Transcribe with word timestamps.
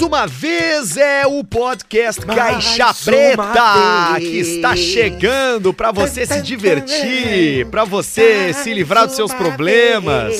Mais 0.00 0.08
uma 0.08 0.26
vez 0.26 0.96
é 0.96 1.26
o 1.26 1.44
podcast 1.44 2.24
Caixa 2.24 2.94
Preta 3.04 4.16
que 4.18 4.38
está 4.38 4.74
chegando 4.74 5.74
para 5.74 5.92
você 5.92 6.24
se 6.24 6.40
divertir, 6.40 7.66
para 7.66 7.84
você 7.84 8.54
se 8.54 8.72
livrar 8.72 9.06
dos 9.06 9.14
seus 9.14 9.34
problemas, 9.34 10.34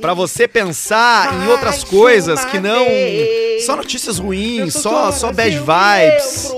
para 0.00 0.14
você 0.14 0.46
pensar 0.46 1.34
em 1.34 1.48
outras 1.48 1.82
coisas 1.82 2.44
que 2.44 2.60
não 2.60 2.86
só 3.66 3.74
notícias 3.74 4.20
ruins, 4.20 4.74
só 4.74 5.10
só 5.10 5.32
bad 5.32 5.50
vibes. 5.50 6.52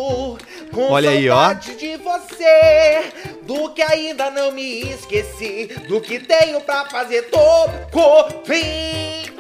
Olha 0.77 1.11
aí, 1.11 1.31
ó. 1.31 1.55
de 1.55 1.97
você, 1.97 3.05
do 3.43 3.71
que 3.71 3.81
ainda 3.81 4.31
não 4.31 4.53
me 4.53 4.83
esqueci, 4.83 5.71
do 5.89 5.99
que 5.99 6.19
tenho 6.19 6.61
pra 6.61 6.85
fazer 6.91 7.23
todo 7.31 7.73
fim. 8.45 9.33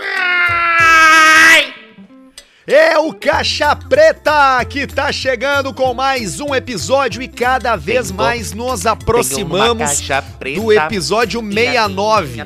É 2.66 2.96
o 2.96 3.12
Caixa 3.12 3.76
Preta 3.76 4.64
que 4.64 4.86
tá 4.86 5.12
chegando 5.12 5.74
com 5.74 5.92
mais 5.92 6.40
um 6.40 6.54
episódio 6.54 7.20
e 7.20 7.28
cada 7.28 7.76
vez 7.76 8.10
mais 8.10 8.52
nos 8.52 8.86
aproximamos 8.86 10.00
preta, 10.38 10.60
do 10.62 10.72
episódio 10.72 11.42
e 11.42 11.76
a 11.76 11.86
69. 11.86 12.40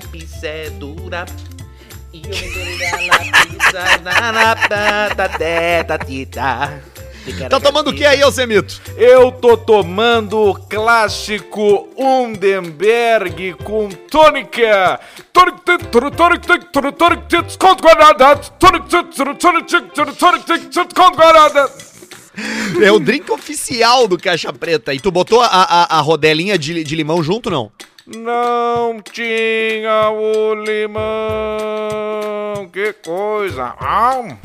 Tá 7.48 7.60
tomando 7.60 7.90
o 7.90 7.94
que 7.94 8.04
aí, 8.04 8.22
Alcemito? 8.22 8.80
Eu 8.96 9.30
tô 9.32 9.56
tomando 9.56 10.38
o 10.38 10.54
clássico 10.54 11.88
Undenberg 11.96 13.54
com 13.64 13.88
tônica. 13.88 15.00
É 22.82 22.92
o 22.92 23.00
drink 23.00 23.30
oficial 23.32 24.06
do 24.06 24.16
Caixa 24.18 24.52
Preta. 24.52 24.94
E 24.94 25.00
tu 25.00 25.10
botou 25.10 25.42
a, 25.42 25.46
a, 25.48 25.98
a 25.98 26.00
rodelinha 26.00 26.56
de, 26.58 26.84
de 26.84 26.94
limão 26.94 27.22
junto, 27.22 27.50
não? 27.50 27.72
Não 28.06 29.02
tinha 29.02 30.10
o 30.10 30.54
limão. 30.54 31.02
Que 32.72 32.92
coisa. 32.94 33.74
Ah. 33.78 34.36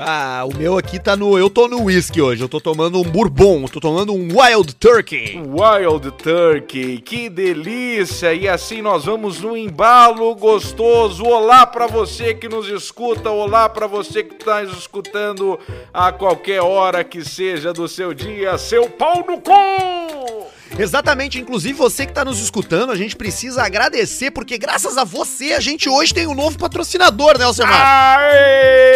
Ah, 0.00 0.44
o 0.44 0.56
meu 0.56 0.78
aqui 0.78 0.98
tá 0.98 1.16
no. 1.16 1.38
Eu 1.38 1.50
tô 1.50 1.66
no 1.66 1.84
whisky 1.84 2.20
hoje. 2.20 2.42
Eu 2.42 2.48
tô 2.48 2.60
tomando 2.60 3.00
um 3.00 3.04
bourbon. 3.04 3.62
Eu 3.62 3.68
tô 3.68 3.80
tomando 3.80 4.12
um 4.12 4.28
Wild 4.38 4.74
Turkey. 4.76 5.40
Wild 5.40 6.10
Turkey, 6.12 6.98
que 6.98 7.28
delícia! 7.28 8.32
E 8.32 8.48
assim 8.48 8.80
nós 8.80 9.04
vamos 9.04 9.40
no 9.40 9.56
embalo 9.56 10.34
gostoso. 10.34 11.24
Olá 11.24 11.66
pra 11.66 11.86
você 11.86 12.34
que 12.34 12.48
nos 12.48 12.68
escuta, 12.68 13.30
olá 13.30 13.68
pra 13.68 13.86
você 13.86 14.22
que 14.22 14.36
tá 14.36 14.62
nos 14.62 14.78
escutando 14.78 15.58
a 15.92 16.12
qualquer 16.12 16.62
hora 16.62 17.02
que 17.02 17.24
seja 17.24 17.72
do 17.72 17.88
seu 17.88 18.14
dia, 18.14 18.56
seu 18.58 18.88
pau 18.88 19.24
no 19.26 19.40
cu! 19.40 20.48
Exatamente, 20.78 21.40
inclusive 21.40 21.74
você 21.74 22.06
que 22.06 22.12
tá 22.12 22.24
nos 22.24 22.40
escutando, 22.40 22.92
a 22.92 22.96
gente 22.96 23.16
precisa 23.16 23.62
agradecer, 23.62 24.30
porque 24.30 24.58
graças 24.58 24.96
a 24.96 25.04
você 25.04 25.54
a 25.54 25.60
gente 25.60 25.88
hoje 25.88 26.14
tem 26.14 26.26
um 26.26 26.34
novo 26.34 26.58
patrocinador, 26.58 27.38
né, 27.38 27.44
Alcemar? 27.44 27.80
Aê, 27.80 28.87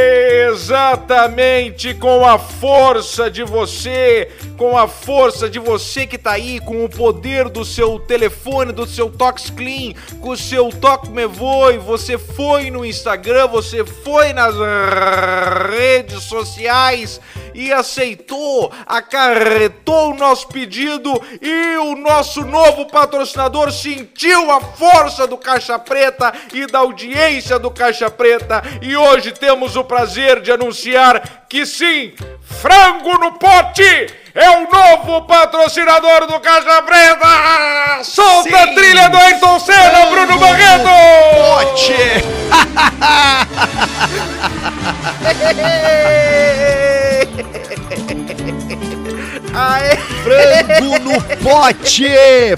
exatamente 0.53 1.95
com 1.95 2.27
a 2.27 2.39
força 2.39 3.31
de 3.31 3.43
você, 3.43 4.31
com 4.59 4.77
a 4.77 4.87
força 4.87 5.49
de 5.49 5.59
você 5.59 6.07
que 6.07 6.19
tá 6.19 6.33
aí, 6.33 6.61
com 6.61 6.85
o 6.85 6.89
poder 6.89 7.49
do 7.49 7.65
seu 7.65 7.99
telefone, 7.99 8.71
do 8.71 8.87
seu 8.87 9.11
Tox 9.11 9.49
Clean, 9.51 9.95
com 10.21 10.31
o 10.31 10.37
seu 10.37 10.69
Toque 10.69 11.09
Me 11.11 11.27
Voe, 11.27 11.79
você 11.79 12.19
foi 12.19 12.71
no 12.71 12.85
Instagram, 12.85 13.49
você 13.49 13.85
foi 13.85 14.33
nas 14.35 14.55
redes 15.71 16.23
sociais 16.25 17.19
e 17.55 17.73
aceitou, 17.73 18.73
acarretou 18.87 20.11
o 20.11 20.17
nosso 20.17 20.49
pedido 20.49 21.21
e 21.41 21.77
o 21.77 21.97
nosso 21.97 22.45
novo 22.45 22.87
patrocinador 22.87 23.71
sentiu 23.73 24.51
a 24.51 24.61
força 24.61 25.27
do 25.27 25.37
Caixa 25.37 25.79
Preta 25.79 26.33
e 26.53 26.67
da 26.67 26.81
audiência 26.81 27.59
do 27.59 27.71
Caixa 27.71 28.11
Preta. 28.11 28.63
E 28.81 28.97
hoje 28.97 29.33
temos 29.33 29.77
o 29.77 29.85
prazer 29.85 30.42
de 30.43 30.53
anunciar 30.53 31.47
que 31.49 31.65
sim, 31.65 32.13
Frango 32.43 33.19
no 33.19 33.33
Pote 33.33 34.07
é 34.35 34.51
o 34.51 34.69
novo 34.71 35.23
patrocinador 35.23 36.27
do 36.27 36.41
Caixa 36.41 36.83
Preta! 36.83 38.03
Solta 38.03 38.49
Sim. 38.49 38.55
a 38.55 38.67
trilha 38.75 39.09
do 39.09 39.17
Ayrton 39.17 39.61
Senna, 39.61 40.07
Bruno 40.07 40.39
Barreto! 40.39 40.89
Pote! 41.35 41.93
Aê! 49.55 49.97
Frango 50.23 50.99
no 51.01 51.21
pote! 51.43 52.07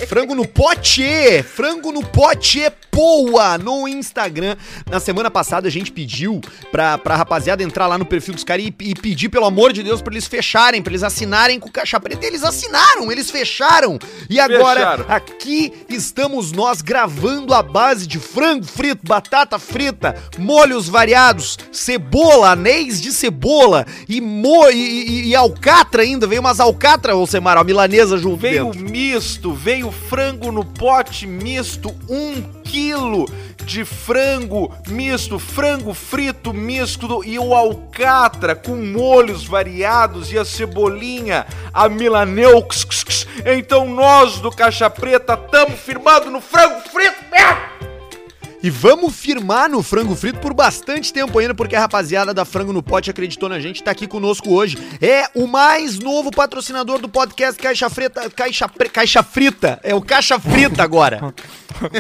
Frango 0.06 0.34
no 0.34 0.46
pote! 0.46 1.42
Frango 1.42 1.92
no 1.92 2.04
pote 2.06 2.62
Poa 2.90 3.58
no 3.58 3.88
Instagram. 3.88 4.54
Na 4.88 5.00
semana 5.00 5.28
passada 5.28 5.66
a 5.66 5.70
gente 5.70 5.90
pediu 5.90 6.40
pra, 6.70 6.96
pra 6.96 7.16
rapaziada 7.16 7.60
entrar 7.60 7.88
lá 7.88 7.98
no 7.98 8.04
perfil 8.06 8.34
dos 8.34 8.44
caras 8.44 8.64
e, 8.66 8.72
e 8.78 8.94
pedir, 8.94 9.28
pelo 9.30 9.46
amor 9.46 9.72
de 9.72 9.82
Deus, 9.82 10.00
pra 10.00 10.12
eles 10.14 10.28
fecharem, 10.28 10.80
pra 10.80 10.92
eles 10.92 11.02
assinarem 11.02 11.58
com 11.58 11.68
o 11.68 11.72
Caixa 11.72 11.98
Preta. 11.98 12.24
E 12.24 12.28
Eles 12.28 12.44
assinaram, 12.44 13.10
eles 13.10 13.32
fecharam. 13.32 13.98
E 14.30 14.38
agora, 14.38 14.78
Fecharam. 14.92 15.04
aqui 15.08 15.72
estamos 15.88 16.52
nós 16.52 16.80
gravando 16.82 17.52
a 17.52 17.64
base 17.64 18.06
de 18.06 18.20
frango 18.20 18.64
frito, 18.64 19.00
batata 19.04 19.58
frita, 19.58 20.14
molhos 20.38 20.88
variados, 20.88 21.58
cebola, 21.72 22.50
anéis 22.52 23.02
de 23.02 23.10
cebola 23.10 23.84
e, 24.08 24.20
mo 24.20 24.70
e, 24.70 24.76
e- 24.76 25.28
e 25.30 25.34
alcatra 25.34 26.02
ainda. 26.02 26.28
Veio 26.28 26.40
umas 26.40 26.60
alcatra, 26.60 26.83
ô 27.16 27.26
Semara, 27.26 27.60
a 27.60 27.64
milanesa 27.64 28.18
junto 28.18 28.36
Veio 28.36 28.66
dentro. 28.66 28.90
misto, 28.90 29.54
veio 29.54 29.90
frango 29.90 30.52
no 30.52 30.64
pote 30.64 31.26
misto, 31.26 31.94
um 32.10 32.42
quilo 32.62 33.26
de 33.64 33.86
frango 33.86 34.70
misto, 34.88 35.38
frango 35.38 35.94
frito 35.94 36.52
misto 36.52 37.24
e 37.24 37.38
o 37.38 37.54
alcatra 37.54 38.54
com 38.54 38.76
molhos 38.76 39.46
variados 39.46 40.30
e 40.30 40.38
a 40.38 40.44
cebolinha, 40.44 41.46
a 41.72 41.88
milaneux. 41.88 43.26
Então 43.46 43.88
nós 43.88 44.40
do 44.40 44.50
Caixa 44.50 44.90
Preta 44.90 45.34
estamos 45.42 45.80
firmando 45.80 46.30
no 46.30 46.40
frango 46.40 46.80
frito! 46.90 47.73
E 48.64 48.70
vamos 48.70 49.14
firmar 49.14 49.68
no 49.68 49.82
frango 49.82 50.16
frito 50.16 50.38
por 50.38 50.54
bastante 50.54 51.12
tempo 51.12 51.38
ainda, 51.38 51.54
porque 51.54 51.76
a 51.76 51.80
rapaziada 51.80 52.32
da 52.32 52.46
Frango 52.46 52.72
no 52.72 52.82
Pote 52.82 53.10
acreditou 53.10 53.46
na 53.46 53.60
gente, 53.60 53.82
tá 53.82 53.90
aqui 53.90 54.06
conosco 54.06 54.50
hoje. 54.54 54.78
É 55.02 55.24
o 55.34 55.46
mais 55.46 55.98
novo 55.98 56.30
patrocinador 56.30 56.98
do 56.98 57.06
podcast 57.06 57.60
Caixa 57.60 57.90
Frita. 57.90 58.30
Caixa, 58.30 58.66
Caixa 58.90 59.22
Frita. 59.22 59.78
É 59.82 59.94
o 59.94 60.00
Caixa 60.00 60.40
Frita 60.40 60.82
agora. 60.82 61.34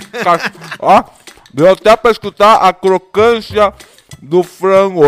Ó, 0.80 1.04
deu 1.52 1.70
até 1.70 1.94
pra 1.96 2.10
escutar 2.10 2.54
a 2.54 2.72
crocância 2.72 3.70
do 4.22 4.42
frango. 4.42 5.04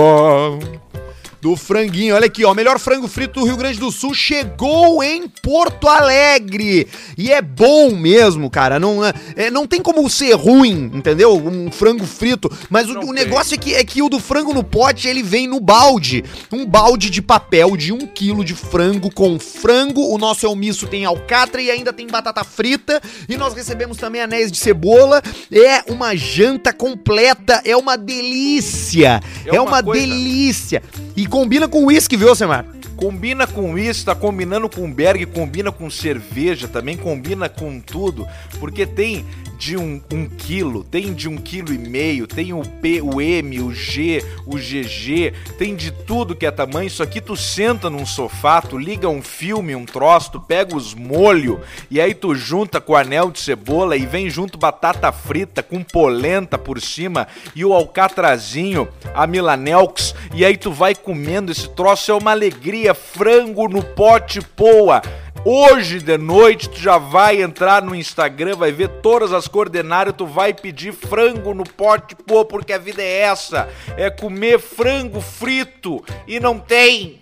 Do 1.46 1.54
franguinho. 1.56 2.16
Olha 2.16 2.26
aqui, 2.26 2.44
ó, 2.44 2.50
o 2.50 2.54
melhor 2.54 2.76
frango 2.80 3.06
frito 3.06 3.38
do 3.38 3.46
Rio 3.46 3.56
Grande 3.56 3.78
do 3.78 3.92
Sul 3.92 4.12
chegou 4.12 5.00
em 5.02 5.28
Porto 5.28 5.86
Alegre. 5.88 6.88
E 7.16 7.30
é 7.30 7.40
bom 7.40 7.94
mesmo, 7.94 8.50
cara. 8.50 8.80
Não, 8.80 9.04
é- 9.04 9.12
é, 9.36 9.48
não 9.50 9.64
tem 9.64 9.80
como 9.80 10.10
ser 10.10 10.32
ruim, 10.34 10.90
entendeu? 10.92 11.36
Um 11.36 11.70
frango 11.70 12.04
frito. 12.04 12.50
Mas 12.68 12.90
o, 12.90 12.98
o 12.98 13.12
negócio 13.12 13.54
é 13.54 13.58
que, 13.58 13.74
é 13.76 13.84
que 13.84 14.02
o 14.02 14.08
do 14.08 14.18
frango 14.18 14.52
no 14.52 14.64
pote, 14.64 15.06
ele 15.06 15.22
vem 15.22 15.46
no 15.46 15.60
balde. 15.60 16.24
Um 16.50 16.66
balde 16.66 17.10
de 17.10 17.22
papel 17.22 17.76
de 17.76 17.92
um 17.92 17.98
quilo 18.08 18.44
de 18.44 18.54
frango 18.54 19.08
com 19.12 19.38
frango. 19.38 20.12
O 20.12 20.18
nosso 20.18 20.44
elmiço 20.46 20.88
tem 20.88 21.04
alcatra 21.04 21.62
e 21.62 21.70
ainda 21.70 21.92
tem 21.92 22.08
batata 22.08 22.42
frita. 22.42 23.00
E 23.28 23.36
nós 23.36 23.54
recebemos 23.54 23.98
também 23.98 24.20
anéis 24.20 24.50
de 24.50 24.58
cebola. 24.58 25.22
É 25.52 25.84
uma 25.92 26.16
janta 26.16 26.72
completa. 26.72 27.62
É 27.64 27.76
uma 27.76 27.96
delícia. 27.96 29.20
É, 29.46 29.54
É 29.54 29.60
uma, 29.60 29.80
delícia. 29.80 30.82
E 31.16 31.24
combina 31.36 31.68
com 31.68 31.84
uísque, 31.84 32.16
viu, 32.16 32.34
Semar? 32.34 32.64
Combina 32.96 33.46
com 33.46 33.76
isso, 33.76 34.06
tá 34.06 34.14
combinando 34.14 34.70
com 34.70 34.90
Berg, 34.90 35.26
combina 35.26 35.70
com 35.70 35.90
cerveja 35.90 36.66
também, 36.66 36.96
combina 36.96 37.46
com 37.46 37.78
tudo, 37.78 38.26
porque 38.58 38.86
tem 38.86 39.22
de 39.58 39.76
um, 39.76 40.00
um 40.12 40.28
quilo, 40.28 40.84
tem 40.84 41.14
de 41.14 41.28
um 41.28 41.36
quilo 41.36 41.72
e 41.72 41.78
meio, 41.78 42.26
tem 42.26 42.52
o 42.52 42.62
P, 42.62 43.00
o 43.00 43.20
M, 43.20 43.60
o 43.60 43.72
G, 43.72 44.22
o 44.44 44.56
GG, 44.56 45.32
tem 45.58 45.74
de 45.74 45.90
tudo 45.90 46.34
que 46.34 46.46
é 46.46 46.50
tamanho. 46.50 46.86
Isso 46.86 47.02
aqui 47.02 47.20
tu 47.20 47.36
senta 47.36 47.88
num 47.88 48.06
sofá, 48.06 48.60
tu 48.60 48.76
liga 48.78 49.08
um 49.08 49.22
filme, 49.22 49.74
um 49.74 49.84
troço, 49.84 50.32
tu 50.32 50.40
pega 50.40 50.76
os 50.76 50.94
molho 50.94 51.60
e 51.90 52.00
aí 52.00 52.14
tu 52.14 52.34
junta 52.34 52.80
com 52.80 52.94
anel 52.94 53.30
de 53.30 53.40
cebola 53.40 53.96
e 53.96 54.06
vem 54.06 54.28
junto 54.28 54.58
batata 54.58 55.10
frita 55.12 55.62
com 55.62 55.82
polenta 55.82 56.58
por 56.58 56.80
cima 56.80 57.26
e 57.54 57.64
o 57.64 57.72
alcatrazinho, 57.72 58.88
a 59.14 59.26
milanelx, 59.26 60.14
e 60.34 60.44
aí 60.44 60.56
tu 60.56 60.72
vai 60.72 60.94
comendo 60.94 61.52
esse 61.52 61.68
troço, 61.70 62.10
é 62.10 62.14
uma 62.14 62.30
alegria, 62.30 62.94
frango 62.94 63.68
no 63.68 63.82
pote 63.82 64.40
poa. 64.40 65.02
Hoje 65.48 66.00
de 66.00 66.18
noite 66.18 66.68
tu 66.68 66.76
já 66.76 66.98
vai 66.98 67.40
entrar 67.40 67.80
no 67.80 67.94
Instagram, 67.94 68.56
vai 68.56 68.72
ver 68.72 68.88
todas 69.00 69.32
as 69.32 69.46
coordenadas, 69.46 70.12
tu 70.18 70.26
vai 70.26 70.52
pedir 70.52 70.92
frango 70.92 71.54
no 71.54 71.62
pote, 71.62 72.16
pô, 72.16 72.44
porque 72.44 72.72
a 72.72 72.78
vida 72.78 73.00
é 73.00 73.20
essa, 73.20 73.68
é 73.96 74.10
comer 74.10 74.58
frango 74.58 75.20
frito 75.20 76.04
e 76.26 76.40
não 76.40 76.58
tem. 76.58 77.20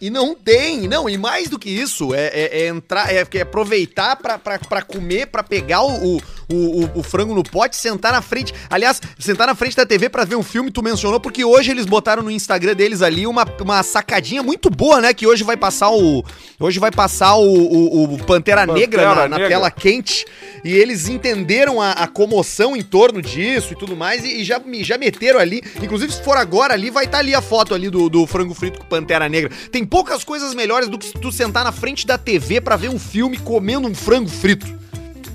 E 0.00 0.10
não 0.10 0.34
tem, 0.34 0.86
não, 0.86 1.08
e 1.08 1.16
mais 1.16 1.48
do 1.48 1.58
que 1.58 1.70
isso, 1.70 2.14
é, 2.14 2.26
é, 2.26 2.60
é 2.62 2.68
entrar, 2.68 3.12
é, 3.12 3.26
é 3.32 3.40
aproveitar 3.40 4.16
pra, 4.16 4.38
pra, 4.38 4.58
pra 4.58 4.82
comer, 4.82 5.26
pra 5.26 5.42
pegar 5.42 5.82
o, 5.82 6.16
o, 6.16 6.20
o, 6.52 6.90
o, 6.96 7.02
frango 7.02 7.34
no 7.34 7.42
pote, 7.42 7.76
sentar 7.76 8.12
na 8.12 8.20
frente. 8.20 8.52
Aliás, 8.68 9.00
sentar 9.18 9.46
na 9.46 9.54
frente 9.54 9.74
da 9.74 9.86
TV 9.86 10.10
pra 10.10 10.24
ver 10.24 10.36
um 10.36 10.42
filme, 10.42 10.70
tu 10.70 10.82
mencionou, 10.82 11.18
porque 11.18 11.44
hoje 11.44 11.70
eles 11.70 11.86
botaram 11.86 12.22
no 12.22 12.30
Instagram 12.30 12.74
deles 12.74 13.00
ali 13.00 13.26
uma, 13.26 13.44
uma 13.60 13.82
sacadinha 13.82 14.42
muito 14.42 14.68
boa, 14.68 15.00
né? 15.00 15.14
Que 15.14 15.26
hoje 15.26 15.42
vai 15.42 15.56
passar 15.56 15.90
o. 15.90 16.22
Hoje 16.60 16.78
vai 16.78 16.90
passar 16.90 17.36
o, 17.36 17.44
o, 17.44 18.04
o 18.04 18.18
Pantera, 18.18 18.66
Pantera, 18.66 18.66
Negra, 18.66 19.14
na, 19.14 19.28
na 19.28 19.36
tela 19.48 19.70
quente. 19.70 20.26
E 20.62 20.74
eles 20.74 21.08
entenderam 21.08 21.80
a, 21.80 21.92
a, 21.92 22.08
comoção 22.08 22.76
em 22.76 22.82
torno 22.82 23.22
disso 23.22 23.72
e 23.72 23.76
tudo 23.76 23.96
mais, 23.96 24.24
e, 24.24 24.40
e, 24.40 24.44
já, 24.44 24.60
já 24.80 24.98
meteram 24.98 25.38
ali. 25.38 25.62
Inclusive, 25.82 26.12
se 26.12 26.22
for 26.22 26.36
agora 26.36 26.74
ali, 26.74 26.90
vai 26.90 27.04
estar 27.04 27.18
tá 27.18 27.22
ali 27.22 27.34
a 27.34 27.40
foto 27.40 27.74
ali 27.74 27.88
do, 27.88 28.08
do 28.08 28.26
frango 28.26 28.52
frito 28.52 28.80
com 28.80 28.86
Pantera 28.86 29.28
Negra. 29.28 29.50
Tem 29.70 29.85
poucas 29.86 30.24
coisas 30.24 30.54
melhores 30.54 30.88
do 30.88 30.98
que 30.98 31.12
tu 31.12 31.30
sentar 31.30 31.64
na 31.64 31.72
frente 31.72 32.06
da 32.06 32.18
TV 32.18 32.60
para 32.60 32.76
ver 32.76 32.90
um 32.90 32.98
filme 32.98 33.38
comendo 33.38 33.88
um 33.88 33.94
frango 33.94 34.28
frito. 34.28 34.66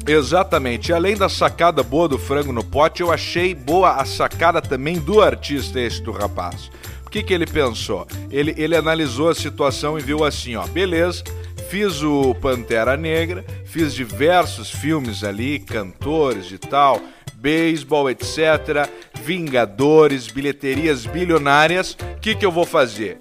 Exatamente. 0.07 0.91
Além 0.91 1.15
da 1.15 1.29
sacada 1.29 1.83
boa 1.83 2.07
do 2.07 2.17
frango 2.17 2.51
no 2.51 2.63
pote, 2.63 3.01
eu 3.01 3.11
achei 3.11 3.53
boa 3.53 3.93
a 3.93 4.05
sacada 4.05 4.61
também 4.61 4.99
do 4.99 5.21
artista 5.21 5.79
esse 5.79 6.01
do 6.01 6.11
rapaz. 6.11 6.71
O 7.05 7.09
que, 7.09 7.21
que 7.21 7.33
ele 7.33 7.45
pensou? 7.45 8.07
Ele, 8.29 8.53
ele 8.57 8.75
analisou 8.75 9.29
a 9.29 9.35
situação 9.35 9.99
e 9.99 10.01
viu 10.01 10.23
assim, 10.23 10.55
ó, 10.55 10.65
beleza, 10.65 11.23
fiz 11.69 12.01
o 12.01 12.33
Pantera 12.35 12.95
Negra, 12.95 13.45
fiz 13.65 13.93
diversos 13.93 14.69
filmes 14.69 15.23
ali, 15.23 15.59
cantores 15.59 16.51
e 16.51 16.57
tal, 16.57 17.01
beisebol, 17.41 18.09
etc., 18.09 18.87
Vingadores, 19.23 20.27
bilheterias 20.27 21.05
bilionárias. 21.05 21.93
O 21.93 22.19
que, 22.19 22.35
que 22.35 22.45
eu 22.45 22.51
vou 22.51 22.65
fazer? 22.65 23.19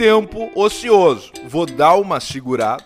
tempo 0.00 0.50
ocioso. 0.54 1.30
Vou 1.46 1.66
dar 1.66 1.96
uma 1.96 2.20
segurada 2.20 2.82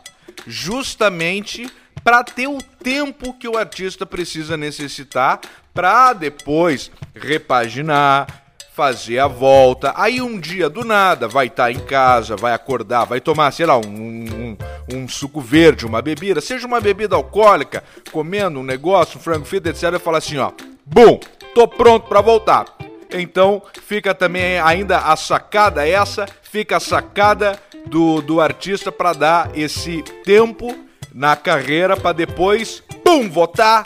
justamente 0.48 1.70
para 2.02 2.24
ter 2.24 2.48
o 2.48 2.60
tempo 2.60 3.32
que 3.34 3.46
o 3.46 3.56
artista 3.56 4.04
precisa 4.04 4.56
necessitar 4.56 5.40
para 5.72 6.12
depois 6.12 6.90
repaginar, 7.14 8.26
fazer 8.74 9.20
a 9.20 9.28
volta. 9.28 9.94
Aí 9.96 10.20
um 10.20 10.38
dia 10.38 10.68
do 10.68 10.84
nada 10.84 11.28
vai 11.28 11.46
estar 11.46 11.64
tá 11.64 11.72
em 11.72 11.78
casa, 11.78 12.34
vai 12.34 12.52
acordar, 12.52 13.04
vai 13.04 13.20
tomar, 13.20 13.52
sei 13.52 13.66
lá, 13.66 13.78
um, 13.78 13.86
um, 13.86 14.56
um, 14.92 15.08
suco 15.08 15.40
verde, 15.40 15.86
uma 15.86 16.02
bebida, 16.02 16.40
seja 16.40 16.66
uma 16.66 16.80
bebida 16.80 17.14
alcoólica, 17.14 17.84
comendo 18.10 18.58
um 18.58 18.64
negócio, 18.64 19.16
um 19.16 19.22
frango 19.22 19.44
frito, 19.44 19.68
etc. 19.68 19.94
E 19.94 19.98
fala 20.00 20.18
assim, 20.18 20.38
ó, 20.38 20.50
bom, 20.84 21.20
tô 21.54 21.68
pronto 21.68 22.08
para 22.08 22.20
voltar. 22.20 22.64
Então 23.12 23.62
fica 23.86 24.12
também 24.12 24.58
ainda 24.58 24.98
a 24.98 25.14
sacada 25.14 25.86
essa, 25.86 26.26
fica 26.42 26.78
a 26.78 26.80
sacada 26.80 27.56
do, 27.86 28.20
do 28.20 28.40
artista 28.40 28.90
para 28.90 29.12
dar 29.12 29.50
esse 29.56 30.02
tempo 30.24 30.76
na 31.14 31.36
carreira 31.36 31.96
para 31.96 32.10
depois, 32.10 32.82
pum, 33.04 33.30
votar 33.30 33.84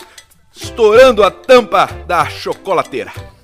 estourando 0.51 1.23
a 1.23 1.31
tampa 1.31 1.87
da 2.07 2.25
chocolateira. 2.25 3.38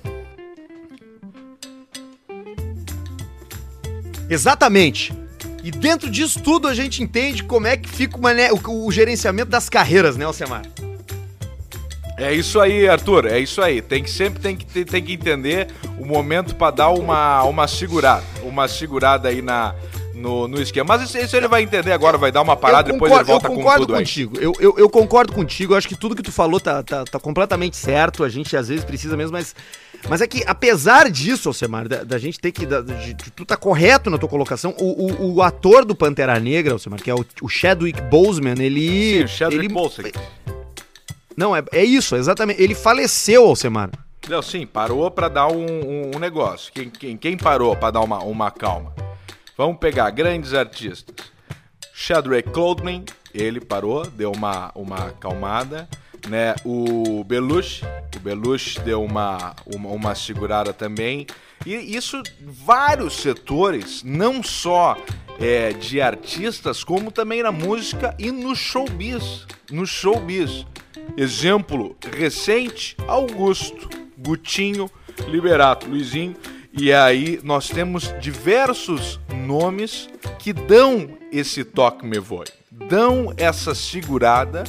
Exatamente. 4.29 5.13
E 5.63 5.71
dentro 5.71 6.09
disso 6.09 6.39
tudo 6.41 6.67
a 6.67 6.73
gente 6.73 7.01
entende 7.01 7.43
como 7.43 7.67
é 7.67 7.75
que 7.75 7.89
fica 7.89 8.17
uma, 8.17 8.33
né, 8.33 8.49
o, 8.51 8.85
o, 8.85 8.91
gerenciamento 8.91 9.49
das 9.49 9.67
carreiras, 9.67 10.15
né, 10.15 10.25
Alcemar? 10.25 10.61
É 12.17 12.33
isso 12.33 12.59
aí, 12.59 12.87
Arthur. 12.87 13.25
É 13.25 13.39
isso 13.39 13.61
aí. 13.61 13.81
Tem 13.81 14.01
que 14.01 14.09
sempre 14.09 14.39
tem 14.39 14.55
que, 14.55 14.85
tem 14.85 15.03
que 15.03 15.13
entender 15.13 15.67
o 15.99 16.05
momento 16.05 16.55
para 16.55 16.71
dar 16.71 16.89
uma, 16.89 17.43
uma 17.43 17.67
segurada. 17.67 18.23
Uma 18.43 18.67
segurada 18.67 19.27
aí 19.27 19.41
na, 19.41 19.75
no, 20.15 20.47
no 20.47 20.61
esquema. 20.61 20.95
Mas 20.95 21.09
isso, 21.09 21.17
isso, 21.17 21.35
ele 21.35 21.47
vai 21.47 21.61
entender 21.61 21.91
agora, 21.91 22.17
vai 22.17 22.31
dar 22.31 22.41
uma 22.41 22.55
parada, 22.55 22.91
concordo, 22.91 23.15
depois 23.15 23.29
ele 23.29 23.39
volta 23.39 23.49
com 23.49 23.79
tudo 23.79 23.93
contigo. 23.93 24.37
Eu, 24.39 24.53
eu, 24.59 24.75
eu, 24.77 24.89
concordo 24.89 25.33
contigo. 25.33 25.73
Eu 25.73 25.77
acho 25.77 25.87
que 25.87 25.95
tudo 25.95 26.15
que 26.15 26.23
tu 26.23 26.31
falou 26.31 26.59
tá, 26.59 26.81
tá, 26.81 27.03
tá, 27.03 27.19
completamente 27.19 27.75
certo. 27.75 28.23
A 28.23 28.29
gente 28.29 28.55
às 28.57 28.67
vezes 28.69 28.83
precisa 28.83 29.15
mesmo, 29.15 29.33
mas. 29.33 29.55
Mas 30.09 30.21
é 30.21 30.27
que, 30.27 30.43
apesar 30.45 31.09
disso, 31.09 31.49
Alcemar, 31.49 31.87
da, 31.87 32.03
da 32.03 32.17
gente 32.17 32.39
ter 32.39 32.51
que. 32.51 32.65
Da, 32.65 32.81
de, 32.81 33.13
de, 33.13 33.31
tu 33.31 33.45
tá 33.45 33.57
correto 33.57 34.09
na 34.09 34.17
tua 34.17 34.29
colocação. 34.29 34.75
O, 34.79 35.05
o, 35.05 35.35
o 35.35 35.41
ator 35.41 35.85
do 35.85 35.95
Pantera 35.95 36.39
Negra, 36.39 36.73
Alcemar, 36.73 37.01
que 37.01 37.09
é 37.09 37.15
o, 37.15 37.25
o 37.41 37.49
Chadwick 37.49 38.01
Boseman, 38.03 38.55
ele. 38.59 39.19
Sim, 39.19 39.23
o 39.23 39.27
Chadwick 39.27 39.65
ele, 39.65 39.73
Boseman. 39.73 40.11
Não, 41.35 41.55
é, 41.55 41.63
é 41.73 41.83
isso, 41.83 42.15
exatamente. 42.15 42.61
Ele 42.61 42.75
faleceu, 42.75 43.45
Alcemar. 43.45 43.89
Não, 44.27 44.41
sim, 44.41 44.65
parou 44.65 45.11
para 45.11 45.27
dar 45.27 45.47
um, 45.47 45.65
um, 45.65 46.11
um, 46.15 46.19
negócio. 46.19 46.71
Quem, 46.73 46.89
quem, 46.89 47.17
quem 47.17 47.37
parou 47.37 47.75
para 47.75 47.91
dar 47.91 48.01
uma, 48.01 48.19
uma 48.23 48.49
calma? 48.49 48.93
Vamos 49.57 49.77
pegar 49.77 50.09
grandes 50.09 50.53
artistas. 50.53 51.15
Chadwick 51.93 52.49
Cloudman, 52.49 53.05
ele 53.33 53.61
parou, 53.61 54.05
deu 54.05 54.31
uma, 54.31 54.71
uma 54.73 55.11
calmada. 55.11 55.87
Né? 56.27 56.55
O 56.63 57.23
Belushi, 57.23 57.83
o 58.15 58.19
Belushi 58.19 58.79
deu 58.81 59.03
uma, 59.03 59.55
uma, 59.65 59.89
uma 59.89 60.15
segurada 60.15 60.73
também. 60.73 61.27
E 61.65 61.73
isso, 61.95 62.21
vários 62.41 63.17
setores, 63.17 64.03
não 64.03 64.41
só 64.41 64.97
é, 65.39 65.73
de 65.73 66.01
artistas, 66.01 66.83
como 66.83 67.11
também 67.11 67.43
na 67.43 67.51
música 67.51 68.15
e 68.17 68.31
no 68.31 68.55
showbiz. 68.55 69.45
No 69.71 69.85
showbiz. 69.85 70.65
Exemplo 71.17 71.95
recente: 72.15 72.95
Augusto, 73.07 73.89
Gutinho, 74.17 74.89
Liberato, 75.27 75.87
Luizinho. 75.87 76.35
E 76.77 76.91
aí 76.91 77.39
nós 77.41 77.69
temos 77.69 78.13
diversos 78.19 79.19
nomes 79.45 80.09
que 80.39 80.51
dão 80.51 81.17
esse 81.31 81.63
toque 81.63 82.05
me 82.05 82.19
voe, 82.19 82.45
dão 82.69 83.33
essa 83.37 83.73
segurada 83.73 84.63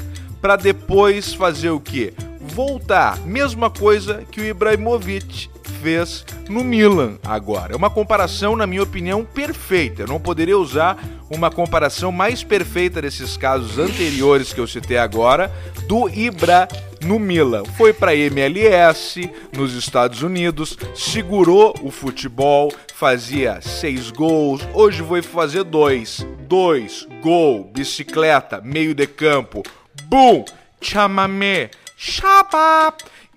para 0.47 0.55
depois 0.55 1.35
fazer 1.35 1.71
o 1.71 1.81
quê? 1.81 2.15
Voltar. 2.39 3.19
Mesma 3.27 3.69
coisa 3.69 4.23
que 4.31 4.41
o 4.41 4.45
Ibrahimovic 4.45 5.51
fez 5.83 6.25
no 6.49 6.63
Milan 6.63 7.19
agora. 7.25 7.73
É 7.73 7.77
uma 7.77 7.91
comparação, 7.91 8.55
na 8.55 8.65
minha 8.65 8.85
opinião, 8.85 9.25
perfeita. 9.25 10.03
Eu 10.03 10.07
não 10.07 10.21
poderia 10.21 10.57
usar 10.57 11.03
uma 11.29 11.51
comparação 11.51 12.13
mais 12.13 12.45
perfeita 12.45 13.03
desses 13.03 13.37
casos 13.37 13.77
anteriores 13.77 14.53
que 14.53 14.61
eu 14.61 14.69
citei 14.69 14.99
agora 14.99 15.51
do 15.89 16.09
Ibra 16.09 16.69
no 17.03 17.19
Milan. 17.19 17.65
Foi 17.77 17.93
para 17.93 18.15
MLS 18.15 19.29
nos 19.53 19.75
Estados 19.75 20.23
Unidos, 20.23 20.79
segurou 20.95 21.75
o 21.83 21.91
futebol, 21.91 22.73
fazia 22.95 23.61
seis 23.61 24.13
gols. 24.13 24.61
Hoje 24.73 25.03
vou 25.03 25.21
fazer 25.25 25.65
dois, 25.65 26.25
dois, 26.47 27.05
gol, 27.21 27.69
bicicleta, 27.75 28.61
meio 28.61 28.95
de 28.95 29.09
campo, 29.09 29.65
bum, 30.05 30.45
chamamé, 30.81 31.71
chapa 31.97 32.95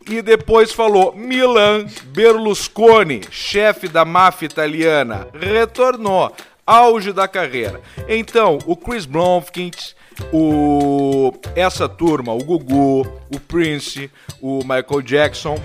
e 0.08 0.22
depois 0.22 0.72
falou: 0.72 1.14
Milan 1.16 1.86
Berlusconi, 2.06 3.22
chefe 3.32 3.88
da 3.88 4.04
máfia 4.04 4.48
italiana, 4.48 5.28
retornou, 5.34 6.32
auge 6.66 7.12
da 7.12 7.28
carreira. 7.28 7.82
Então, 8.08 8.60
o 8.66 8.76
Chris 8.76 9.06
Blomkins, 9.06 9.96
o 10.34 11.34
essa 11.56 11.88
turma, 11.88 12.34
o 12.34 12.44
Gugu, 12.44 13.02
o 13.34 13.40
Prince, 13.40 14.12
o 14.42 14.60
Michael 14.60 15.02
Jackson, 15.02 15.58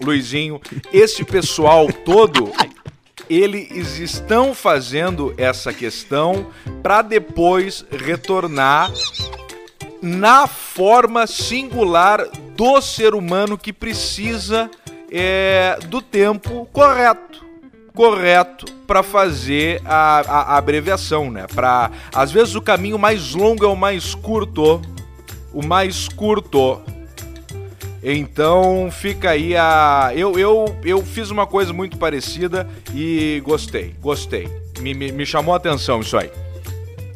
o 0.00 0.04
Luizinho, 0.04 0.60
esse 0.92 1.24
pessoal 1.24 1.86
todo 2.04 2.52
eles 3.30 3.98
estão 3.98 4.54
fazendo 4.54 5.32
essa 5.38 5.72
questão 5.72 6.48
para 6.82 7.00
depois 7.00 7.84
retornar 7.90 8.92
na 10.02 10.48
forma 10.48 11.28
singular 11.28 12.26
do 12.56 12.82
ser 12.82 13.14
humano 13.14 13.56
que 13.56 13.72
precisa 13.72 14.68
é, 15.10 15.78
do 15.86 16.02
tempo 16.02 16.68
correto. 16.72 17.40
Correto 17.94 18.64
para 18.86 19.02
fazer 19.02 19.80
a, 19.84 20.20
a, 20.20 20.40
a, 20.54 20.56
abreviação, 20.56 21.30
né? 21.30 21.46
Para 21.54 21.90
às 22.12 22.32
vezes 22.32 22.54
o 22.54 22.62
caminho 22.62 22.98
mais 22.98 23.34
longo 23.34 23.64
é 23.64 23.68
o 23.68 23.76
mais 23.76 24.14
curto, 24.14 24.80
o 25.52 25.64
mais 25.64 26.08
curto. 26.08 26.80
Então 28.02 28.88
fica 28.90 29.30
aí 29.30 29.54
a. 29.54 30.10
Eu, 30.16 30.38
eu, 30.38 30.76
eu 30.82 31.04
fiz 31.04 31.30
uma 31.30 31.46
coisa 31.46 31.72
muito 31.72 31.98
parecida 31.98 32.66
e 32.94 33.40
gostei, 33.44 33.94
gostei. 34.00 34.48
Me, 34.80 34.94
me, 34.94 35.12
me 35.12 35.26
chamou 35.26 35.52
a 35.52 35.58
atenção 35.58 36.00
isso 36.00 36.16
aí. 36.16 36.30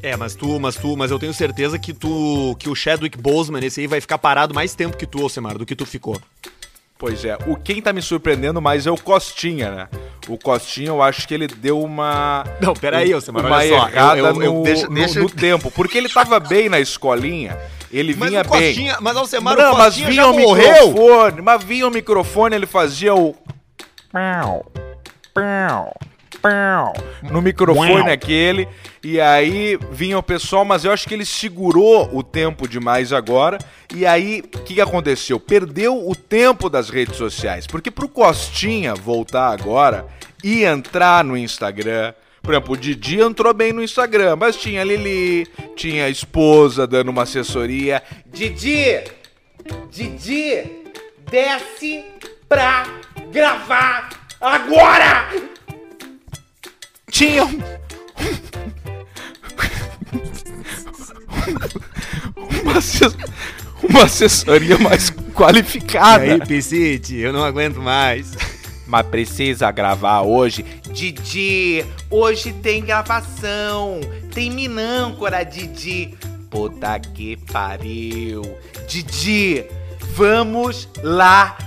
É, 0.03 0.17
mas 0.17 0.35
tu, 0.35 0.61
mas 0.61 0.77
tu, 0.77 0.97
mas 0.97 1.11
eu 1.11 1.19
tenho 1.19 1.35
certeza 1.35 1.79
que 1.79 1.93
tu, 1.93 2.55
que 2.59 2.69
o 2.69 2.75
Chadwick 2.75 3.19
Boseman, 3.19 3.65
esse 3.65 3.81
aí 3.81 3.87
vai 3.87 4.01
ficar 4.01 4.19
parado 4.19 4.55
mais 4.55 4.75
tempo 4.75 4.97
que 4.97 5.07
tu, 5.07 5.23
Alcemar, 5.23 5.59
do 5.59 5.67
que 5.67 5.75
tu 5.75 5.85
ficou. 5.87 6.21
Pois 6.99 7.25
é, 7.25 7.37
o 7.47 7.57
quem 7.57 7.83
tá 7.83 7.93
me 7.93 8.01
surpreendendo 8.01 8.61
mais 8.63 8.87
é 8.87 8.91
o 8.91 8.97
Costinha, 8.97 9.71
né? 9.71 9.89
O 10.29 10.39
Costinha, 10.39 10.89
eu 10.89 11.03
acho 11.03 11.27
que 11.29 11.35
ele 11.35 11.47
deu 11.47 11.81
uma. 11.83 12.43
Não, 12.61 12.73
peraí, 12.73 13.13
Alcemar, 13.13 13.45
uma 13.45 13.57
olha 13.57 13.69
só. 13.69 13.89
errada 13.89 14.19
eu, 14.19 14.25
eu, 14.27 14.43
eu, 14.43 14.53
no, 14.55 14.63
deixa, 14.63 14.87
no- 14.89 14.95
deixa... 14.95 15.21
no 15.21 15.29
tempo. 15.31 15.71
Porque 15.71 15.99
ele 15.99 16.09
tava 16.09 16.41
bem 16.41 16.69
na 16.71 16.81
escolinha, 16.81 17.59
ele 17.93 18.15
Mas 18.17 18.31
vinha 18.31 18.41
o 18.43 18.49
bem. 18.49 18.61
Costinha, 18.69 18.97
mas 19.01 19.17
Alcemar, 19.17 19.57
Não, 19.57 19.75
o 19.75 19.79
mas 19.79 19.87
Costinha 19.89 20.09
vinha 20.09 20.23
já 20.23 20.31
o 20.31 20.39
morreu. 20.39 20.89
microfone, 20.89 21.43
mas 21.43 21.65
vinha 21.65 21.87
o 21.87 21.91
microfone, 21.91 22.57
ele 22.57 22.67
fazia 22.67 23.15
o. 23.15 23.35
Pau, 24.11 24.65
pau. 25.35 25.95
No 27.23 27.43
microfone 27.43 28.11
aquele, 28.11 28.69
e 29.03 29.21
aí 29.21 29.79
vinha 29.91 30.19
o 30.19 30.23
pessoal, 30.23 30.65
mas 30.65 30.85
eu 30.85 30.93
acho 30.93 31.09
que 31.09 31.15
ele 31.15 31.25
segurou 31.25 32.11
o 32.13 32.23
tempo 32.23 32.69
demais 32.69 33.13
agora. 33.13 33.59
E 33.95 34.07
aí, 34.07 34.43
o 34.55 34.59
que, 34.61 34.75
que 34.75 34.81
aconteceu? 34.81 35.39
Perdeu 35.41 36.09
o 36.09 36.15
tempo 36.15 36.69
das 36.69 36.91
redes 36.91 37.17
sociais. 37.17 37.67
Porque 37.67 37.91
pro 37.91 38.09
Costinha 38.09 38.95
voltar 38.95 39.53
agora 39.53 40.07
e 40.43 40.65
entrar 40.65 41.25
no 41.25 41.37
Instagram. 41.37 42.15
Por 42.43 42.55
exemplo, 42.55 42.75
o 42.75 42.77
Didi 42.77 43.21
entrou 43.21 43.53
bem 43.53 43.73
no 43.73 43.83
Instagram, 43.83 44.37
mas 44.37 44.57
tinha 44.57 44.83
a 44.83 44.85
Lili, 44.85 45.49
tinha 45.75 46.05
a 46.05 46.11
esposa 46.11 46.87
dando 46.87 47.11
uma 47.11 47.23
assessoria. 47.23 48.03
Didi! 48.27 49.03
Didi! 49.91 50.85
Desce 51.29 52.05
pra 52.49 52.87
gravar 53.33 54.11
agora! 54.41 55.56
Tinha 57.11 57.45
um- 57.45 57.61
uma, 62.63 62.79
assess- 62.79 63.17
uma 63.83 64.03
assessoria 64.05 64.79
mais 64.79 65.11
qualificada. 65.35 66.39
Piscite, 66.47 67.17
eu 67.17 67.33
não 67.33 67.45
aguento 67.45 67.81
mais. 67.81 68.33
Mas 68.87 69.07
precisa 69.07 69.71
gravar 69.73 70.23
hoje. 70.23 70.65
Didi, 70.93 71.85
hoje 72.09 72.53
tem 72.53 72.85
gravação. 72.85 74.01
Tem 74.33 74.51
Minâncora, 74.51 75.43
Didi. 75.45 76.15
Puta 76.49 76.99
que 77.01 77.37
pariu. 77.53 78.43
Didi, 78.87 79.65
vamos 80.15 80.89
lá 81.03 81.59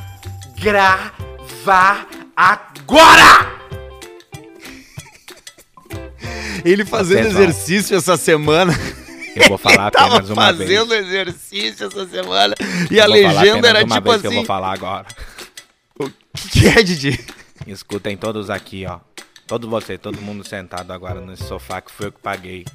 gravar 0.61 2.07
agora! 2.35 3.59
Ele 6.65 6.85
fazendo 6.85 7.21
Atenção. 7.27 7.41
exercício 7.41 7.97
essa 7.97 8.17
semana. 8.17 8.73
Eu 9.35 9.47
vou 9.47 9.57
falar 9.57 9.91
Tava 9.91 10.15
apenas 10.17 10.29
uma 10.29 10.51
vez. 10.51 10.69
fazendo 10.69 10.93
exercício 10.93 11.87
essa 11.87 12.07
semana. 12.07 12.55
E 12.89 12.97
Eu 12.97 13.03
a 13.03 13.07
legenda 13.07 13.67
era 13.69 13.83
uma 13.85 13.95
tipo 13.95 14.09
vez 14.09 14.21
que 14.21 14.27
eu 14.27 14.31
assim. 14.31 14.37
vou 14.37 14.45
falar 14.45 14.73
agora. 14.73 15.07
O 15.99 16.09
que 16.51 16.67
é, 16.67 16.81
Didi? 16.83 17.19
Escutem 17.67 18.15
todos 18.17 18.49
aqui, 18.49 18.85
ó. 18.87 18.99
Todos 19.47 19.69
vocês, 19.69 19.99
todo 19.99 20.21
mundo 20.21 20.47
sentado 20.47 20.91
agora 20.91 21.19
nesse 21.21 21.43
sofá 21.43 21.81
que 21.81 21.91
foi 21.91 22.07
eu 22.07 22.11
que 22.11 22.19
paguei. 22.19 22.65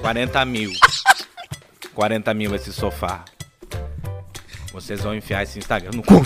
40 0.00 0.44
mil. 0.44 0.70
40 1.94 2.32
mil 2.34 2.54
esse 2.54 2.72
sofá. 2.72 3.24
Vocês 4.72 5.00
vão 5.02 5.14
enfiar 5.14 5.42
esse 5.42 5.58
Instagram 5.58 5.90
no 5.92 6.02
cu. 6.02 6.24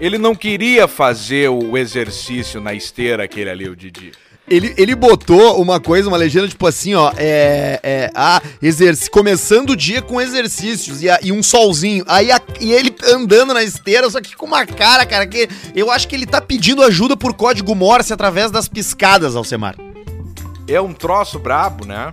Ele 0.00 0.18
não 0.18 0.34
queria 0.34 0.88
fazer 0.88 1.48
o 1.48 1.76
exercício 1.78 2.60
na 2.60 2.74
esteira 2.74 3.24
aquele 3.24 3.48
ali, 3.50 3.68
o 3.68 3.76
Didi. 3.76 4.12
Ele, 4.46 4.74
ele 4.76 4.94
botou 4.94 5.60
uma 5.60 5.80
coisa, 5.80 6.06
uma 6.08 6.18
legenda, 6.18 6.46
tipo 6.46 6.66
assim, 6.66 6.94
ó. 6.94 7.10
É. 7.16 7.80
é 7.82 8.10
ah, 8.14 8.42
exerc... 8.60 9.08
começando 9.08 9.70
o 9.70 9.76
dia 9.76 10.02
com 10.02 10.20
exercícios 10.20 11.02
e, 11.02 11.08
a- 11.08 11.18
e 11.22 11.32
um 11.32 11.42
solzinho. 11.42 12.04
Aí 12.06 12.30
a- 12.30 12.40
e 12.60 12.70
ele 12.72 12.94
andando 13.08 13.54
na 13.54 13.62
esteira, 13.62 14.08
só 14.10 14.20
que 14.20 14.36
com 14.36 14.44
uma 14.44 14.66
cara, 14.66 15.06
cara, 15.06 15.26
que 15.26 15.48
eu 15.74 15.90
acho 15.90 16.06
que 16.06 16.14
ele 16.14 16.26
tá 16.26 16.40
pedindo 16.42 16.82
ajuda 16.82 17.16
por 17.16 17.32
código 17.32 17.74
Morse 17.74 18.12
através 18.12 18.50
das 18.50 18.68
piscadas, 18.68 19.34
Alcemar. 19.34 19.76
É 20.68 20.80
um 20.80 20.92
troço 20.92 21.38
brabo, 21.38 21.86
né? 21.86 22.12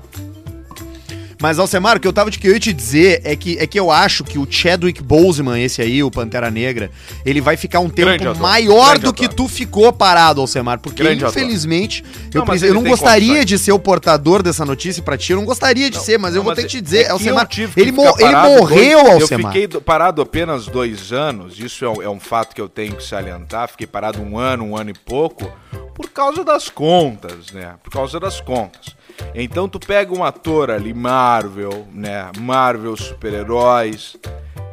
Mas, 1.41 1.57
Alcemar, 1.57 1.97
o 1.97 1.99
que 1.99 2.07
eu 2.07 2.13
tava 2.13 2.29
de 2.29 2.37
que 2.37 2.47
eu 2.47 2.53
ia 2.53 2.59
te 2.59 2.71
dizer 2.71 3.21
é 3.25 3.35
que, 3.35 3.57
é 3.57 3.65
que 3.65 3.79
eu 3.79 3.89
acho 3.89 4.23
que 4.23 4.37
o 4.37 4.45
Chadwick 4.49 5.01
Boseman, 5.01 5.59
esse 5.61 5.81
aí, 5.81 6.03
o 6.03 6.11
Pantera 6.11 6.51
Negra, 6.51 6.91
ele 7.25 7.41
vai 7.41 7.57
ficar 7.57 7.79
um 7.79 7.89
tempo 7.89 8.11
ator, 8.11 8.37
maior 8.37 8.89
grande 8.91 9.05
do 9.05 9.13
que 9.13 9.25
ator. 9.25 9.35
tu 9.35 9.47
ficou 9.47 9.91
parado, 9.91 10.39
Alcemar. 10.39 10.79
Porque, 10.79 11.01
Grande 11.01 11.25
ator. 11.25 11.35
infelizmente, 11.35 12.03
eu, 12.33 12.45
Não, 12.45 12.55
eu 12.55 12.73
não 12.75 12.83
gostaria 12.83 13.27
condições. 13.29 13.45
de 13.47 13.57
ser 13.57 13.71
o 13.71 13.79
portador 13.79 14.43
dessa 14.43 14.63
notícia 14.63 15.01
pra 15.01 15.17
ti. 15.17 15.31
Eu 15.31 15.37
não 15.39 15.45
gostaria 15.45 15.89
de 15.89 15.97
Não, 15.97 16.03
ser, 16.03 16.19
mas 16.19 16.35
eu 16.35 16.37
não, 16.39 16.43
vou 16.43 16.51
mas 16.51 16.57
ter 16.57 16.63
que 16.63 16.69
te 16.69 16.77
é 16.77 16.81
dizer, 16.81 17.05
que 17.05 17.11
Alcemar, 17.11 17.47
eu 17.57 17.69
ele, 17.75 17.91
mo- 17.91 18.15
ele 18.19 18.35
morreu, 18.35 19.03
dois- 19.03 19.21
Alcemar. 19.23 19.45
Eu 19.45 19.51
fiquei 19.53 19.67
do- 19.67 19.81
parado 19.81 20.21
apenas 20.21 20.67
dois 20.67 21.11
anos, 21.11 21.57
isso 21.59 21.83
é 21.83 21.89
um, 21.89 22.01
é 22.03 22.09
um 22.09 22.19
fato 22.19 22.53
que 22.53 22.61
eu 22.61 22.69
tenho 22.69 22.95
que 22.95 23.03
salientar. 23.03 23.67
Fiquei 23.67 23.87
parado 23.87 24.21
um 24.21 24.37
ano, 24.37 24.63
um 24.63 24.77
ano 24.77 24.91
e 24.91 24.93
pouco, 24.93 25.51
por 25.95 26.09
causa 26.11 26.43
das 26.43 26.69
contas, 26.69 27.51
né? 27.51 27.73
Por 27.83 27.91
causa 27.91 28.19
das 28.19 28.39
contas. 28.39 28.95
Então 29.33 29.67
tu 29.69 29.79
pega 29.79 30.13
um 30.13 30.23
ator 30.23 30.69
ali, 30.69 30.93
Marvel, 30.93 31.87
né? 31.93 32.31
Marvel, 32.39 32.95
super-heróis. 32.97 34.17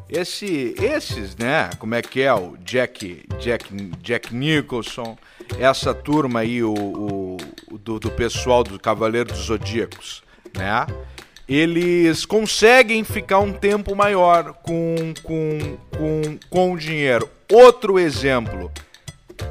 Esse, 0.09 0.75
esses, 0.81 1.37
né? 1.37 1.69
Como 1.79 1.95
é 1.95 2.01
que 2.03 2.23
é? 2.23 2.33
O 2.33 2.57
Jack, 2.65 3.25
Jack, 3.39 3.75
Jack 4.03 4.35
Nicholson. 4.35 5.17
Essa 5.59 5.93
turma 5.95 6.41
aí, 6.41 6.63
o, 6.63 6.73
o- 6.75 7.37
do, 7.79 7.99
do 8.01 8.11
pessoal 8.11 8.65
do 8.65 8.79
Cavaleiro 8.79 9.29
dos 9.31 9.45
Zodíacos, 9.45 10.23
né? 10.57 10.87
Eles 11.49 12.27
conseguem 12.27 13.05
ficar 13.05 13.39
um 13.39 13.53
tempo 13.53 13.95
maior 13.97 14.53
com, 14.63 15.15
com, 15.23 15.79
com, 15.97 16.39
com 16.51 16.73
o 16.73 16.77
dinheiro. 16.79 17.29
Outro 17.51 17.99
exemplo. 17.99 18.71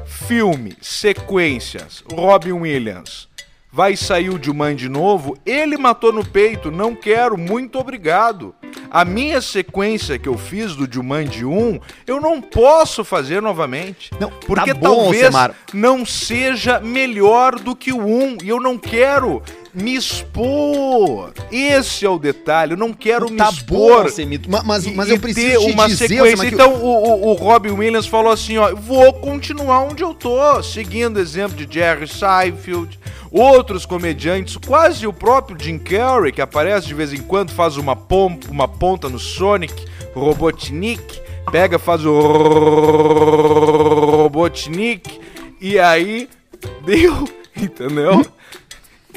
Filme, 0.06 0.76
sequências, 0.80 2.04
Robin 2.12 2.52
Williams. 2.52 3.27
Vai 3.78 3.94
sair 3.94 4.28
o 4.28 4.42
Jumanji 4.42 4.86
de 4.86 4.88
novo? 4.88 5.38
Ele 5.46 5.78
matou 5.78 6.12
no 6.12 6.26
peito, 6.26 6.68
não 6.68 6.96
quero, 6.96 7.38
muito 7.38 7.78
obrigado. 7.78 8.52
A 8.90 9.04
minha 9.04 9.40
sequência 9.40 10.18
que 10.18 10.28
eu 10.28 10.36
fiz 10.36 10.74
do 10.74 10.92
Jumanji 10.92 11.44
1, 11.44 11.78
eu 12.04 12.20
não 12.20 12.40
posso 12.40 13.04
fazer 13.04 13.40
novamente. 13.40 14.10
Não, 14.18 14.30
porque 14.30 14.74
tá 14.74 14.80
bom, 14.80 15.04
talvez 15.04 15.26
Alcemar. 15.26 15.54
não 15.72 16.04
seja 16.04 16.80
melhor 16.80 17.56
do 17.60 17.76
que 17.76 17.92
o 17.92 18.04
1 18.04 18.38
e 18.42 18.48
eu 18.48 18.58
não 18.58 18.76
quero 18.76 19.40
me 19.80 19.94
expor. 19.96 21.32
Esse 21.52 22.04
é 22.04 22.10
o 22.10 22.18
detalhe, 22.18 22.72
eu 22.72 22.76
não 22.76 22.92
quero 22.92 23.30
me 23.30 23.36
Tá 23.36 23.50
bom, 23.66 24.04
expor. 24.04 24.12
Ma- 24.48 24.62
mas, 24.64 24.86
E- 24.86 24.90
mas 24.92 25.08
eu 25.08 25.18
preciso 25.18 25.46
ter 25.46 25.58
te 25.66 25.72
uma 25.72 25.86
dizer, 25.88 26.08
sequência. 26.08 26.46
Então 26.46 26.74
o, 26.74 26.86
o, 26.86 27.28
o 27.30 27.34
Robin 27.34 27.70
Williams 27.70 28.06
falou 28.06 28.32
assim, 28.32 28.58
ó, 28.58 28.74
vou 28.74 29.12
continuar 29.14 29.80
onde 29.84 30.02
eu 30.02 30.12
tô, 30.14 30.62
seguindo 30.62 31.16
o 31.16 31.20
exemplo 31.20 31.56
de 31.56 31.72
Jerry 31.72 32.06
Seinfeld, 32.08 32.98
outros 33.30 33.84
comediantes, 33.86 34.56
quase 34.56 35.06
o 35.06 35.12
próprio 35.12 35.56
Jim 35.60 35.78
Carrey 35.78 36.32
que 36.32 36.40
aparece 36.40 36.86
de 36.86 36.94
vez 36.94 37.12
em 37.12 37.18
quando, 37.22 37.50
faz 37.52 37.76
uma 37.76 37.94
pom- 37.94 38.38
uma 38.50 38.66
ponta 38.66 39.08
no 39.08 39.18
Sonic, 39.18 39.84
Robotnik, 40.14 41.20
pega, 41.52 41.78
faz 41.78 42.04
o 42.04 42.18
Robotnik 44.22 45.20
e 45.60 45.78
aí 45.78 46.28
deu, 46.84 47.28
entendeu? 47.56 48.24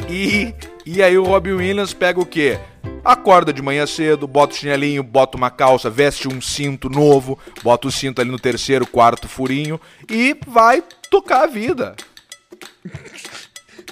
E, 0.10 0.54
e 0.86 1.02
aí 1.02 1.18
o 1.18 1.24
Robin 1.24 1.54
Williams 1.54 1.94
pega 1.94 2.20
o 2.20 2.26
quê? 2.26 2.60
Acorda 3.04 3.52
de 3.52 3.62
manhã 3.62 3.86
cedo, 3.88 4.28
bota 4.28 4.54
o 4.54 4.58
chinelinho, 4.58 5.04
bota 5.04 5.38
uma 5.38 5.50
calça, 5.50 5.90
veste 5.90 6.28
um 6.28 6.40
cinto 6.40 6.90
novo, 6.90 7.38
bota 7.64 7.88
o 7.88 7.92
cinto 7.92 8.22
ali 8.22 8.30
no 8.30 8.40
terceiro, 8.40 8.86
quarto 8.86 9.28
furinho 9.28 9.80
e 10.10 10.36
vai 10.48 10.84
tocar 11.10 11.44
a 11.44 11.48
vida. 11.48 11.96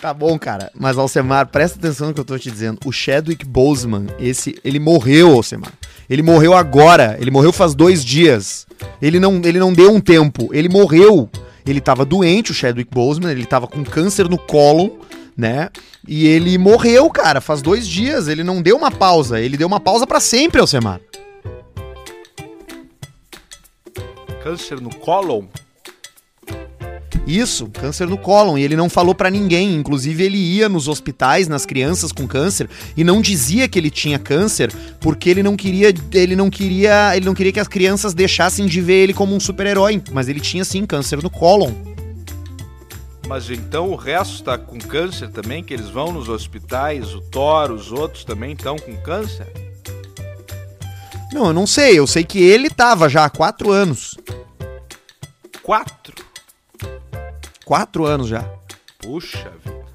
Tá 0.01 0.13
bom, 0.13 0.39
cara. 0.39 0.71
Mas, 0.73 0.97
Alcemar, 0.97 1.47
presta 1.47 1.77
atenção 1.77 2.07
no 2.07 2.13
que 2.13 2.19
eu 2.21 2.25
tô 2.25 2.37
te 2.39 2.49
dizendo. 2.49 2.79
O 2.85 2.91
Chadwick 2.91 3.45
Boseman, 3.45 4.07
esse, 4.17 4.57
ele 4.63 4.79
morreu, 4.79 5.33
Alcemar. 5.33 5.73
Ele 6.09 6.21
morreu 6.21 6.53
agora. 6.53 7.17
Ele 7.19 7.29
morreu 7.29 7.51
faz 7.51 7.75
dois 7.75 8.03
dias. 8.03 8.65
Ele 9.01 9.19
não, 9.19 9.41
ele 9.43 9.59
não 9.59 9.73
deu 9.73 9.91
um 9.93 9.99
tempo. 9.99 10.49
Ele 10.53 10.69
morreu. 10.69 11.29
Ele 11.65 11.81
tava 11.81 12.05
doente, 12.05 12.51
o 12.51 12.53
Chadwick 12.53 12.89
Boseman. 12.93 13.31
Ele 13.31 13.45
tava 13.45 13.67
com 13.67 13.83
câncer 13.83 14.29
no 14.29 14.37
cólon, 14.37 14.91
né? 15.39 15.69
E 16.05 16.27
ele 16.27 16.57
morreu, 16.57 17.09
cara, 17.09 17.39
faz 17.39 17.61
dois 17.61 17.87
dias. 17.87 18.27
Ele 18.27 18.43
não 18.43 18.61
deu 18.61 18.75
uma 18.75 18.91
pausa. 18.91 19.39
Ele 19.39 19.55
deu 19.55 19.67
uma 19.67 19.79
pausa 19.79 20.05
pra 20.05 20.19
sempre, 20.19 20.59
Alcemar. 20.59 20.99
Câncer 24.43 24.81
no 24.81 24.93
cólon? 24.93 25.45
Isso, 27.25 27.67
câncer 27.67 28.07
no 28.07 28.17
cólon. 28.17 28.57
E 28.57 28.63
ele 28.63 28.75
não 28.75 28.89
falou 28.89 29.15
pra 29.15 29.29
ninguém. 29.29 29.75
Inclusive, 29.75 30.23
ele 30.23 30.37
ia 30.37 30.67
nos 30.67 30.87
hospitais, 30.87 31.47
nas 31.47 31.65
crianças 31.65 32.11
com 32.11 32.27
câncer, 32.27 32.69
e 32.97 33.03
não 33.03 33.21
dizia 33.21 33.67
que 33.67 33.79
ele 33.79 33.89
tinha 33.89 34.19
câncer, 34.19 34.73
porque 34.99 35.29
ele 35.29 35.43
não 35.43 35.55
queria. 35.55 35.93
Ele 36.11 36.35
não 36.35 36.49
queria. 36.49 37.15
Ele 37.15 37.25
não 37.25 37.35
queria 37.35 37.53
que 37.53 37.59
as 37.59 37.67
crianças 37.67 38.13
deixassem 38.13 38.65
de 38.65 38.81
ver 38.81 39.03
ele 39.03 39.13
como 39.13 39.35
um 39.35 39.39
super-herói. 39.39 40.01
Mas 40.11 40.27
ele 40.27 40.39
tinha 40.39 40.65
sim 40.65 40.85
câncer 40.85 41.21
no 41.21 41.29
cólon. 41.29 41.71
Mas 43.29 43.47
então 43.51 43.91
o 43.91 43.95
resto 43.95 44.43
tá 44.43 44.57
com 44.57 44.79
câncer 44.79 45.29
também, 45.29 45.63
que 45.63 45.71
eles 45.71 45.87
vão 45.87 46.11
nos 46.11 46.27
hospitais, 46.27 47.13
o 47.13 47.21
Thor, 47.21 47.69
os 47.71 47.91
outros 47.91 48.25
também 48.25 48.53
estão 48.53 48.75
com 48.75 48.97
câncer? 48.97 49.45
Não, 51.31 51.45
eu 51.45 51.53
não 51.53 51.67
sei. 51.67 51.99
Eu 51.99 52.07
sei 52.07 52.23
que 52.23 52.39
ele 52.41 52.71
tava 52.71 53.07
já 53.07 53.25
há 53.25 53.29
quatro 53.29 53.69
anos. 53.69 54.17
Quatro? 55.61 56.15
quatro 57.63 58.03
anos 58.07 58.27
já. 58.27 58.41
Puxa 58.97 59.51
vida. 59.63 59.85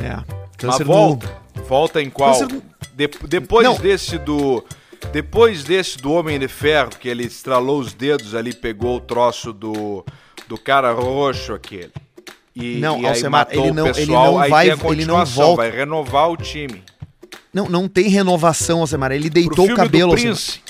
É. 0.00 0.14
Mas 0.16 0.26
Câncer 0.56 0.84
volta. 0.84 1.42
Volta 1.68 2.00
em 2.00 2.08
qual? 2.08 2.38
Câncer 2.38 2.54
no- 2.54 2.62
De- 2.94 3.10
depois 3.26 3.66
Não. 3.66 3.76
desse 3.76 4.16
do. 4.18 4.64
Depois 5.12 5.62
desse 5.64 5.98
do 5.98 6.12
Homem 6.12 6.38
de 6.38 6.48
Ferro, 6.48 6.90
que 6.90 7.08
ele 7.08 7.24
estralou 7.24 7.78
os 7.78 7.92
dedos 7.92 8.34
ali, 8.34 8.54
pegou 8.54 8.96
o 8.96 9.00
troço 9.00 9.52
do, 9.52 9.72
do 10.48 10.58
cara 10.58 10.92
roxo 10.92 11.52
aquele. 11.54 11.90
E, 12.54 12.76
Não, 12.78 13.00
e 13.00 13.06
Alcemar, 13.06 13.48
ele 13.50 13.70
o 13.70 13.74
não- 13.74 13.86
ele 13.86 13.94
pessoal, 13.94 14.32
não 14.34 14.38
aí 14.40 14.50
vai- 14.50 14.68
ele 14.70 15.04
não 15.04 15.24
volta. 15.24 15.56
vai 15.62 15.70
renovar 15.70 16.30
o 16.30 16.36
time. 16.36 16.82
Não, 17.52 17.68
não 17.68 17.88
tem 17.88 18.08
renovação, 18.08 18.80
Alcemar. 18.80 19.10
Ele 19.12 19.28
deitou 19.28 19.70
o 19.70 19.74
cabelo, 19.74 20.14
do. 20.14 20.20
Prince. 20.20 20.60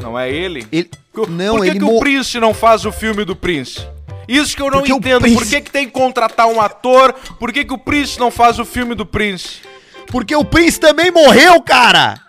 Não 0.00 0.18
é 0.18 0.30
ele? 0.30 0.66
Ele... 0.70 0.90
Não, 1.28 1.56
Por 1.56 1.64
que, 1.64 1.70
ele 1.70 1.78
que 1.78 1.84
o 1.84 1.98
Prince 1.98 2.38
não 2.40 2.54
faz 2.54 2.84
o 2.86 2.92
filme 2.92 3.24
do 3.24 3.34
Prince? 3.34 3.80
Isso 4.28 4.54
que 4.54 4.62
eu 4.62 4.70
não 4.70 4.78
Porque 4.78 4.92
entendo. 4.92 5.22
Prince- 5.22 5.36
Por 5.38 5.46
que, 5.46 5.60
que 5.60 5.70
tem 5.70 5.86
que 5.86 5.92
contratar 5.92 6.46
um 6.46 6.60
ator? 6.60 7.12
Por 7.38 7.52
que, 7.52 7.64
que 7.64 7.72
o 7.74 7.78
Prince 7.78 8.18
não 8.18 8.30
faz 8.30 8.58
o 8.58 8.64
filme 8.64 8.94
do 8.94 9.04
Prince? 9.04 9.60
Porque 10.06 10.34
o 10.36 10.44
Prince 10.44 10.78
também 10.78 11.10
morreu, 11.10 11.60
cara! 11.62 12.20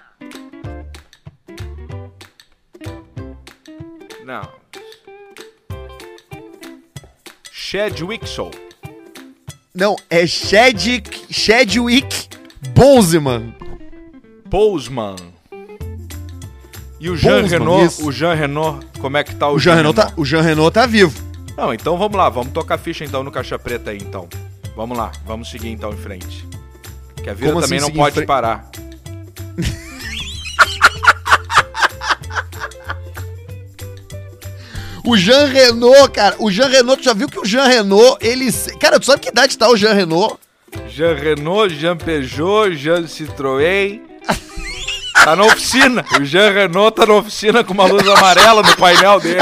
Não. 4.25 4.61
Chadwick 7.72 8.25
Não, 9.74 9.96
é 10.10 10.28
Chadwick, 10.28 11.34
Chadwick 11.34 12.28
Boseman. 12.75 13.56
Boseman. 14.50 15.16
E 17.00 17.10
o 17.10 17.16
Jean 17.16 17.44
Boseman, 17.44 17.48
Renault, 17.48 17.86
isso. 17.86 18.06
o 18.06 18.12
Jean 18.12 18.34
Renault, 18.34 18.86
como 19.00 19.16
é 19.16 19.24
que 19.24 19.34
tá 19.36 19.48
o, 19.48 19.54
O 19.54 19.60
Jean 19.60 19.75
Renault 19.75 19.96
tá, 19.96 20.12
o 20.18 20.25
Jean 20.25 20.42
Renault 20.42 20.74
tá 20.74 20.86
vivo. 20.86 21.18
Não, 21.56 21.74
então 21.74 21.98
vamos 21.98 22.18
lá, 22.18 22.28
vamos 22.28 22.51
tocar 22.51 22.78
ficha 22.78 23.06
então 23.06 23.24
no 23.24 23.32
Caixa 23.32 23.58
Preta 23.58 23.92
aí 23.92 24.00
então. 24.01 24.28
Vamos 24.75 24.98
lá, 24.98 25.13
vamos 25.25 25.50
seguir 25.50 25.70
então 25.70 25.94
em 25.94 25.98
frente. 25.98 26.46
Que 27.24 27.30
a 27.30 27.34
vida 27.34 27.54
Como 27.54 27.62
também 27.62 27.80
assim 27.80 27.88
não 27.88 27.96
pode 27.96 28.25
parar. 28.25 28.70
O 35.03 35.17
Jean 35.17 35.46
Renault, 35.46 36.12
cara, 36.12 36.36
o 36.39 36.51
Jean 36.51 36.67
Renault, 36.67 37.01
tu 37.01 37.05
já 37.05 37.13
viu 37.13 37.27
que 37.27 37.39
o 37.39 37.46
Jean 37.46 37.65
Renault, 37.65 38.17
ele... 38.22 38.51
Cara, 38.79 39.00
tu 39.00 39.05
sabe 39.05 39.22
que 39.22 39.29
idade 39.29 39.58
tá 39.58 39.67
o 39.70 39.75
Jean 39.75 39.93
Renault? 39.93 40.38
Jean 40.88 41.15
Renault, 41.15 41.74
Jean 41.74 41.98
Peugeot, 41.98 42.75
Jean 42.75 43.03
Citroën. 43.03 44.01
Tá 45.24 45.36
na 45.36 45.43
oficina. 45.43 46.03
O 46.20 46.25
Jean 46.25 46.50
Renault 46.51 46.96
tá 46.96 47.05
na 47.05 47.13
oficina 47.13 47.63
com 47.63 47.74
uma 47.74 47.86
luz 47.86 48.08
amarela 48.08 48.63
no 48.63 48.75
painel 48.75 49.20
dele. 49.20 49.39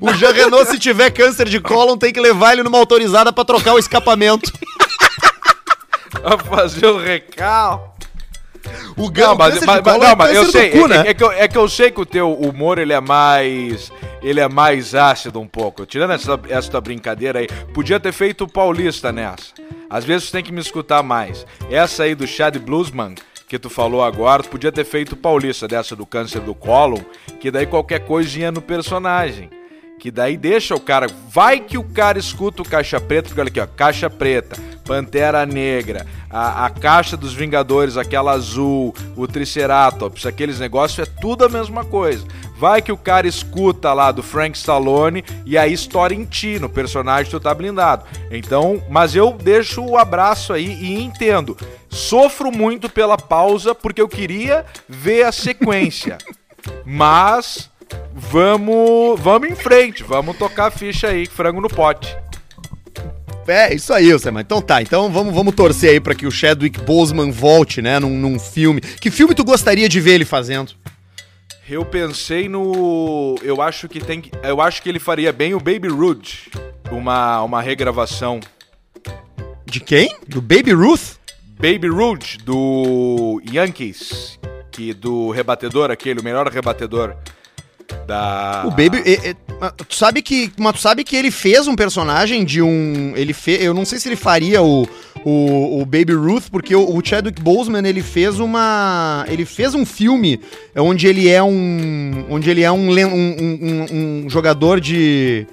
O 0.00 0.12
Jean 0.14 0.32
Renault, 0.32 0.70
se 0.70 0.78
tiver 0.78 1.10
câncer 1.10 1.48
de 1.48 1.58
cólon, 1.58 1.96
tem 1.96 2.12
que 2.12 2.20
levar 2.20 2.52
ele 2.52 2.62
numa 2.62 2.78
autorizada 2.78 3.32
pra 3.32 3.44
trocar 3.44 3.74
o 3.74 3.78
escapamento. 3.80 4.52
Pra 6.10 6.38
fazer 6.38 6.86
o 6.86 6.98
recal. 6.98 7.96
O, 8.96 9.10
ga- 9.10 9.28
Não, 9.28 9.34
o 9.34 9.38
mas, 9.38 9.60
mas- 9.64 9.84
não, 9.84 10.02
é 10.04 10.14
mas 10.14 10.36
eu 10.36 10.46
sei, 10.46 10.70
cu, 10.70 10.84
é, 10.86 10.88
né? 10.88 11.04
é 11.08 11.14
que 11.14 11.22
eu, 11.22 11.30
é 11.32 11.46
que 11.48 11.56
eu 11.58 11.68
sei 11.68 11.90
que 11.90 12.00
o 12.00 12.06
teu 12.06 12.32
humor 12.32 12.78
ele 12.78 12.92
é 12.92 13.00
mais 13.00 13.92
ele 14.22 14.40
é 14.40 14.48
mais 14.48 14.94
ácido 14.94 15.40
um 15.40 15.46
pouco. 15.46 15.86
Tirando 15.86 16.12
essa, 16.12 16.38
essa 16.48 16.80
brincadeira 16.80 17.38
aí, 17.38 17.46
podia 17.72 18.00
ter 18.00 18.12
feito 18.12 18.44
o 18.44 18.48
paulista 18.48 19.12
nessa. 19.12 19.52
Às 19.88 20.04
vezes 20.04 20.30
tem 20.30 20.42
que 20.42 20.52
me 20.52 20.60
escutar 20.60 21.02
mais. 21.02 21.46
Essa 21.70 22.02
aí 22.02 22.14
do 22.14 22.26
Chad 22.26 22.56
Bluesman 22.58 23.14
que 23.48 23.58
tu 23.58 23.70
falou 23.70 24.04
agora, 24.04 24.42
tu 24.42 24.50
podia 24.50 24.70
ter 24.70 24.84
feito 24.84 25.16
paulista 25.16 25.66
dessa 25.66 25.96
do 25.96 26.04
câncer 26.04 26.40
do 26.40 26.54
cólon, 26.54 26.98
que 27.40 27.50
daí 27.50 27.64
qualquer 27.64 28.00
coisinha 28.00 28.52
no 28.52 28.60
personagem. 28.60 29.48
Que 29.98 30.10
daí 30.10 30.36
deixa 30.36 30.74
o 30.74 30.80
cara. 30.80 31.08
Vai 31.28 31.60
que 31.60 31.76
o 31.76 31.84
cara 31.84 32.18
escuta 32.18 32.62
o 32.62 32.68
Caixa 32.68 33.00
Preta, 33.00 33.28
porque 33.28 33.40
olha 33.40 33.48
aqui, 33.48 33.60
ó. 33.60 33.66
Caixa 33.66 34.08
Preta, 34.08 34.56
Pantera 34.84 35.44
Negra, 35.44 36.06
a, 36.30 36.66
a 36.66 36.70
Caixa 36.70 37.16
dos 37.16 37.34
Vingadores, 37.34 37.96
aquela 37.96 38.32
azul, 38.32 38.94
o 39.16 39.26
Triceratops, 39.26 40.24
aqueles 40.24 40.60
negócios, 40.60 41.06
é 41.06 41.10
tudo 41.20 41.44
a 41.44 41.48
mesma 41.48 41.84
coisa. 41.84 42.24
Vai 42.56 42.80
que 42.80 42.90
o 42.90 42.96
cara 42.96 43.26
escuta 43.26 43.92
lá 43.92 44.10
do 44.10 44.22
Frank 44.22 44.56
Stallone 44.56 45.24
e 45.44 45.56
aí 45.56 45.72
estoura 45.72 46.14
em 46.14 46.24
ti, 46.24 46.58
no 46.58 46.68
personagem 46.68 47.30
tu 47.30 47.38
tá 47.38 47.54
blindado. 47.54 48.04
Então, 48.30 48.82
mas 48.88 49.14
eu 49.14 49.32
deixo 49.32 49.84
o 49.84 49.96
abraço 49.96 50.52
aí 50.52 50.66
e 50.66 51.02
entendo. 51.02 51.56
Sofro 51.88 52.50
muito 52.50 52.88
pela 52.88 53.16
pausa 53.16 53.74
porque 53.74 54.00
eu 54.00 54.08
queria 54.08 54.64
ver 54.88 55.24
a 55.24 55.32
sequência. 55.32 56.18
Mas 56.84 57.70
vamos, 58.14 59.20
vamos 59.20 59.48
em 59.48 59.54
frente, 59.54 60.02
vamos 60.02 60.36
tocar 60.36 60.66
a 60.66 60.70
ficha 60.70 61.08
aí, 61.08 61.26
frango 61.26 61.60
no 61.60 61.68
pote. 61.68 62.16
É, 63.46 63.74
isso 63.74 63.94
aí, 63.94 64.12
Alcemar. 64.12 64.42
Então 64.42 64.60
tá, 64.60 64.82
então 64.82 65.10
vamos, 65.10 65.34
vamos 65.34 65.54
torcer 65.54 65.90
aí 65.90 66.00
pra 66.00 66.14
que 66.14 66.26
o 66.26 66.30
Chadwick 66.30 66.80
Boseman 66.82 67.30
volte, 67.30 67.80
né, 67.80 67.98
num, 67.98 68.10
num 68.10 68.38
filme. 68.38 68.80
Que 68.80 69.10
filme 69.10 69.34
tu 69.34 69.42
gostaria 69.42 69.88
de 69.88 70.00
ver 70.00 70.12
ele 70.12 70.26
fazendo? 70.26 70.72
Eu 71.68 71.84
pensei 71.84 72.48
no, 72.48 73.36
eu 73.42 73.60
acho 73.62 73.88
que 73.88 74.00
tem, 74.00 74.22
eu 74.42 74.60
acho 74.60 74.82
que 74.82 74.88
ele 74.88 74.98
faria 74.98 75.32
bem 75.32 75.54
o 75.54 75.60
Baby 75.60 75.88
Rude, 75.88 76.50
uma 76.90 77.42
uma 77.42 77.62
regravação. 77.62 78.40
De 79.64 79.80
quem? 79.80 80.14
Do 80.26 80.40
Baby 80.40 80.72
Ruth? 80.72 81.18
Baby 81.58 81.88
Rude 81.88 82.38
do 82.44 83.42
Yankees, 83.52 84.38
que 84.70 84.94
do 84.94 85.30
rebatedor 85.30 85.90
aquele, 85.90 86.20
o 86.20 86.24
melhor 86.24 86.48
rebatedor 86.48 87.16
da 88.06 88.64
O 88.66 88.70
Baby. 88.70 88.98
é- 89.04 89.30
é- 89.30 89.36
tu 89.88 89.94
sabe 89.94 90.22
que. 90.22 90.52
Mas 90.58 90.72
tu 90.74 90.78
sabe 90.80 91.04
que 91.04 91.16
ele 91.16 91.30
fez 91.30 91.66
um 91.66 91.74
personagem 91.74 92.44
de 92.44 92.60
um. 92.62 93.12
Ele 93.16 93.32
fez. 93.32 93.62
Eu 93.62 93.72
não 93.74 93.84
sei 93.84 93.98
se 93.98 94.08
ele 94.08 94.16
faria 94.16 94.62
o, 94.62 94.88
o, 95.24 95.80
o 95.80 95.84
Baby 95.84 96.12
Ruth, 96.12 96.44
porque 96.50 96.74
o, 96.74 96.96
o 96.96 97.00
Chadwick 97.04 97.40
Boseman 97.42 97.86
ele 97.86 98.02
fez 98.02 98.38
uma. 98.38 99.24
Ele 99.28 99.44
fez 99.44 99.74
um 99.74 99.84
filme 99.86 100.40
onde 100.76 101.06
ele 101.06 101.28
é 101.28 101.42
um. 101.42 102.24
Onde 102.30 102.50
ele 102.50 102.62
é 102.62 102.70
um, 102.70 102.88
um, 102.90 103.06
um, 103.10 103.86
um- 104.24 104.30
jogador 104.30 104.80
de. 104.80 105.46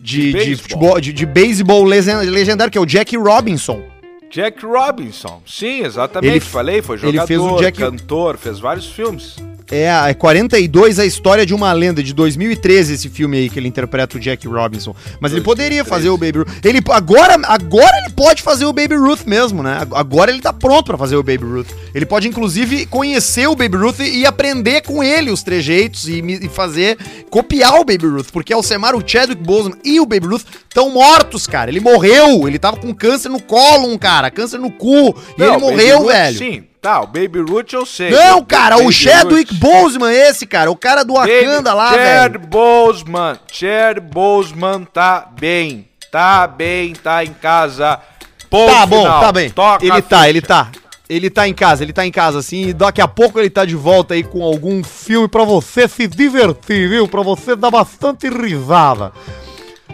De, 0.00 0.20
De 0.20 0.26
de, 0.26 0.32
beisebol. 0.32 0.56
futebol, 0.62 1.00
de, 1.00 1.12
de 1.12 1.26
beisebol 1.26 1.82
legendário, 1.84 2.70
que 2.70 2.78
é 2.78 2.80
o 2.80 2.86
Jack 2.86 3.16
Robinson. 3.16 3.82
Jack 4.30 4.64
Robinson. 4.64 5.42
Sim, 5.46 5.80
exatamente. 5.84 6.30
Ele- 6.34 6.40
Falei, 6.40 6.80
foi 6.82 6.96
ele 6.96 7.06
jogador, 7.06 7.26
fez 7.26 7.40
o 7.40 7.56
Jack- 7.56 7.78
cantor, 7.78 8.36
fez 8.38 8.60
vários 8.60 8.86
filmes. 8.86 9.36
É, 9.70 9.86
é 10.10 10.14
42 10.14 10.98
a 10.98 11.04
história 11.06 11.44
de 11.44 11.54
uma 11.54 11.72
lenda, 11.72 12.02
de 12.02 12.14
2013 12.14 12.94
esse 12.94 13.08
filme 13.08 13.36
aí 13.36 13.50
que 13.50 13.58
ele 13.58 13.68
interpreta 13.68 14.16
o 14.16 14.20
Jack 14.20 14.46
Robinson. 14.48 14.94
Mas 15.20 15.32
ele 15.32 15.42
poderia 15.42 15.82
2013. 15.82 15.88
fazer 15.88 16.08
o 16.08 16.16
Baby 16.16 16.38
Ruth. 16.38 16.64
Ele, 16.64 16.80
agora, 16.90 17.38
agora 17.44 17.98
ele 17.98 18.10
pode 18.10 18.42
fazer 18.42 18.64
o 18.64 18.72
Baby 18.72 18.96
Ruth 18.96 19.24
mesmo, 19.26 19.62
né? 19.62 19.86
Agora 19.92 20.30
ele 20.30 20.40
tá 20.40 20.52
pronto 20.52 20.86
pra 20.86 20.98
fazer 20.98 21.16
o 21.16 21.22
Baby 21.22 21.44
Ruth. 21.44 21.68
Ele 21.94 22.06
pode, 22.06 22.28
inclusive, 22.28 22.86
conhecer 22.86 23.46
o 23.46 23.54
Baby 23.54 23.76
Ruth 23.76 24.00
e, 24.00 24.20
e 24.20 24.26
aprender 24.26 24.82
com 24.82 25.02
ele 25.02 25.30
os 25.30 25.42
trejeitos 25.42 26.08
e, 26.08 26.20
e 26.20 26.48
fazer, 26.48 26.96
copiar 27.30 27.74
o 27.74 27.84
Baby 27.84 28.06
Ruth. 28.06 28.30
Porque 28.32 28.52
Alcemar, 28.52 28.94
o 28.94 29.02
Chadwick 29.06 29.42
Boseman 29.42 29.78
e 29.84 30.00
o 30.00 30.06
Baby 30.06 30.28
Ruth 30.28 30.44
estão 30.68 30.90
mortos, 30.90 31.46
cara. 31.46 31.70
Ele 31.70 31.80
morreu. 31.80 32.48
Ele 32.48 32.58
tava 32.58 32.78
com 32.78 32.94
câncer 32.94 33.28
no 33.28 33.40
cólon, 33.42 33.96
cara. 33.98 34.30
Câncer 34.30 34.58
no 34.58 34.70
cu. 34.70 35.14
E 35.36 35.40
Não, 35.40 35.46
ele 35.46 35.56
o 35.56 35.60
Baby 35.60 35.60
morreu, 35.60 35.98
Ruth, 35.98 36.08
velho. 36.08 36.38
Sim, 36.38 36.64
tá, 36.88 37.00
o 37.02 37.06
Baby 37.06 37.40
Ruth 37.40 37.72
eu 37.74 37.84
sei. 37.84 38.10
Não, 38.10 38.42
cara, 38.42 38.76
Baby 38.76 38.88
o 38.88 38.92
Chadwick 38.92 39.52
Ruth. 39.52 39.60
Boseman 39.60 40.10
esse, 40.10 40.46
cara, 40.46 40.70
o 40.70 40.76
cara 40.76 41.04
do 41.04 41.14
Wakanda 41.14 41.74
lá, 41.74 41.90
Chad 41.90 41.98
velho. 42.32 42.38
Boseman, 42.40 43.38
Chad 43.52 44.00
Boseman 44.00 44.84
tá 44.84 45.28
bem, 45.38 45.86
tá 46.10 46.46
bem, 46.46 46.94
tá 46.94 47.22
em 47.24 47.34
casa. 47.34 48.00
Ponto 48.48 48.72
Tá 48.72 48.86
bom, 48.86 49.02
final. 49.02 49.20
tá 49.20 49.32
bem. 49.32 49.50
Toca 49.50 49.84
ele 49.84 50.00
tá, 50.00 50.28
ele 50.28 50.40
tá. 50.40 50.68
Ele 51.10 51.30
tá 51.30 51.48
em 51.48 51.54
casa, 51.54 51.82
ele 51.82 51.92
tá 51.92 52.06
em 52.06 52.10
casa, 52.10 52.38
assim, 52.38 52.68
e 52.68 52.72
daqui 52.72 53.00
a 53.00 53.08
pouco 53.08 53.38
ele 53.38 53.48
tá 53.48 53.64
de 53.64 53.74
volta 53.74 54.12
aí 54.14 54.22
com 54.22 54.42
algum 54.42 54.82
filme 54.84 55.26
pra 55.26 55.42
você 55.44 55.88
se 55.88 56.06
divertir, 56.06 56.88
viu? 56.88 57.08
Pra 57.08 57.22
você 57.22 57.56
dar 57.56 57.70
bastante 57.70 58.28
risada. 58.28 59.12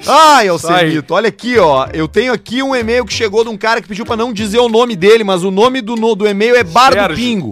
Ai, 0.06 0.48
Alcemito, 0.48 1.14
olha 1.14 1.28
aqui, 1.28 1.58
ó. 1.58 1.86
Eu 1.92 2.06
tenho 2.06 2.32
aqui 2.32 2.62
um 2.62 2.74
e-mail 2.74 3.04
que 3.04 3.12
chegou 3.12 3.42
de 3.44 3.50
um 3.50 3.56
cara 3.56 3.80
que 3.80 3.88
pediu 3.88 4.04
pra 4.04 4.16
não 4.16 4.32
dizer 4.32 4.58
o 4.58 4.68
nome 4.68 4.96
dele, 4.96 5.24
mas 5.24 5.42
o 5.42 5.50
nome 5.50 5.80
do, 5.80 5.94
do 6.14 6.26
e-mail 6.26 6.56
é 6.56 6.64
Bar 6.64 6.90
do 6.90 6.94
Sérgio. 6.94 7.16
Pingo. 7.16 7.50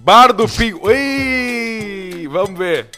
Bar 0.00 0.32
do 0.32 0.48
Pingo. 0.48 0.90
Ih, 0.90 2.26
vamos 2.28 2.58
ver. 2.58 2.88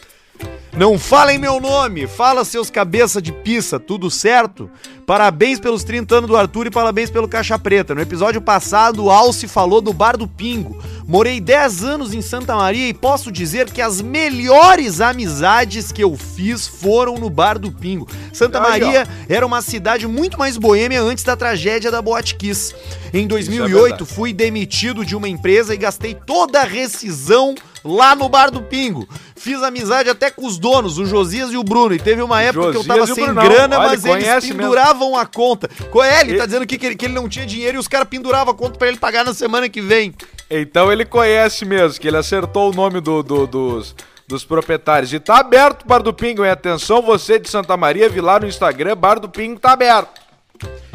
Não 0.77 0.97
falem 0.97 1.37
meu 1.37 1.59
nome, 1.59 2.07
fala 2.07 2.45
seus 2.45 2.69
cabeça 2.69 3.21
de 3.21 3.33
pizza, 3.33 3.77
tudo 3.77 4.09
certo? 4.09 4.71
Parabéns 5.05 5.59
pelos 5.59 5.83
30 5.83 6.15
anos 6.15 6.29
do 6.29 6.37
Arthur 6.37 6.67
e 6.67 6.71
parabéns 6.71 7.09
pelo 7.09 7.27
Caixa 7.27 7.59
Preta. 7.59 7.93
No 7.93 7.99
episódio 7.99 8.39
passado, 8.39 9.03
o 9.03 9.11
Alce 9.11 9.49
falou 9.49 9.81
do 9.81 9.91
Bar 9.91 10.15
do 10.15 10.25
Pingo. 10.25 10.81
Morei 11.05 11.41
10 11.41 11.83
anos 11.83 12.13
em 12.13 12.21
Santa 12.21 12.55
Maria 12.55 12.87
e 12.87 12.93
posso 12.93 13.33
dizer 13.33 13.69
que 13.69 13.81
as 13.81 14.01
melhores 14.01 15.01
amizades 15.01 15.91
que 15.91 16.01
eu 16.01 16.15
fiz 16.15 16.65
foram 16.65 17.15
no 17.15 17.29
Bar 17.29 17.59
do 17.59 17.69
Pingo. 17.69 18.07
Santa 18.31 18.61
Maria 18.61 19.05
era 19.27 19.45
uma 19.45 19.61
cidade 19.61 20.07
muito 20.07 20.39
mais 20.39 20.55
boêmia 20.55 21.01
antes 21.01 21.25
da 21.25 21.35
tragédia 21.35 21.91
da 21.91 22.01
Boate 22.01 22.35
Kiss. 22.35 22.73
Em 23.13 23.27
2008, 23.27 24.03
é 24.03 24.07
fui 24.07 24.31
demitido 24.31 25.03
de 25.03 25.17
uma 25.17 25.27
empresa 25.27 25.73
e 25.73 25.77
gastei 25.77 26.15
toda 26.15 26.61
a 26.61 26.65
rescisão 26.65 27.55
lá 27.83 28.15
no 28.15 28.27
bar 28.29 28.51
do 28.51 28.61
Pingo. 28.61 29.07
Fiz 29.35 29.61
amizade 29.63 30.09
até 30.09 30.29
com 30.29 30.45
os 30.45 30.57
donos, 30.59 30.97
o 30.99 31.05
Josias 31.05 31.51
e 31.51 31.57
o 31.57 31.63
Bruno. 31.63 31.93
E 31.95 31.99
teve 31.99 32.21
uma 32.21 32.41
época 32.41 32.65
Josias 32.73 32.85
que 32.85 32.91
eu 32.91 32.95
tava 32.95 33.07
sem 33.13 33.25
Brunão. 33.25 33.43
grana, 33.43 33.79
Olha, 33.79 33.87
mas 33.89 34.05
eles 34.05 34.23
conhece 34.23 34.47
mesmo. 34.47 34.61
penduravam 34.61 35.17
a 35.17 35.25
conta. 35.25 35.67
Co- 35.89 36.03
É, 36.03 36.21
ele 36.21 36.37
tá 36.37 36.45
dizendo 36.45 36.63
aqui 36.63 36.77
que 36.77 36.85
ele, 36.85 36.95
que 36.95 37.05
ele 37.05 37.13
não 37.13 37.27
tinha 37.27 37.45
dinheiro 37.45 37.77
e 37.77 37.79
os 37.79 37.87
caras 37.87 38.07
penduravam 38.07 38.53
a 38.53 38.55
conta 38.55 38.77
pra 38.77 38.87
ele 38.87 38.97
pagar 38.97 39.25
na 39.25 39.33
semana 39.33 39.67
que 39.67 39.81
vem. 39.81 40.13
Então 40.49 40.91
ele 40.91 41.05
conhece 41.05 41.65
mesmo, 41.65 41.99
que 41.99 42.07
ele 42.07 42.17
acertou 42.17 42.71
o 42.71 42.75
nome 42.75 42.99
do- 43.01 43.23
do- 43.23 43.47
dos, 43.47 43.95
dos 44.27 44.45
proprietários. 44.45 45.11
E 45.11 45.19
tá 45.19 45.37
aberto 45.39 45.83
o 45.83 45.87
Bar 45.87 46.03
do 46.03 46.13
Pingo, 46.13 46.45
hein? 46.45 46.51
Atenção, 46.51 47.01
você 47.01 47.39
de 47.39 47.49
Santa 47.49 47.75
Maria, 47.75 48.07
vi 48.09 48.21
lá 48.21 48.39
no 48.39 48.45
Instagram, 48.47 48.95
Bar 48.95 49.19
do 49.19 49.27
Pingo 49.27 49.59
tá 49.59 49.71
aberto. 49.71 50.20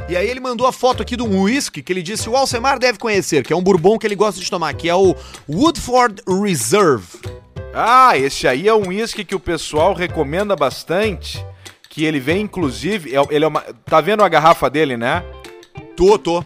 E 0.08 0.16
aí 0.16 0.28
ele 0.28 0.40
mandou 0.40 0.66
a 0.66 0.72
foto 0.72 1.02
aqui 1.02 1.16
de 1.16 1.22
um 1.22 1.42
whisky 1.42 1.82
que 1.82 1.92
ele 1.92 2.02
disse 2.02 2.28
o 2.28 2.36
Alcemar 2.36 2.78
deve 2.78 2.98
conhecer, 2.98 3.42
que 3.44 3.52
é 3.52 3.56
um 3.56 3.62
bourbon 3.62 3.98
que 3.98 4.06
ele 4.06 4.14
gosta 4.14 4.40
de 4.40 4.48
tomar, 4.48 4.72
que 4.74 4.88
é 4.88 4.94
o 4.94 5.14
Woodford 5.48 6.22
Reserve. 6.28 7.06
Ah, 7.74 8.16
esse 8.16 8.46
aí 8.48 8.68
é 8.68 8.74
um 8.74 8.88
uísque 8.88 9.24
que 9.24 9.34
o 9.34 9.40
pessoal 9.40 9.92
recomenda 9.94 10.54
bastante. 10.56 11.44
Que 11.90 12.04
ele 12.04 12.20
vem, 12.20 12.42
inclusive. 12.42 13.14
é- 13.14 13.26
Ele 13.30 13.44
é 13.44 13.48
uma. 13.48 13.60
Tá 13.84 14.00
vendo 14.00 14.22
a 14.22 14.28
garrafa 14.28 14.68
dele, 14.70 14.96
né? 14.96 15.22
Tô, 15.96 16.18
tô. 16.18 16.44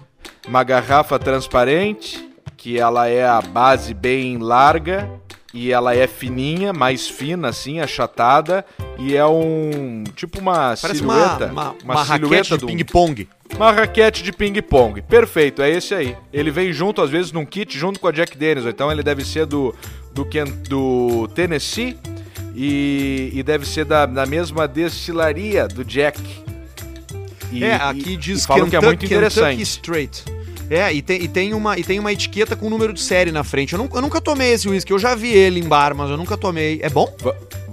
Uma 0.49 0.63
garrafa 0.65 1.19
transparente, 1.19 2.29
que 2.57 2.79
ela 2.79 3.09
é 3.09 3.25
a 3.27 3.41
base 3.43 3.93
bem 3.95 4.39
larga 4.39 5.09
e 5.53 5.73
ela 5.73 5.95
é 5.95 6.07
fininha, 6.07 6.73
mais 6.73 7.09
fina 7.09 7.49
assim, 7.49 7.81
achatada 7.81 8.65
e 8.99 9.17
é 9.17 9.27
um 9.27 10.05
tipo 10.15 10.39
uma 10.39 10.75
Parece 10.81 10.99
silhueta, 11.01 11.47
uma, 11.47 11.71
uma, 11.83 11.95
uma 11.95 12.03
raquete 12.03 12.51
de 12.53 12.59
de 12.59 12.65
um- 12.65 12.69
ping-pong. 12.69 13.29
uma 13.57 13.73
raquete 13.73 14.23
de 14.23 14.33
ping-pong. 14.33 15.03
Perfeito, 15.03 15.61
é 15.63 15.71
esse 15.71 15.93
aí. 15.95 16.17
Ele 16.33 16.51
vem 16.51 16.73
junto, 16.73 17.03
às 17.03 17.11
vezes, 17.11 17.33
num 17.33 17.45
kit, 17.45 17.77
junto 17.77 17.99
com 17.99 18.07
a 18.07 18.13
Jack 18.13 18.37
Daniels. 18.39 18.67
Então 18.67 18.93
ele 18.93 19.03
deve 19.03 19.25
ser 19.25 19.45
do, 19.47 19.75
do, 20.15 20.25
do 20.69 21.29
Tennessee 21.35 21.97
e, 22.55 23.31
e 23.35 23.43
deve 23.43 23.67
ser 23.67 23.85
da, 23.85 24.07
da 24.07 24.27
mesma 24.27 24.69
destilaria 24.69 25.67
do 25.67 25.85
Jack. 25.85 26.21
E- 27.53 27.65
é, 27.65 27.75
aqui 27.75 28.17
diz 28.17 28.45
e 28.45 28.47
falam 28.47 28.71
que 28.71 28.77
é 28.77 28.81
muito 28.81 29.01
Kentucky 29.01 29.07
interessante. 29.15 29.63
Straight. 29.63 30.25
É, 30.71 30.93
e 30.93 31.03
tem, 31.03 31.21
e, 31.23 31.27
tem 31.29 31.53
uma, 31.53 31.77
e 31.77 31.83
tem 31.83 31.99
uma 31.99 32.13
etiqueta 32.13 32.55
com 32.55 32.71
número 32.71 32.93
de 32.93 33.01
série 33.01 33.33
na 33.33 33.43
frente. 33.43 33.73
Eu, 33.73 33.79
nunca- 33.81 33.99
eu 33.99 34.03
nunca 34.03 34.21
tomei 34.21 34.53
esse 34.53 34.69
whisky, 34.69 34.93
eu 34.93 34.99
já 35.01 35.15
vi 35.17 35.33
ele 35.33 35.59
em 35.59 35.65
bar, 35.69 35.95
mas 35.97 36.09
eu 36.09 36.17
nunca 36.17 36.37
tomei. 36.37 36.79
É 36.83 36.89
bom? 36.89 37.13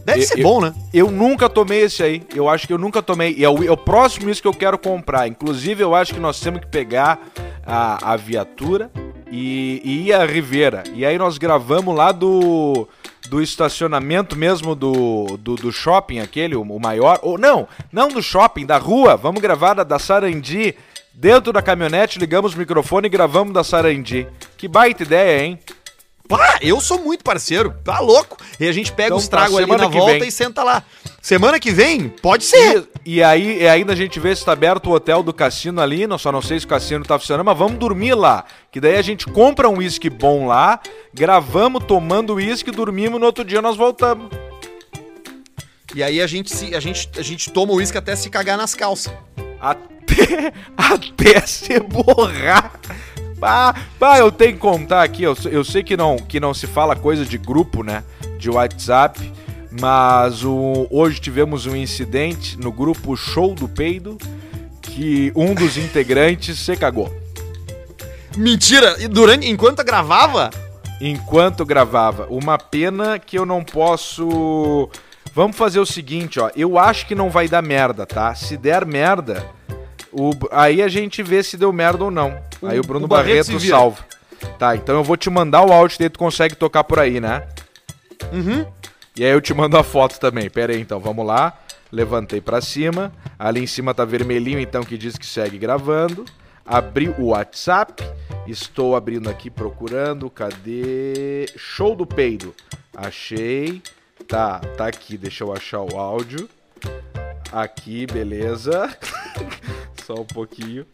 Deve 0.04 0.22
Eu- 0.22 0.28
ser 0.28 0.40
eu- 0.40 0.44
bom, 0.44 0.62
né? 0.62 0.74
Eu 0.94 1.12
nunca 1.12 1.48
tomei 1.48 1.82
esse 1.84 2.02
aí. 2.02 2.24
Eu 2.34 2.50
acho 2.50 2.66
que 2.66 2.74
eu 2.74 2.78
nunca 2.78 3.02
tomei. 3.02 3.36
E 3.38 3.44
é 3.46 3.50
o, 3.50 3.64
é 3.64 3.70
o 3.72 3.78
próximo 3.78 4.30
isso 4.30 4.42
que 4.42 4.48
eu 4.48 4.54
quero 4.54 4.78
comprar. 4.80 5.28
Inclusive, 5.28 5.84
eu 5.84 5.94
acho 5.94 6.14
que 6.14 6.20
nós 6.20 6.40
temos 6.40 6.62
que 6.62 6.68
pegar 6.68 7.20
a, 7.66 8.14
a 8.14 8.16
viatura 8.16 8.90
e, 9.32 9.82
e 9.84 10.08
ir 10.08 10.14
à 10.14 10.26
Ribeira. 10.26 10.84
E 10.96 11.06
aí 11.06 11.18
nós 11.20 11.38
gravamos 11.38 11.94
lá 11.96 12.12
do, 12.12 12.88
do 13.30 13.42
estacionamento 13.42 14.36
mesmo 14.36 14.74
do, 14.74 15.38
do, 15.38 15.56
do 15.56 15.72
shopping, 15.72 16.20
aquele, 16.20 16.56
o, 16.56 16.62
o 16.62 16.80
maior. 16.80 17.20
Ou 17.22 17.38
não, 17.38 17.68
não 17.92 18.08
do 18.08 18.24
shopping, 18.24 18.66
da 18.66 18.78
rua. 18.78 19.16
Vamos 19.18 19.42
gravar 19.42 19.74
da, 19.76 19.84
da 19.84 20.00
Sarandi. 20.00 20.74
Dentro 21.20 21.52
da 21.52 21.64
caminhonete, 21.64 22.20
ligamos 22.20 22.54
o 22.54 22.58
microfone 22.60 23.08
e 23.08 23.10
gravamos 23.10 23.52
da 23.52 23.64
Sarandi. 23.64 24.28
Que 24.56 24.68
baita 24.68 25.02
ideia, 25.02 25.44
hein? 25.44 25.60
Pá, 26.30 26.60
eu 26.62 26.80
sou 26.80 27.00
muito 27.00 27.24
parceiro, 27.24 27.74
tá 27.84 28.00
louco. 28.00 28.38
E 28.60 28.68
a 28.68 28.72
gente 28.72 28.92
pega 28.92 29.08
Então 29.08 29.18
os 29.18 29.28
tá, 29.28 29.38
tragos 29.38 29.58
ali 29.58 29.66
na 29.66 29.88
volta 29.88 30.20
vem. 30.20 30.28
e 30.28 30.32
senta 30.32 30.64
lá. 30.64 30.84
Semana 31.20 31.60
que 31.60 31.72
vem? 31.72 32.08
Pode 32.08 32.44
ser. 32.44 32.88
E, 33.04 33.16
e 33.16 33.24
aí, 33.24 33.64
e 33.64 33.68
ainda 33.68 33.94
a 33.94 33.96
gente 33.96 34.20
vê 34.20 34.36
se 34.36 34.46
tá 34.46 34.52
aberto 34.52 34.92
o 34.92 34.94
hotel 34.94 35.24
do 35.24 35.34
cassino 35.34 35.82
ali, 35.82 36.06
não, 36.06 36.20
só 36.20 36.32
não 36.32 36.42
sei 36.42 36.60
se 36.60 36.68
o 36.68 36.70
cassino 36.70 37.04
tá 37.04 37.18
funcionando, 37.18 37.48
mas 37.48 37.58
vamos 37.58 37.80
dormir 37.80 38.14
lá. 38.14 38.46
Que 38.72 38.80
daí 38.80 38.96
a 38.96 39.02
gente 39.02 39.26
compra 39.26 39.68
um 39.68 39.78
uísque 39.78 40.12
bom 40.12 40.46
lá, 40.46 40.80
gravamos 41.12 41.84
tomando 41.86 42.36
uísque, 42.36 42.70
dormimos, 42.70 43.20
no 43.20 43.26
outro 43.26 43.44
dia 43.44 43.60
nós 43.60 43.76
voltamos. 43.76 44.30
E 45.96 46.04
aí 46.04 46.22
a 46.22 46.28
gente, 46.28 46.54
se, 46.54 46.76
a 46.76 46.80
gente, 46.80 47.10
a 47.18 47.24
gente 47.24 47.50
toma 47.52 47.74
o 47.74 47.78
uísque 47.78 47.98
até 47.98 48.16
se 48.16 48.30
cagar 48.30 48.56
nas 48.56 48.76
calças. 48.76 49.12
Até, 49.60 50.54
até 50.78 51.42
se 51.46 51.80
borrar. 51.80 52.80
Bah, 53.38 53.76
bah, 54.00 54.18
eu 54.18 54.32
tenho 54.32 54.54
que 54.54 54.60
contar 54.60 55.04
aqui, 55.04 55.22
eu, 55.22 55.38
eu 55.52 55.64
sei 55.64 55.84
que 55.84 55.96
não, 55.96 56.18
que 56.18 56.40
não 56.40 56.54
se 56.54 56.66
fala 56.66 56.96
coisa 56.96 57.24
de 57.24 57.38
grupo, 57.38 57.84
né? 57.84 58.04
De 58.40 58.50
WhatsApp, 58.50 59.32
mas 59.80 60.44
o, 60.44 60.88
hoje 60.90 61.20
tivemos 61.20 61.66
um 61.68 61.76
incidente 61.76 62.58
no 62.60 62.72
grupo 62.72 63.16
Show 63.16 63.54
do 63.54 63.68
Peido 63.68 64.18
que 64.82 65.32
um 65.36 65.54
dos 65.54 65.78
integrantes 65.78 66.58
se 66.58 66.76
cagou. 66.76 67.16
Mentira! 68.36 68.96
E 69.00 69.08
durante, 69.08 69.48
enquanto 69.48 69.84
gravava? 69.84 70.50
enquanto 71.00 71.66
gravava. 71.66 72.28
Uma 72.30 72.58
pena 72.58 73.20
que 73.20 73.38
eu 73.38 73.46
não 73.46 73.64
posso. 73.64 74.90
Vamos 75.38 75.56
fazer 75.56 75.80
o 75.80 75.86
seguinte, 75.86 76.40
ó. 76.40 76.50
Eu 76.56 76.80
acho 76.80 77.06
que 77.06 77.14
não 77.14 77.30
vai 77.30 77.48
dar 77.48 77.62
merda, 77.62 78.08
tá? 78.08 78.34
Se 78.34 78.58
der 78.58 78.84
merda, 78.88 79.46
o... 80.12 80.32
aí 80.50 80.82
a 80.82 80.88
gente 80.88 81.22
vê 81.22 81.44
se 81.44 81.56
deu 81.56 81.72
merda 81.72 82.06
ou 82.06 82.10
não. 82.10 82.42
O- 82.60 82.66
aí 82.66 82.80
o 82.80 82.82
Bruno 82.82 83.06
o 83.06 83.08
Barreto 83.08 83.50
Barreto 83.52 83.68
salva. 83.70 84.04
Tá, 84.58 84.76
então 84.76 84.96
eu 84.96 85.04
vou 85.04 85.16
te 85.16 85.30
mandar 85.30 85.64
o 85.64 85.72
áudio 85.72 86.00
daí 86.00 86.10
tu 86.10 86.18
consegue 86.18 86.56
tocar 86.56 86.84
por 86.86 86.98
aí, 86.98 87.22
né? 87.22 87.48
Uhum. 88.34 88.66
E 89.16 89.24
aí 89.24 89.30
eu 89.30 89.40
te 89.40 89.54
mando 89.54 89.78
a 89.78 89.84
foto 89.84 90.20
também. 90.20 90.50
Pera 90.50 90.74
aí, 90.74 90.82
então, 90.82 91.00
vamos 91.00 91.24
lá. 91.24 91.54
Levantei 91.92 92.42
pra 92.42 92.60
cima. 92.60 93.14
Ali 93.38 93.62
em 93.62 93.68
cima 93.68 93.94
tá 93.94 94.04
vermelhinho, 94.06 94.60
então, 94.60 94.82
que 94.82 94.98
diz 94.98 95.20
que 95.20 95.26
segue 95.28 95.60
gravando. 95.60 96.26
Abri 96.66 97.10
o 97.10 97.26
WhatsApp. 97.28 98.04
Estou 98.48 98.96
abrindo 98.96 99.30
aqui, 99.30 99.52
procurando. 99.52 100.32
Cadê? 100.32 101.46
Show 101.56 101.96
do 101.96 102.08
peido. 102.08 102.56
Achei. 102.96 103.84
Tá, 104.28 104.60
tá 104.76 104.88
aqui. 104.88 105.18
Deixa 105.18 105.44
eu 105.44 105.54
achar 105.54 105.82
o 105.82 105.98
áudio. 105.98 106.50
Aqui, 107.52 108.06
beleza. 108.06 108.90
Só 110.06 110.16
um 110.16 110.26
pouquinho. 110.26 110.86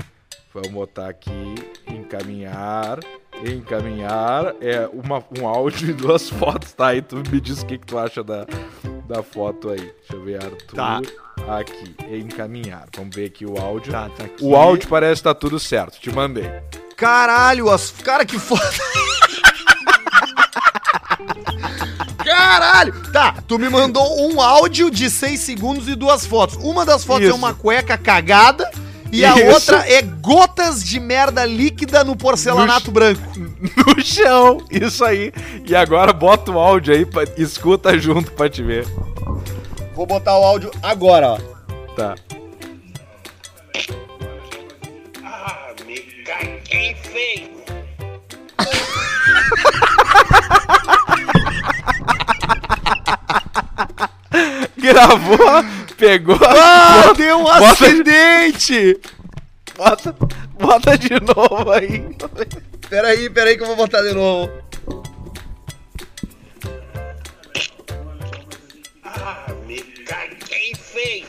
Vamos 0.54 0.70
botar 0.70 1.10
aqui. 1.10 1.56
Encaminhar. 1.88 3.00
Encaminhar. 3.44 4.54
É 4.62 4.88
uma, 4.88 5.24
um 5.40 5.48
áudio 5.48 5.90
e 5.90 5.94
duas 5.94 6.30
fotos, 6.30 6.74
tá? 6.74 6.88
Aí 6.88 7.02
tu 7.02 7.18
me 7.32 7.42
diz 7.42 7.64
o 7.64 7.66
que, 7.66 7.80
que 7.80 7.88
tu 7.88 7.98
acha 7.98 8.24
da, 8.24 8.46
da 9.08 9.24
foto 9.24 9.70
aí. 9.70 9.80
Deixa 9.82 10.14
eu 10.14 10.24
ver, 10.24 10.44
Arthur. 10.44 10.76
Tá. 10.76 11.02
Aqui. 11.58 11.96
Encaminhar. 12.16 12.88
Vamos 12.96 13.16
ver 13.16 13.26
aqui 13.26 13.48
o 13.48 13.58
áudio. 13.58 13.92
Tá, 13.92 14.10
tá 14.10 14.26
aqui. 14.26 14.46
O 14.46 14.56
áudio 14.56 14.88
parece 14.88 15.22
que 15.22 15.24
tá 15.24 15.34
tudo 15.34 15.60
certo. 15.60 16.00
Te 16.00 16.12
mandei. 16.12 16.46
Caralho, 16.96 17.68
as... 17.70 17.90
cara, 17.90 18.24
que 18.26 18.38
foda. 18.38 18.62
Caralho! 22.44 22.94
Tá, 23.14 23.36
tu 23.48 23.58
me 23.58 23.70
mandou 23.70 24.30
um 24.30 24.42
áudio 24.42 24.92
de 24.92 25.10
6 25.10 25.40
segundos 25.40 25.88
e 25.88 25.96
duas 25.96 26.26
fotos. 26.26 26.58
Uma 26.58 26.86
das 26.86 27.06
fotos 27.06 27.24
é 27.24 27.28
Isso. 27.28 27.38
uma 27.38 27.54
cueca 27.54 27.98
cagada 27.98 28.70
e 29.14 29.24
a 29.24 29.34
Isso. 29.34 29.54
outra 29.54 29.90
é 29.90 30.02
gotas 30.02 30.84
de 30.84 31.00
merda 31.00 31.46
líquida 31.46 32.04
no 32.04 32.18
porcelanato 32.18 32.92
branco. 32.92 33.22
No 33.88 34.04
chão. 34.04 34.58
Isso 34.70 35.06
aí. 35.06 35.32
E 35.66 35.74
agora 35.74 36.12
bota 36.12 36.52
o 36.52 36.60
áudio 36.60 36.94
aí, 36.94 37.06
pra, 37.06 37.24
escuta 37.38 37.98
junto 37.98 38.30
pra 38.34 38.50
te 38.50 38.62
ver. 38.62 38.86
Vou 39.96 40.06
botar 40.06 40.38
o 40.38 40.44
áudio 40.44 40.70
agora, 40.82 41.30
ó. 41.30 41.38
Tá. 41.96 42.16
Ah, 45.24 45.70
me 45.88 45.98
caguei 46.26 46.94
feio. 46.96 47.54
Gravou, 54.78 55.64
pegou. 55.98 56.38
Ah, 56.42 57.04
bota- 57.08 57.14
deu 57.16 57.38
um 57.40 57.44
bota- 57.44 57.72
acidente! 57.72 59.00
Bota, 59.78 60.16
bota 60.60 60.98
de 60.98 61.10
novo 61.20 61.72
aí. 61.72 62.16
Peraí, 62.90 63.30
peraí 63.30 63.58
que 63.58 63.64
eu 63.64 63.68
vou 63.68 63.76
botar 63.76 64.02
de 64.02 64.14
novo. 64.14 64.52
Ah, 69.04 69.46
me 69.66 69.82
caguei 69.82 70.74
feio. 70.76 71.28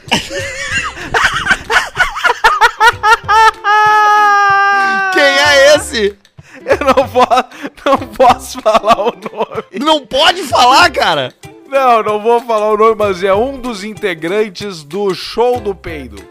Quem 5.12 5.22
é 5.22 5.76
esse? 5.76 6.16
Eu 6.64 6.78
não 6.86 7.08
posso, 7.08 7.44
não 7.84 7.98
posso 8.08 8.60
falar 8.62 8.98
o 9.00 9.12
nome. 9.12 9.64
Não 9.80 10.06
pode 10.06 10.42
falar, 10.44 10.90
cara! 10.90 11.32
Não, 11.74 12.02
não 12.04 12.22
vou 12.22 12.40
falar 12.40 12.70
o 12.72 12.76
nome, 12.76 12.94
mas 12.96 13.24
é 13.24 13.34
um 13.34 13.58
dos 13.60 13.82
integrantes 13.82 14.84
do 14.84 15.12
Show 15.12 15.58
do 15.58 15.74
Peido. 15.74 16.22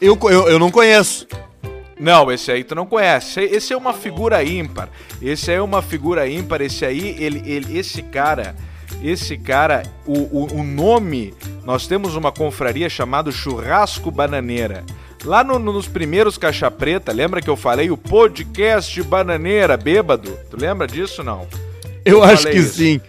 Eu, 0.00 0.18
eu, 0.24 0.48
eu 0.48 0.58
não 0.58 0.72
conheço. 0.72 1.24
Não, 2.00 2.32
esse 2.32 2.50
aí 2.50 2.64
tu 2.64 2.74
não 2.74 2.84
conhece. 2.84 3.40
Esse- 3.40 3.72
é 3.72 3.76
uma 3.76 3.92
figura 3.94 4.42
ímpar. 4.42 4.88
Esse 5.22 5.52
aí 5.52 5.56
é 5.58 5.62
uma 5.62 5.82
figura 5.82 6.28
ímpar. 6.28 6.60
Esse 6.62 6.84
aí, 6.84 7.14
ele, 7.16 7.40
ele, 7.48 7.78
esse 7.78 8.02
cara, 8.02 8.56
esse 9.00 9.36
cara, 9.38 9.84
o, 10.04 10.14
o, 10.14 10.60
o 10.60 10.62
nome, 10.64 11.32
nós 11.64 11.86
temos 11.86 12.16
uma 12.16 12.32
confraria 12.32 12.88
chamada 12.90 13.30
Churrasco 13.30 14.10
Bananeira. 14.10 14.82
Lá 15.24 15.44
no- 15.44 15.60
no- 15.60 15.72
nos 15.72 15.86
primeiros 15.86 16.36
Caixa 16.36 16.70
Preta, 16.72 17.12
lembra 17.12 17.40
que 17.40 17.48
eu 17.50 17.56
falei 17.56 17.88
o 17.88 17.96
podcast 17.96 19.00
Bananeira, 19.04 19.76
bêbado? 19.76 20.36
Tu 20.50 20.56
lembra 20.60 20.88
disso, 20.88 21.22
não? 21.22 21.46
Eu 22.04 22.18
Eu 22.18 22.24
acho 22.24 22.48
que 22.50 22.56
isso. 22.58 22.74
sim. 22.78 23.00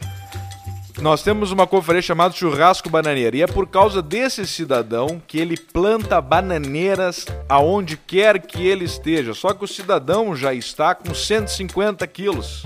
Nós 1.01 1.23
temos 1.23 1.51
uma 1.51 1.65
conferência 1.65 2.07
chamada 2.07 2.33
Churrasco 2.33 2.89
Bananeira. 2.89 3.38
E 3.38 3.41
é 3.41 3.47
por 3.47 3.67
causa 3.67 4.01
desse 4.01 4.45
cidadão 4.45 5.21
que 5.25 5.39
ele 5.39 5.55
planta 5.55 6.19
bananeiras 6.19 7.25
aonde 7.47 7.95
quer 7.95 8.39
que 8.39 8.67
ele 8.67 8.83
esteja. 8.83 9.33
Só 9.33 9.53
que 9.53 9.63
o 9.63 9.67
cidadão 9.67 10.35
já 10.35 10.53
está 10.53 10.93
com 10.93 11.13
150 11.13 12.05
quilos. 12.07 12.63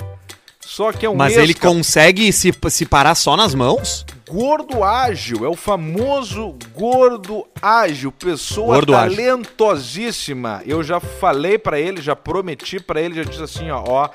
Só 0.59 0.91
que 0.91 1.05
é 1.05 1.09
um 1.09 1.15
Mas 1.15 1.37
ele 1.37 1.53
consegue 1.53 2.31
se, 2.33 2.51
se 2.69 2.85
parar 2.85 3.13
só 3.13 3.37
nas 3.37 3.53
mãos? 3.53 4.03
gordo 4.27 4.83
ágil. 4.83 5.45
É 5.45 5.47
o 5.49 5.55
famoso 5.55 6.55
gordo 6.73 7.45
ágil. 7.61 8.11
Pessoa 8.11 8.75
Gordo 8.77 8.95
ágil. 8.95 9.15
talentosíssima. 9.15 10.63
Eu 10.65 10.81
já 10.83 10.99
falei 10.99 11.59
pra 11.59 11.79
ele, 11.79 12.01
já 12.01 12.15
prometi 12.15 12.79
pra 12.79 12.99
ele, 12.99 13.13
já 13.13 13.23
disse 13.23 13.43
assim, 13.43 13.69
ó, 13.69 13.83
ó. 13.85 14.09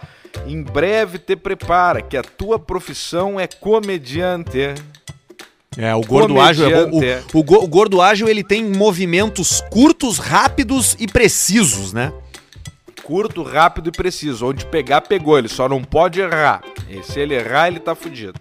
Em 0.46 0.62
breve 0.62 1.18
te 1.18 1.36
prepara, 1.36 2.00
que 2.00 2.16
a 2.16 2.22
tua 2.22 2.58
profissão 2.58 3.38
é 3.38 3.46
comediante. 3.46 4.74
É, 5.76 5.94
o 5.94 6.00
gordo 6.00 6.40
ágil 6.40 6.66
é 6.66 6.86
bom. 6.86 7.00
O, 7.34 7.38
o 7.38 7.64
o 7.64 7.68
gordo 7.68 8.00
ágil 8.00 8.28
ele 8.28 8.42
tem 8.42 8.64
movimentos 8.64 9.60
curtos, 9.70 10.18
rápidos 10.18 10.96
e 10.98 11.06
precisos, 11.06 11.92
né? 11.92 12.12
Curto, 13.02 13.42
rápido 13.42 13.88
e 13.88 13.92
preciso. 13.92 14.46
Onde 14.46 14.66
pegar, 14.66 15.02
pegou. 15.02 15.38
Ele 15.38 15.48
só 15.48 15.68
não 15.68 15.82
pode 15.82 16.20
errar. 16.20 16.62
E 16.90 17.02
se 17.02 17.20
ele 17.20 17.34
errar, 17.34 17.68
ele 17.68 17.80
tá 17.80 17.94
fudido. 17.94 18.40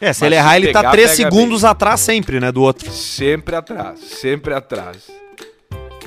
É, 0.00 0.12
se 0.12 0.22
Mas 0.22 0.26
ele 0.26 0.34
errar, 0.34 0.56
ele 0.56 0.72
tá 0.72 0.80
pegar, 0.80 0.90
3 0.90 1.10
pega 1.10 1.22
segundos 1.22 1.64
atrás 1.64 2.00
sempre, 2.00 2.40
né, 2.40 2.50
do 2.50 2.60
outro. 2.60 2.90
Sempre 2.90 3.54
atrás, 3.54 4.00
sempre 4.00 4.52
atrás. 4.52 5.21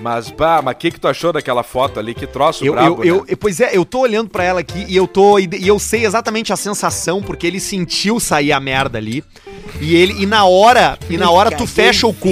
Mas, 0.01 0.29
bah, 0.29 0.61
mas 0.61 0.75
o 0.75 0.77
que, 0.77 0.91
que 0.91 0.99
tu 0.99 1.07
achou 1.07 1.31
daquela 1.31 1.63
foto 1.63 1.99
ali? 1.99 2.13
Que 2.13 2.27
troço 2.27 2.65
Eu, 2.65 2.73
brabo, 2.73 3.03
eu, 3.03 3.17
né? 3.17 3.23
eu- 3.29 3.37
pois 3.37 3.59
é, 3.59 3.71
eu 3.75 3.85
tô 3.85 3.99
olhando 3.99 4.29
pra 4.29 4.43
ela 4.43 4.59
aqui 4.59 4.85
e 4.87 4.95
eu 4.95 5.07
tô 5.07 5.39
e 5.39 5.49
eu 5.65 5.79
sei 5.79 6.05
exatamente 6.05 6.51
a 6.51 6.55
sensação 6.57 7.21
porque 7.21 7.47
ele 7.47 7.59
sentiu 7.59 8.19
sair 8.19 8.51
a 8.51 8.59
merda 8.59 8.97
ali. 8.97 9.23
E 9.79 9.95
ele 9.95 10.21
e 10.21 10.25
na 10.25 10.45
hora, 10.45 10.97
e 11.09 11.17
na 11.17 11.29
hora 11.29 11.49
tu 11.51 11.65
fecha 11.65 12.05
o 12.07 12.13
cu. 12.13 12.29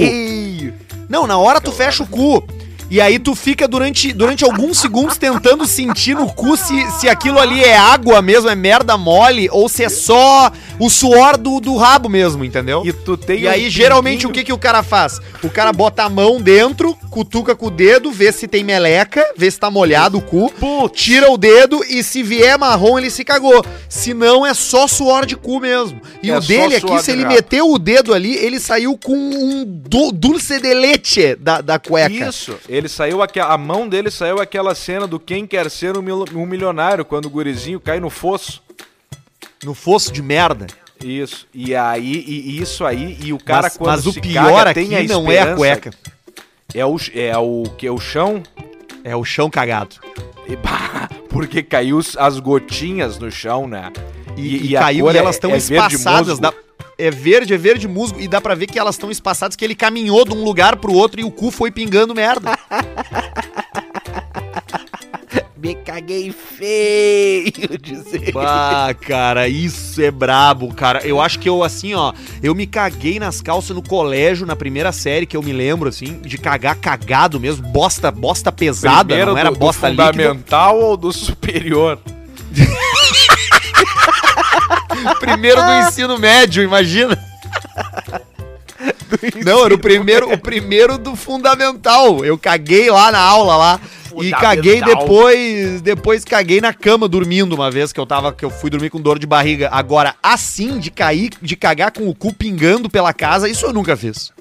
Não, 1.08 1.26
na 1.26 1.38
hora 1.38 1.60
tu 1.60 1.72
fecha 1.72 2.02
o 2.02 2.06
cu. 2.06 2.44
E 2.90 3.00
aí 3.00 3.18
tu 3.18 3.34
fica 3.34 3.66
durante, 3.66 4.12
durante 4.12 4.44
alguns 4.44 4.78
segundos 4.78 5.16
tentando 5.16 5.66
sentir 5.66 6.14
no 6.14 6.30
cu 6.32 6.54
se, 6.56 6.90
se 6.92 7.08
aquilo 7.08 7.38
ali 7.40 7.64
é 7.64 7.76
água 7.76 8.20
mesmo, 8.20 8.48
é 8.48 8.54
merda 8.54 8.96
mole, 8.98 9.48
ou 9.50 9.68
se 9.70 9.82
é 9.82 9.88
só 9.88 10.52
o 10.78 10.90
suor 10.90 11.36
do, 11.36 11.60
do 11.60 11.76
rabo 11.76 12.08
mesmo, 12.08 12.44
entendeu? 12.44 12.82
E 12.84 12.92
tu 12.92 13.16
tem 13.16 13.40
E 13.42 13.46
um 13.46 13.50
aí, 13.50 13.70
geralmente, 13.70 14.22
pinguinho- 14.26 14.30
o 14.30 14.32
que, 14.32 14.44
que 14.44 14.52
o 14.52 14.58
cara 14.58 14.82
faz? 14.82 15.20
O 15.42 15.48
cara 15.50 15.72
bota 15.72 16.02
a 16.04 16.08
mão 16.08 16.40
dentro, 16.40 16.94
cutuca 17.10 17.54
com 17.54 17.66
o 17.66 17.70
dedo, 17.70 18.10
vê 18.10 18.32
se 18.32 18.48
tem 18.48 18.64
meleca, 18.64 19.24
vê 19.36 19.50
se 19.50 19.58
tá 19.58 19.70
molhado 19.70 20.18
o 20.18 20.22
cu, 20.22 20.52
tira 20.92 21.30
o 21.30 21.36
dedo 21.38 21.84
e 21.88 22.02
se 22.02 22.22
vier 22.22 22.58
marrom, 22.58 22.98
ele 22.98 23.10
se 23.10 23.24
cagou. 23.24 23.64
Se 23.88 24.12
não, 24.14 24.44
é 24.44 24.52
só 24.54 24.86
suor 24.86 25.26
de 25.26 25.36
cu 25.36 25.60
mesmo. 25.60 26.00
E 26.22 26.30
É 26.30 26.36
o 26.36 26.40
dele 26.40 26.76
aqui, 26.76 26.98
se 26.98 27.04
de 27.06 27.10
ele 27.12 27.22
rabo. 27.22 27.34
meteu 27.34 27.70
o 27.70 27.78
dedo 27.78 28.12
ali, 28.14 28.34
ele 28.36 28.58
saiu 28.58 28.98
com 28.98 29.14
um 29.14 29.64
du- 29.64 30.10
dulce 30.12 30.60
de 30.60 30.74
leite 30.74 31.36
da, 31.36 31.60
da 31.60 31.78
cueca. 31.78 32.28
Isso, 32.28 32.56
ele 32.68 32.88
saiu 32.88 33.22
aqui, 33.22 33.38
a 33.38 33.56
mão 33.56 33.88
dele 33.88 34.10
saiu 34.10 34.40
aquela 34.40 34.74
cena 34.74 35.06
do 35.06 35.20
quem 35.20 35.46
quer 35.46 35.70
ser 35.70 35.96
um, 35.96 36.02
um 36.34 36.46
milionário, 36.46 37.04
quando 37.04 37.26
o 37.26 37.30
gurizinho 37.30 37.78
cai 37.78 38.00
no 38.00 38.10
fosso. 38.10 38.62
No 39.64 39.74
fosso 39.74 40.12
de 40.12 40.22
merda. 40.22 40.66
Isso. 41.02 41.46
E 41.52 41.74
aí, 41.74 42.24
e, 42.26 42.50
e 42.50 42.60
isso 42.62 42.84
aí, 42.84 43.18
e 43.22 43.32
o 43.32 43.38
cara 43.38 43.62
mas, 43.64 43.76
quando 43.76 43.90
mas 43.90 44.06
o 44.06 44.12
pior 44.20 44.64
caga, 44.64 44.70
aqui 44.70 45.08
não 45.08 45.30
é 45.30 45.38
a 45.40 45.54
cueca, 45.54 45.90
É 46.74 46.84
o, 46.86 46.96
é 47.14 47.36
o 47.38 47.64
que? 47.76 47.88
O 47.90 47.98
chão? 47.98 48.42
é 49.02 49.14
o 49.14 49.24
chão 49.24 49.50
cagado. 49.50 49.96
E, 50.48 50.56
bah, 50.56 51.08
porque 51.28 51.62
caiu 51.62 52.00
as 52.18 52.38
gotinhas 52.40 53.18
no 53.18 53.30
chão, 53.30 53.66
né? 53.66 53.92
E, 54.36 54.70
e 54.70 54.76
a 54.76 54.80
caiu 54.80 55.10
e 55.10 55.14
é- 55.16 55.18
elas 55.18 55.36
estão 55.36 55.50
é 55.50 55.56
espaçadas. 55.58 56.38
dá- 56.38 56.52
é 56.96 57.10
verde, 57.10 57.52
é 57.52 57.58
verde 57.58 57.86
musgo. 57.88 58.20
E 58.20 58.26
dá 58.28 58.40
pra 58.40 58.54
ver 58.54 58.66
que 58.66 58.78
elas 58.78 58.94
estão 58.94 59.10
espaçadas, 59.10 59.56
que 59.56 59.64
ele 59.64 59.74
caminhou 59.74 60.24
de 60.24 60.32
um 60.32 60.42
lugar 60.44 60.76
pro 60.76 60.92
outro 60.92 61.20
e 61.20 61.24
o 61.24 61.30
cu 61.30 61.50
foi 61.50 61.70
pingando 61.70 62.14
merda. 62.14 62.56
Me 65.64 65.74
caguei 65.76 66.30
feio, 66.30 67.50
dizer. 67.80 68.34
Ah, 68.36 68.94
cara, 69.00 69.48
isso 69.48 70.02
é 70.02 70.10
brabo, 70.10 70.74
cara. 70.74 71.00
Eu 71.06 71.22
acho 71.22 71.38
que 71.38 71.48
eu, 71.48 71.64
assim, 71.64 71.94
ó, 71.94 72.12
eu 72.42 72.54
me 72.54 72.66
caguei 72.66 73.18
nas 73.18 73.40
calças 73.40 73.74
no 73.74 73.82
colégio, 73.82 74.46
na 74.46 74.54
primeira 74.54 74.92
série, 74.92 75.24
que 75.24 75.34
eu 75.34 75.42
me 75.42 75.54
lembro, 75.54 75.88
assim, 75.88 76.20
de 76.20 76.36
cagar 76.36 76.76
cagado 76.76 77.40
mesmo, 77.40 77.66
bosta, 77.66 78.10
bosta 78.10 78.52
pesada, 78.52 79.06
Primeiro 79.06 79.30
não 79.30 79.38
era 79.38 79.48
do, 79.48 79.54
do 79.54 79.58
bosta 79.58 79.88
líquida. 79.88 80.12
fundamental 80.12 80.78
ou 80.78 80.98
do 80.98 81.10
superior? 81.10 81.98
Primeiro 85.18 85.62
do 85.62 85.72
ensino 85.88 86.18
médio, 86.18 86.62
imagina. 86.62 87.16
Não, 89.44 89.64
era 89.64 89.74
o 89.74 89.78
primeiro, 89.78 90.32
o 90.32 90.38
primeiro 90.38 90.98
do 90.98 91.16
fundamental. 91.16 92.24
Eu 92.24 92.38
caguei 92.38 92.90
lá 92.90 93.10
na 93.10 93.20
aula 93.20 93.56
lá. 93.56 93.80
E 94.22 94.30
caguei 94.30 94.80
depois, 94.80 95.82
depois 95.82 96.24
caguei 96.24 96.60
na 96.60 96.72
cama 96.72 97.08
dormindo 97.08 97.52
uma 97.52 97.70
vez 97.70 97.92
que 97.92 97.98
eu 97.98 98.06
tava 98.06 98.32
que 98.32 98.44
eu 98.44 98.50
fui 98.50 98.70
dormir 98.70 98.90
com 98.90 99.00
dor 99.00 99.18
de 99.18 99.26
barriga. 99.26 99.68
Agora, 99.72 100.14
assim 100.22 100.78
de 100.78 100.90
cair, 100.90 101.32
de 101.42 101.56
cagar 101.56 101.90
com 101.90 102.08
o 102.08 102.14
cu 102.14 102.32
pingando 102.32 102.88
pela 102.88 103.12
casa, 103.12 103.48
isso 103.48 103.66
eu 103.66 103.72
nunca 103.72 103.96
fiz. 103.96 104.32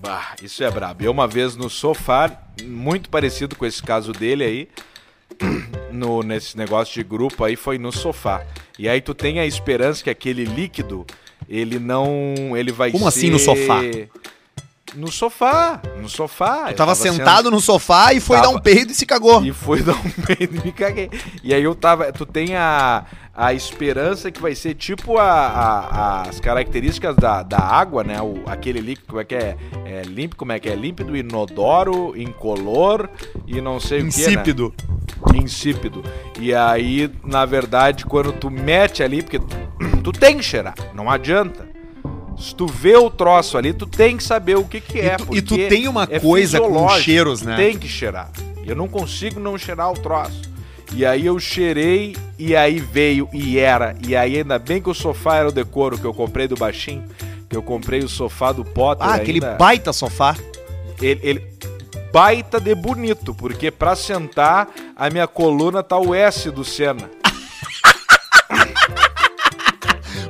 Bah, 0.00 0.34
isso 0.42 0.62
é 0.62 0.70
brabo. 0.70 1.02
Eu 1.02 1.10
uma 1.10 1.26
vez 1.26 1.56
no 1.56 1.70
sofá, 1.70 2.30
muito 2.62 3.08
parecido 3.08 3.56
com 3.56 3.64
esse 3.64 3.82
caso 3.82 4.12
dele 4.12 4.44
aí, 4.44 4.68
no, 5.90 6.22
nesse 6.22 6.56
negócio 6.56 6.94
de 6.94 7.02
grupo 7.02 7.44
aí, 7.44 7.56
foi 7.56 7.78
no 7.78 7.90
sofá. 7.90 8.42
E 8.78 8.88
aí 8.88 9.00
tu 9.00 9.14
tem 9.14 9.40
a 9.40 9.46
esperança 9.46 10.04
que 10.04 10.10
aquele 10.10 10.44
líquido, 10.44 11.06
ele 11.48 11.78
não... 11.78 12.34
ele 12.56 12.72
vai 12.72 12.90
Como 12.90 13.04
ser... 13.04 13.08
assim 13.08 13.30
no 13.30 13.38
sofá? 13.38 13.80
No 14.94 15.12
sofá, 15.12 15.82
no 16.00 16.08
sofá. 16.08 16.70
Eu 16.70 16.76
tava, 16.76 16.94
sentado 16.94 17.50
no 17.50 17.60
sofá 17.60 18.14
e 18.14 18.20
foi 18.20 18.36
Tava. 18.36 18.48
dar 18.48 18.54
um 18.56 18.60
peido 18.60 18.90
e 18.92 18.94
se 18.94 19.04
cagou. 19.04 19.44
E 19.44 19.52
fui 19.52 19.82
dar 19.84 19.94
um 19.94 20.10
peido 20.10 20.56
e 20.56 20.66
me 20.66 20.72
caguei. 20.72 21.10
E 21.42 21.52
aí 21.52 21.62
eu 21.62 21.74
tava. 21.74 22.10
Tu 22.10 22.24
tem 22.24 22.56
a, 22.56 23.04
a 23.40 23.54
esperança 23.54 24.32
que 24.32 24.42
vai 24.42 24.52
ser 24.52 24.74
tipo 24.74 25.16
a, 25.16 25.22
a- 25.30 26.22
as 26.22 26.40
características 26.40 27.14
da, 27.14 27.44
da 27.44 27.60
água, 27.60 28.02
né? 28.02 28.20
O, 28.20 28.42
aquele 28.46 28.80
líquido, 28.80 29.06
como 29.06 29.20
é 29.20 29.24
que 29.24 29.34
é? 29.36 29.56
É 29.86 30.02
limpo, 30.02 30.34
como 30.34 30.50
é 30.50 30.58
que 30.58 30.68
é? 30.68 30.74
Límpido, 30.74 31.16
inodoro, 31.16 32.20
incolor 32.20 33.08
e 33.46 33.60
não 33.60 33.78
sei 33.78 34.00
o 34.00 34.02
que. 34.02 34.08
Insípido. 34.08 34.74
Né? 35.32 35.38
Insípido. 35.38 36.02
E 36.40 36.52
aí, 36.52 37.08
na 37.24 37.44
verdade, 37.46 38.04
quando 38.04 38.32
tu 38.32 38.50
mete 38.50 39.04
ali, 39.04 39.22
porque 39.22 39.38
tu, 39.38 39.56
tu 40.02 40.10
tem 40.12 40.36
que 40.36 40.42
cheirar, 40.42 40.74
não 40.92 41.08
adianta. 41.08 41.68
Se 42.36 42.52
tu 42.54 42.66
vê 42.66 42.96
o 42.96 43.08
troço 43.08 43.56
ali, 43.56 43.72
tu 43.72 43.86
tem 43.86 44.16
que 44.16 44.22
saber 44.24 44.56
o 44.56 44.64
que 44.64 44.80
que 44.80 45.00
é. 45.00 45.16
tu- 45.16 45.36
e 45.36 45.40
tu 45.40 45.56
tem 45.68 45.86
uma 45.86 46.08
é 46.10 46.18
coisa 46.18 46.58
com 46.60 46.88
cheiros, 47.00 47.42
né? 47.42 47.54
Tem 47.56 47.78
que 47.78 47.86
cheirar. 47.88 48.30
Eu 48.66 48.74
não 48.74 48.88
consigo 48.88 49.38
não 49.38 49.56
cheirar 49.56 49.90
o 49.90 49.94
troço. 49.94 50.42
E 50.94 51.04
aí 51.04 51.26
eu 51.26 51.38
cheirei 51.38 52.16
e 52.38 52.56
aí 52.56 52.78
veio 52.80 53.28
e 53.32 53.58
era. 53.58 53.94
E 54.06 54.16
aí 54.16 54.36
ainda 54.38 54.58
bem 54.58 54.80
que 54.80 54.88
o 54.90 54.94
sofá 54.94 55.36
era 55.36 55.48
o 55.48 55.52
decoro 55.52 55.98
que 55.98 56.04
eu 56.04 56.14
comprei 56.14 56.48
do 56.48 56.56
baixinho. 56.56 57.04
Que 57.48 57.56
eu 57.56 57.62
comprei 57.62 58.00
o 58.00 58.08
sofá 58.08 58.52
do 58.52 58.64
Potter. 58.64 59.06
Ah, 59.06 59.14
aquele 59.14 59.44
ainda. 59.44 59.56
baita 59.56 59.92
sofá. 59.92 60.36
Ele, 61.00 61.20
ele- 61.22 61.46
baita 62.12 62.58
de 62.58 62.74
bonito, 62.74 63.34
porque 63.34 63.70
pra 63.70 63.94
sentar 63.94 64.68
a 64.96 65.10
minha 65.10 65.26
coluna 65.26 65.82
tá 65.82 65.98
o 65.98 66.14
S 66.14 66.50
do 66.50 66.64
Senna. 66.64 67.10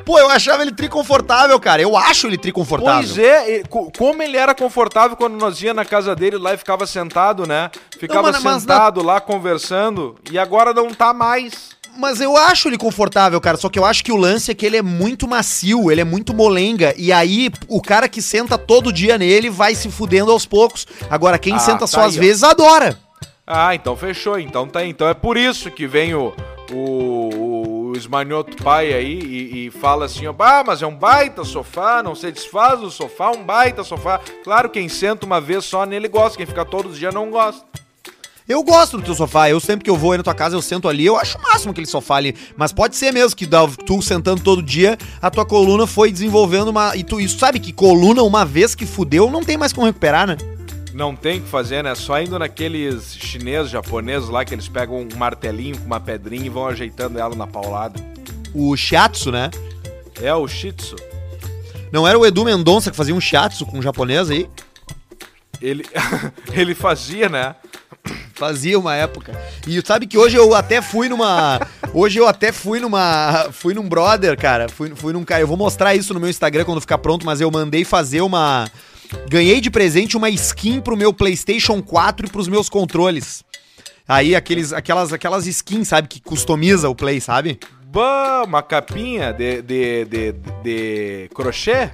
Pô, 0.09 0.19
eu 0.19 0.31
achava 0.31 0.63
ele 0.63 0.73
triconfortável, 0.73 1.61
cara. 1.61 1.83
Eu 1.83 1.95
acho 1.95 2.27
ele 2.27 2.39
triconfortável. 2.39 3.03
Pois 3.07 3.19
é, 3.19 3.63
co- 3.69 3.93
como 3.95 4.23
ele 4.23 4.39
era 4.39 4.55
confortável 4.55 5.15
quando 5.19 5.35
nós 5.39 5.61
ia 5.61 5.75
na 5.75 5.85
casa 5.85 6.17
dele 6.17 6.39
lá 6.39 6.55
e 6.55 6.57
ficava 6.57 6.87
sentado, 6.87 7.47
né? 7.47 7.71
Ficava 7.99 8.33
Não, 8.33 8.41
mas 8.41 8.63
sentado 8.63 9.03
lá 9.03 9.21
conversando 9.21 10.17
e 10.33 10.39
agora 10.39 10.73
não 10.73 10.95
tá 10.95 11.13
mais. 11.13 11.77
Mas 11.99 12.23
eu 12.23 12.39
acho 12.39 12.69
ele 12.69 12.79
confortável, 12.79 13.39
cara. 13.39 13.59
Só 13.59 13.69
que 13.69 13.79
eu 13.79 13.85
acho 13.85 14.03
que 14.03 14.11
o 14.11 14.17
lance 14.17 14.51
é 14.51 14.55
que 14.55 14.65
ele 14.65 14.79
é 14.79 14.83
muito 14.83 15.29
macio, 15.29 15.91
ele 15.93 16.01
é 16.01 16.05
muito 16.05 16.33
molenga. 16.33 16.95
E 16.97 17.13
aí, 17.13 17.51
o 17.69 17.83
cara 17.83 18.09
que 18.09 18.23
senta 18.23 18.57
todo 18.57 18.91
dia 18.91 19.19
nele 19.19 19.51
vai 19.51 19.75
se 19.75 19.91
fudendo 19.91 20.33
aos 20.33 20.47
poucos. 20.47 20.87
Agora, 21.11 21.39
quem 21.39 21.57
Ah, 21.57 21.59
senta 21.59 21.81
tá 21.81 21.87
só 21.87 22.01
às 22.07 22.15
aí, 22.15 22.19
ó. 22.19 22.23
vezes 22.23 22.43
adora. 22.45 22.99
Ah, 23.47 23.75
então 23.75 23.95
fechou. 23.95 24.39
Então 24.39 24.67
tá 24.67 24.79
aí. 24.79 24.89
Então 24.89 25.07
é 25.07 25.13
por 25.13 25.37
isso 25.37 25.71
que 25.71 25.87
vem 25.87 26.15
o, 26.15 26.33
o, 26.73 27.78
o 27.91 27.97
esmanhoto 27.97 28.63
pai 28.63 28.93
aí 28.93 29.19
e, 29.19 29.67
e 29.67 29.71
fala 29.71 30.05
assim, 30.05 30.27
ó, 30.27 30.35
ah, 30.39 30.63
mas 30.67 30.83
é 30.83 30.87
um 30.87 30.95
baita 30.95 31.45
sofá, 31.45 32.03
não 32.03 32.15
se 32.15 32.31
desfaz 32.31 32.81
do 32.81 32.91
sofá, 32.91 33.31
um 33.31 33.43
baita 33.43 33.83
sofá. 33.83 34.21
Claro, 34.45 34.71
quem 34.71 34.89
senta 34.89 35.25
uma 35.25 35.41
vez 35.41 35.65
só 35.65 35.85
nele 35.85 36.09
gosta, 36.09 36.37
quem 36.37 36.47
fica 36.47 36.65
todos 36.65 36.93
os 36.93 36.99
dias 36.99 37.15
não 37.15 37.31
gosta. 37.31 37.65
Eu 38.49 38.63
gosto 38.63 38.97
do 38.97 39.03
teu 39.03 39.15
sofá. 39.15 39.51
Eu 39.51 39.61
sempre 39.61 39.85
que 39.85 39.91
eu 39.91 39.97
vou 39.97 40.13
aí 40.13 40.19
na 40.19 40.25
tua 40.25 40.35
casa, 40.35 40.57
eu 40.57 40.63
sento 40.63 40.89
ali. 40.89 41.05
Eu 41.05 41.19
acho 41.19 41.37
o 41.37 41.43
máximo 41.43 41.73
aquele 41.73 41.87
sofá 41.87 42.17
ali. 42.17 42.35
Mas 42.57 42.73
pode 42.73 42.97
ser 42.97 43.13
mesmo 43.13 43.37
que 43.37 43.47
tu 43.85 44.01
sentando 44.01 44.43
todo 44.43 44.63
dia, 44.63 44.97
a 45.21 45.31
tua 45.31 45.45
coluna 45.45 45.87
foi 45.87 46.11
desenvolvendo 46.11 46.69
uma. 46.69 46.97
E 46.97 47.05
tu 47.05 47.21
isso 47.21 47.39
sabe 47.39 47.61
que 47.61 47.75
coluna, 47.75 48.23
uma 48.23 48.47
vez 48.47 48.75
que 48.75 48.87
fudeu, 48.87 49.31
não 49.31 49.45
tem 49.45 49.59
mais 49.59 49.71
como 49.71 49.87
recuperar, 49.87 50.27
né? 50.27 50.39
Não 50.99 51.15
tem 51.15 51.39
o 51.39 51.43
que 51.43 51.49
fazer, 51.49 51.85
né? 51.85 51.95
Só 51.95 52.21
indo 52.21 52.37
naqueles 52.41 53.15
chineses, 53.15 53.71
japoneses 53.71 54.29
lá, 54.29 54.45
que 54.45 54.53
eles 54.53 54.67
pegam 54.67 54.97
um 54.97 55.17
martelinho 55.17 55.79
com 55.79 55.87
uma 55.87 56.01
pedrinha 56.01 56.45
e 56.45 56.49
vão 56.49 56.67
ajeitando 56.67 57.21
ela 57.21 57.37
na 57.37 57.47
paulada. 57.47 58.01
O 58.53 58.77
shiatsu, 58.77 59.31
né? 59.31 59.49
É 60.21 60.35
o 60.35 60.49
shih 60.49 60.73
tzu. 60.73 60.97
Não 61.93 62.07
era 62.07 62.19
o 62.19 62.27
Edu 62.27 62.45
Mendonça 62.45 62.91
que 62.91 62.97
fazia 62.97 63.15
um 63.15 63.21
shiatsu 63.21 63.65
com 63.65 63.79
um 63.79 63.83
japonês 63.83 64.29
aí? 64.29 64.51
Ele, 65.63 65.87
ele 66.53 66.75
fazia, 66.75 67.29
né? 67.29 67.55
Fazia 68.35 68.77
uma 68.77 68.97
época. 68.97 69.41
E 69.69 69.81
sabe 69.87 70.05
que 70.05 70.19
hoje 70.19 70.37
eu 70.37 70.53
até 70.53 70.83
fui 70.83 71.09
numa. 71.09 71.61
Hoje 71.95 72.19
eu 72.19 72.27
até 72.27 72.51
fui 72.51 72.81
numa. 72.81 73.51
Fui 73.53 73.73
num 73.73 73.89
brother, 73.89 74.37
cara. 74.37 74.69
Fui, 74.69 74.93
fui 74.97 75.13
num 75.13 75.23
cara. 75.23 75.43
Eu 75.43 75.47
vou 75.47 75.57
mostrar 75.57 75.95
isso 75.95 76.13
no 76.13 76.19
meu 76.19 76.29
Instagram 76.29 76.65
quando 76.65 76.81
ficar 76.81 76.99
pronto, 76.99 77.25
mas 77.25 77.41
eu 77.41 77.49
mandei 77.53 77.85
fazer 77.85 78.21
uma. 78.21 78.69
Ganhei 79.29 79.61
de 79.61 79.71
presente 79.71 80.17
uma 80.17 80.31
skin 80.31 80.81
pro 80.81 80.97
meu 80.97 81.13
PlayStation 81.13 81.83
4 81.83 82.27
e 82.27 82.31
pros 82.31 82.49
meus 82.49 82.69
controles. 82.69 83.45
Aí 84.07 84.35
aqueles, 84.35 84.73
aquelas, 84.73 85.13
aquelas 85.13 85.47
skins, 85.47 85.89
sabe, 85.89 86.09
que 86.09 86.21
customiza 86.21 86.89
o 86.89 86.95
Play, 86.95 87.21
sabe? 87.21 87.61
Bah, 87.93 88.45
uma 88.47 88.63
capinha 88.63 89.33
de, 89.33 89.61
de, 89.61 90.05
de, 90.07 90.33
de 90.63 91.31
crochê? 91.35 91.91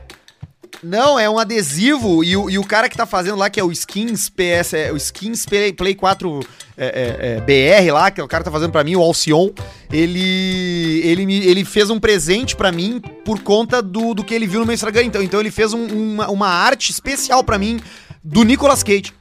Não, 0.82 1.18
é 1.18 1.28
um 1.30 1.38
adesivo 1.38 2.22
e 2.22 2.36
o, 2.36 2.50
e 2.50 2.58
o 2.58 2.64
cara 2.64 2.88
que 2.88 2.96
tá 2.96 3.06
fazendo 3.06 3.38
lá, 3.38 3.48
que 3.48 3.58
é 3.58 3.64
o 3.64 3.72
Skins 3.72 4.28
PS, 4.28 4.74
é, 4.74 4.92
o 4.92 4.96
Skins 4.96 5.46
Play, 5.46 5.72
Play 5.72 5.94
4 5.94 6.40
é, 6.76 6.86
é, 6.86 7.36
é, 7.36 7.40
BR 7.40 7.92
lá, 7.92 8.10
que 8.10 8.20
o 8.20 8.28
cara 8.28 8.44
tá 8.44 8.50
fazendo 8.50 8.70
pra 8.70 8.84
mim, 8.84 8.94
o 8.96 9.00
Alcion, 9.00 9.48
ele, 9.90 11.00
ele, 11.04 11.24
me- 11.24 11.46
ele 11.46 11.64
fez 11.64 11.88
um 11.88 11.98
presente 11.98 12.54
pra 12.54 12.70
mim 12.70 13.00
por 13.24 13.40
conta 13.40 13.80
do, 13.80 14.12
do 14.12 14.22
que 14.22 14.34
ele 14.34 14.46
viu 14.46 14.60
no 14.60 14.66
meu 14.66 14.74
Instagram. 14.74 15.04
Então, 15.04 15.22
então 15.22 15.40
ele 15.40 15.50
fez 15.50 15.72
um- 15.72 15.86
uma, 15.86 16.28
uma 16.30 16.48
arte 16.48 16.90
especial 16.90 17.42
pra 17.42 17.58
mim 17.58 17.80
do 18.22 18.42
Nicolas 18.42 18.82
Cage. 18.82 19.12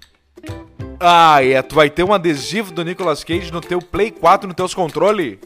Ah, 0.99 1.43
é. 1.43 1.61
Tu 1.61 1.75
vai 1.75 1.89
ter 1.89 2.03
um 2.03 2.13
adesivo 2.13 2.73
do 2.73 2.83
Nicolas 2.83 3.23
Cage 3.23 3.51
no 3.51 3.61
teu 3.61 3.79
Play 3.81 4.11
4, 4.11 4.47
nos 4.47 4.55
teus 4.55 4.73
controles? 4.73 5.37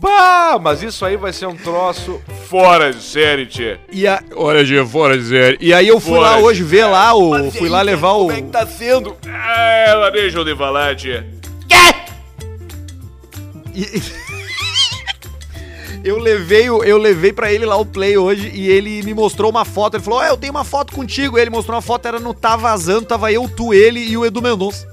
Bah, 0.00 0.58
mas 0.62 0.80
isso 0.82 1.04
aí 1.04 1.16
vai 1.16 1.32
ser 1.32 1.46
um 1.46 1.56
troço 1.56 2.20
fora 2.48 2.92
de 2.92 3.02
série, 3.02 3.46
tchê. 3.46 3.78
E 3.90 4.06
a... 4.06 4.22
Olha, 4.36 4.64
Gê, 4.64 4.84
fora 4.86 5.16
dizer. 5.18 5.58
E 5.60 5.74
aí 5.74 5.88
eu 5.88 5.98
fui 5.98 6.18
lá 6.18 6.34
Fora, 6.34 6.42
hoje 6.44 6.62
ver 6.62 6.84
lá, 6.84 7.14
o, 7.14 7.50
fui 7.50 7.68
lá 7.68 7.82
levar 7.82 8.12
o... 8.12 8.26
Como 8.26 8.32
é 8.32 8.42
que 8.42 8.48
tá 8.48 8.64
sendo? 8.64 9.16
Ah, 9.26 9.84
ela 9.88 10.10
deixa 10.10 10.38
eu 10.38 10.44
de 10.44 10.54
falar, 10.54 10.94
tchê. 10.94 11.24
E- 13.74 14.02
Eu 16.04 16.16
levei, 16.16 16.68
eu 16.68 16.96
levei 16.96 17.32
para 17.32 17.52
ele 17.52 17.66
lá 17.66 17.76
o 17.76 17.84
play 17.84 18.16
hoje 18.16 18.50
e 18.54 18.70
ele 18.70 19.02
me 19.02 19.12
mostrou 19.12 19.50
uma 19.50 19.64
foto. 19.64 19.96
Ele 19.96 20.02
falou: 20.02 20.20
Ó, 20.20 20.24
eu 20.24 20.36
tenho 20.36 20.52
uma 20.52 20.62
foto 20.64 20.94
contigo. 20.94 21.36
Ele 21.36 21.50
mostrou 21.50 21.74
uma 21.74 21.82
foto, 21.82 22.06
era 22.06 22.20
no 22.20 22.32
Tá 22.32 22.54
Vazando, 22.56 23.04
tava 23.04 23.32
eu, 23.32 23.48
tu, 23.48 23.74
ele 23.74 24.00
e 24.00 24.16
o 24.16 24.24
Edu 24.24 24.40
Mendonça. 24.40 24.86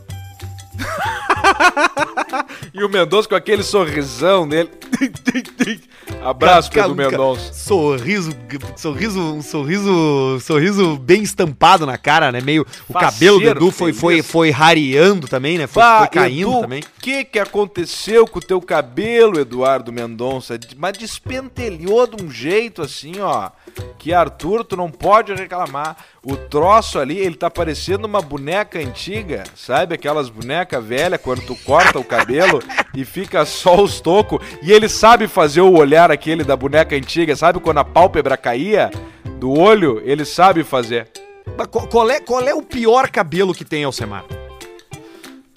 E 2.76 2.84
o 2.84 2.90
Mendonça 2.90 3.30
com 3.30 3.36
aquele 3.36 3.64
sorrisão 3.64 4.46
dele. 4.46 4.70
Abraço 6.22 6.70
Cara, 6.70 6.94
Mendonça. 6.94 7.54
Sorriso, 7.54 8.32
sorriso, 8.76 9.20
um 9.22 9.42
sorriso, 9.42 10.40
sorriso 10.42 10.98
bem 10.98 11.24
estampado 11.24 11.86
na 11.86 11.98
cara, 11.98 12.34
né? 12.34 12.42
Meio 12.42 12.64
o 12.90 12.92
Faceiro, 12.92 13.36
cabelo 13.36 13.40
do 13.40 13.48
Edu 13.48 13.72
foi, 13.72 13.94
foi, 13.94 14.22
foi 14.22 14.50
rareando 14.50 15.26
também, 15.26 15.58
né? 15.58 15.68
Foi, 15.68 15.82
Bah, 15.82 16.00
foi 16.00 16.08
caindo 16.10 16.52
Edu, 16.52 16.62
também. 16.62 16.82
O 16.82 17.02
que 17.02 17.24
que 17.24 17.40
aconteceu 17.40 18.28
com 18.28 18.40
o 18.40 18.42
teu 18.42 18.62
cabelo, 18.62 19.40
Eduardo 19.40 19.94
Mendonça? 19.94 20.60
Mas 20.76 20.98
despentelhou 20.98 22.06
de 22.06 22.22
um 22.22 22.30
jeito 22.30 22.82
assim, 22.82 23.22
ó. 23.22 23.52
Que 23.98 24.14
Arthur, 24.14 24.64
tu 24.64 24.76
não 24.76 24.92
pode 24.92 25.34
reclamar. 25.34 25.98
O 26.24 26.36
troço 26.36 27.00
ali, 27.00 27.18
ele 27.18 27.36
tá 27.36 27.50
parecendo 27.50 28.08
uma 28.08 28.22
boneca 28.22 28.80
antiga, 28.80 29.44
sabe? 29.56 29.96
Aquelas 29.96 30.30
bonecas 30.30 30.84
velhas, 30.84 31.22
quando 31.22 31.42
tu 31.42 31.56
corta 31.56 32.00
o 32.00 32.04
cabelo 32.04 32.62
e 32.94 33.04
fica 33.04 33.46
só 33.46 33.82
os 33.82 34.00
tocos. 34.00 34.46
E 34.62 34.72
ele 34.72 34.90
sabe 34.90 35.28
fazer 35.28 35.62
o 35.62 35.78
olhar 35.78 36.12
aquele 36.12 36.44
da 36.44 36.56
boneca 36.56 36.96
antiga, 36.96 37.36
sabe? 37.36 37.60
Quando 37.60 37.80
a 37.80 37.86
pálpebra 37.86 38.38
caía 38.38 38.92
do 39.40 39.52
olho, 39.52 40.02
ele 40.06 40.26
sabe 40.26 40.64
fazer. 40.64 41.10
Mas 41.58 41.68
qual, 41.68 41.88
qual 41.88 42.10
é, 42.10 42.20
qual 42.20 42.42
é 42.42 42.54
o 42.54 42.62
pior 42.62 43.10
cabelo 43.10 43.54
que 43.54 43.66
tem, 43.66 43.84
Alcemar? 43.84 44.26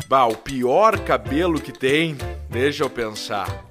Bah, 0.09 0.27
o 0.27 0.37
pior 0.37 0.99
cabelo 1.01 1.61
que 1.61 1.73
tem, 1.73 2.17
deixa 2.49 2.83
eu 2.83 2.89
pensar. 2.89 3.68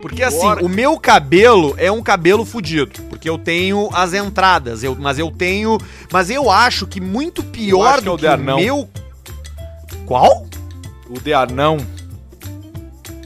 Porque 0.00 0.22
assim, 0.22 0.38
Bora. 0.40 0.64
o 0.64 0.68
meu 0.68 0.98
cabelo 0.98 1.74
é 1.76 1.90
um 1.90 2.02
cabelo 2.02 2.44
fudido. 2.44 3.02
Porque 3.08 3.28
eu 3.28 3.36
tenho 3.36 3.90
as 3.92 4.14
entradas, 4.14 4.84
eu, 4.84 4.96
mas 4.98 5.18
eu 5.18 5.30
tenho. 5.30 5.78
Mas 6.12 6.30
eu 6.30 6.50
acho 6.50 6.86
que 6.86 7.00
muito 7.00 7.42
pior 7.42 7.94
acho 7.94 8.02
que 8.02 8.08
é 8.08 8.10
do 8.10 8.14
o 8.14 8.16
que 8.16 8.26
de 8.26 8.34
o 8.34 8.38
meu. 8.38 8.88
Qual? 10.06 10.46
O 11.08 11.20
de 11.20 11.34
anão. 11.34 11.78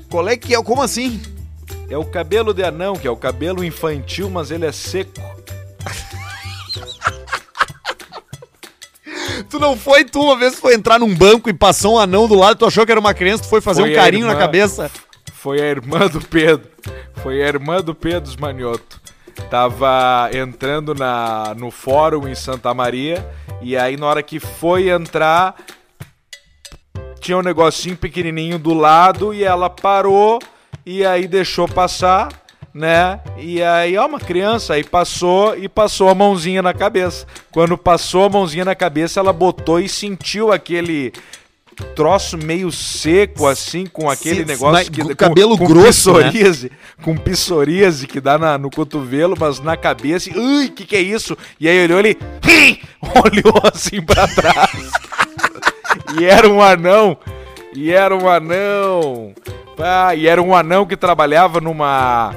Qual 0.08 0.28
é 0.28 0.36
que 0.36 0.54
é? 0.54 0.62
Como 0.62 0.82
assim? 0.82 1.20
É 1.90 1.96
o 1.96 2.04
cabelo 2.04 2.54
de 2.54 2.62
anão, 2.62 2.96
que 2.96 3.06
é 3.06 3.10
o 3.10 3.16
cabelo 3.16 3.62
infantil, 3.62 4.30
mas 4.30 4.50
ele 4.50 4.64
é 4.64 4.72
seco. 4.72 5.12
Tu 9.48 9.58
não 9.58 9.76
foi, 9.76 10.04
tu 10.04 10.20
uma 10.22 10.38
vez 10.38 10.54
foi 10.54 10.74
entrar 10.74 10.98
num 10.98 11.14
banco 11.14 11.50
e 11.50 11.52
passou 11.52 11.94
um 11.94 11.98
anão 11.98 12.26
do 12.26 12.34
lado, 12.34 12.56
tu 12.56 12.64
achou 12.64 12.86
que 12.86 12.92
era 12.92 13.00
uma 13.00 13.12
criança, 13.12 13.42
tu 13.42 13.48
foi 13.48 13.60
fazer 13.60 13.82
Foi 13.82 13.92
um 13.92 13.94
carinho 13.94 14.26
na 14.26 14.34
cabeça. 14.34 14.90
Foi 15.42 15.60
a 15.60 15.66
irmã 15.66 16.06
do 16.06 16.20
Pedro. 16.20 16.70
Foi 17.14 17.42
a 17.42 17.48
irmã 17.48 17.82
do 17.82 17.96
Pedro 17.96 18.30
Smanioto. 18.30 19.00
Tava 19.50 20.30
entrando 20.32 20.94
na, 20.94 21.52
no 21.58 21.68
fórum 21.68 22.28
em 22.28 22.34
Santa 22.36 22.72
Maria. 22.72 23.28
E 23.60 23.76
aí, 23.76 23.96
na 23.96 24.06
hora 24.06 24.22
que 24.22 24.38
foi 24.38 24.88
entrar, 24.88 25.56
tinha 27.18 27.36
um 27.36 27.42
negocinho 27.42 27.96
pequenininho 27.96 28.56
do 28.56 28.72
lado. 28.72 29.34
E 29.34 29.42
ela 29.42 29.68
parou. 29.68 30.38
E 30.86 31.04
aí 31.04 31.26
deixou 31.26 31.66
passar, 31.66 32.28
né? 32.72 33.20
E 33.36 33.60
aí, 33.60 33.98
ó, 33.98 34.06
uma 34.06 34.20
criança. 34.20 34.74
Aí 34.74 34.84
passou 34.84 35.56
e 35.56 35.68
passou 35.68 36.08
a 36.08 36.14
mãozinha 36.14 36.62
na 36.62 36.72
cabeça. 36.72 37.26
Quando 37.50 37.76
passou 37.76 38.26
a 38.26 38.28
mãozinha 38.28 38.64
na 38.64 38.76
cabeça, 38.76 39.18
ela 39.18 39.32
botou 39.32 39.80
e 39.80 39.88
sentiu 39.88 40.52
aquele 40.52 41.12
troço 41.94 42.36
meio 42.38 42.70
seco, 42.70 43.46
assim, 43.46 43.86
com 43.86 44.08
aquele 44.08 44.40
Sim, 44.40 44.44
negócio 44.46 44.72
mas 44.72 44.88
que 44.88 45.02
com 45.02 45.14
cabelo 45.16 45.56
grosso, 45.56 46.12
né? 46.18 46.30
com 47.02 47.16
psoríase 47.16 48.06
que 48.06 48.20
dá 48.20 48.38
na- 48.38 48.58
no 48.58 48.70
cotovelo, 48.70 49.34
mas 49.38 49.58
na 49.60 49.76
cabeça. 49.76 50.30
e, 50.30 50.38
Ui, 50.38 50.68
que 50.68 50.84
que 50.84 50.96
é 50.96 51.00
isso? 51.00 51.36
E 51.58 51.68
aí 51.68 51.82
olhou 51.84 51.98
ele, 51.98 52.16
olhou 53.02 53.60
assim 53.72 54.00
pra 54.02 54.28
trás. 54.28 54.90
e 56.18 56.24
era 56.24 56.48
um 56.48 56.62
anão. 56.62 57.16
E 57.74 57.90
era 57.90 58.14
um 58.16 58.28
anão. 58.28 59.32
E 60.16 60.26
era 60.28 60.40
um 60.42 60.54
anão 60.54 60.86
que 60.86 60.96
trabalhava 60.96 61.60
numa 61.60 62.34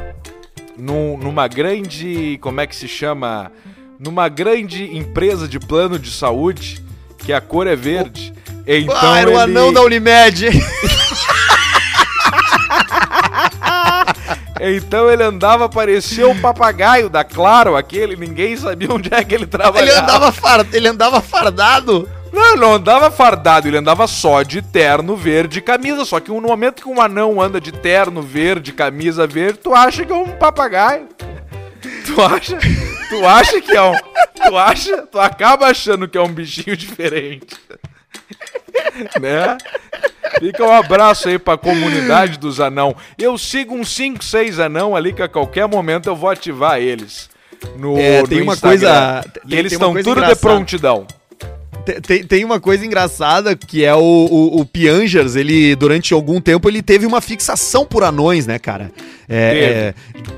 num- 0.78 1.18
numa 1.18 1.48
grande, 1.48 2.38
como 2.42 2.60
é 2.62 2.68
que 2.68 2.76
se 2.76 2.88
chama? 2.88 3.52
Numa 4.00 4.28
grande 4.28 4.96
empresa 4.98 5.48
de 5.48 5.60
plano 5.60 5.98
de 6.00 6.12
saúde, 6.12 6.84
que 7.20 7.32
a 7.32 7.40
cor 7.40 7.68
é 7.68 7.76
verde. 7.76 8.34
Então 8.68 8.96
ah, 9.00 9.20
era 9.20 9.30
o 9.30 9.34
ele- 9.34 9.42
anão 9.42 9.72
da 9.74 9.82
Unimed. 9.82 10.50
Então 14.60 15.12
ele 15.12 15.22
andava, 15.24 15.68
parecia 15.68 16.28
o 16.28 16.40
papagaio 16.40 17.10
da 17.10 17.24
Claro, 17.24 17.76
aquele, 17.76 18.16
ninguém 18.16 18.56
sabia 18.56 18.92
onde 18.92 19.14
é 19.14 19.24
que 19.24 19.36
ele 19.36 19.46
trabalhava. 19.46 19.82
ele, 19.92 20.00
andava 20.00 20.32
far... 20.32 20.66
ele 20.72 20.88
andava 20.88 21.22
fardado. 21.22 22.10
Não, 22.32 22.56
não 22.56 22.74
andava 22.74 23.12
fardado, 23.12 23.68
ele 23.68 23.78
andava 23.78 24.08
só 24.08 24.44
de 24.44 24.62
terno 24.62 25.16
verde 25.16 25.60
e 25.60 25.62
camisa. 25.62 26.06
Só 26.06 26.20
que 26.20 26.30
no 26.32 26.42
momento 26.42 26.82
que 26.84 26.90
um 26.90 27.02
anão 27.02 27.42
anda 27.42 27.60
de 27.62 27.72
terno 27.72 28.22
verde, 28.22 28.72
camisa 28.72 29.28
verde, 29.28 29.60
tu 29.60 29.74
acha 29.74 30.06
que 30.06 30.12
é 30.12 30.16
um 30.16 30.30
papagaio. 30.30 31.08
Tu 32.06 32.22
acha? 32.22 32.58
Tu 33.10 33.28
acha 33.28 33.62
que 33.62 33.76
é 33.76 33.82
um. 33.82 33.96
Tu 34.48 34.58
acha? 34.58 34.98
Tu 35.04 35.20
acaba 35.20 35.68
achando 35.68 36.08
que 36.08 36.18
é 36.18 36.22
um 36.22 36.32
bichinho 36.32 36.76
diferente. 36.78 37.56
né? 39.20 39.58
Fica 40.40 40.64
um 40.64 40.72
abraço 40.72 41.28
aí 41.30 41.38
pra 41.40 41.58
comunidade 41.58 42.38
dos 42.38 42.60
anão. 42.60 42.96
Eu 43.18 43.38
sigo 43.38 43.74
uns 43.76 43.90
5, 43.96 44.24
6 44.24 44.60
anão 44.60 44.96
ali 44.96 45.14
que 45.14 45.22
a 45.22 45.28
qualquer 45.28 45.68
momento 45.68 46.08
eu 46.10 46.16
vou 46.16 46.30
ativar 46.30 46.80
eles. 46.80 47.30
No, 47.78 47.98
É, 47.98 48.22
no 48.22 48.28
tem 48.28 48.42
uma 48.42 48.54
Instagram. 48.54 48.80
coisa- 48.80 49.26
E 49.46 49.50
tem- 49.50 49.60
eles 49.60 49.70
tem 49.72 49.78
uma 49.80 49.88
estão 49.88 49.94
tudo 49.94 50.04
de 50.04 50.10
engraçada. 50.12 50.36
prontidão. 50.36 51.08
Tem- 51.86 52.24
Tem, 52.24 52.44
uma 52.46 52.60
coisa 52.60 52.86
engraçada 52.86 53.56
que 53.56 53.84
é 53.86 53.94
o, 53.94 54.00
o, 54.00 54.60
o 54.62 54.66
Piangers, 54.66 55.36
ele, 55.36 55.76
durante 55.76 56.14
algum 56.14 56.42
tempo, 56.42 56.68
ele 56.70 56.82
teve 56.82 57.06
uma 57.06 57.22
fixação 57.22 57.86
por 57.86 58.04
anões, 58.04 58.48
né, 58.48 58.58
cara? 58.60 58.92
É, 59.30 59.94
é, 59.94 59.94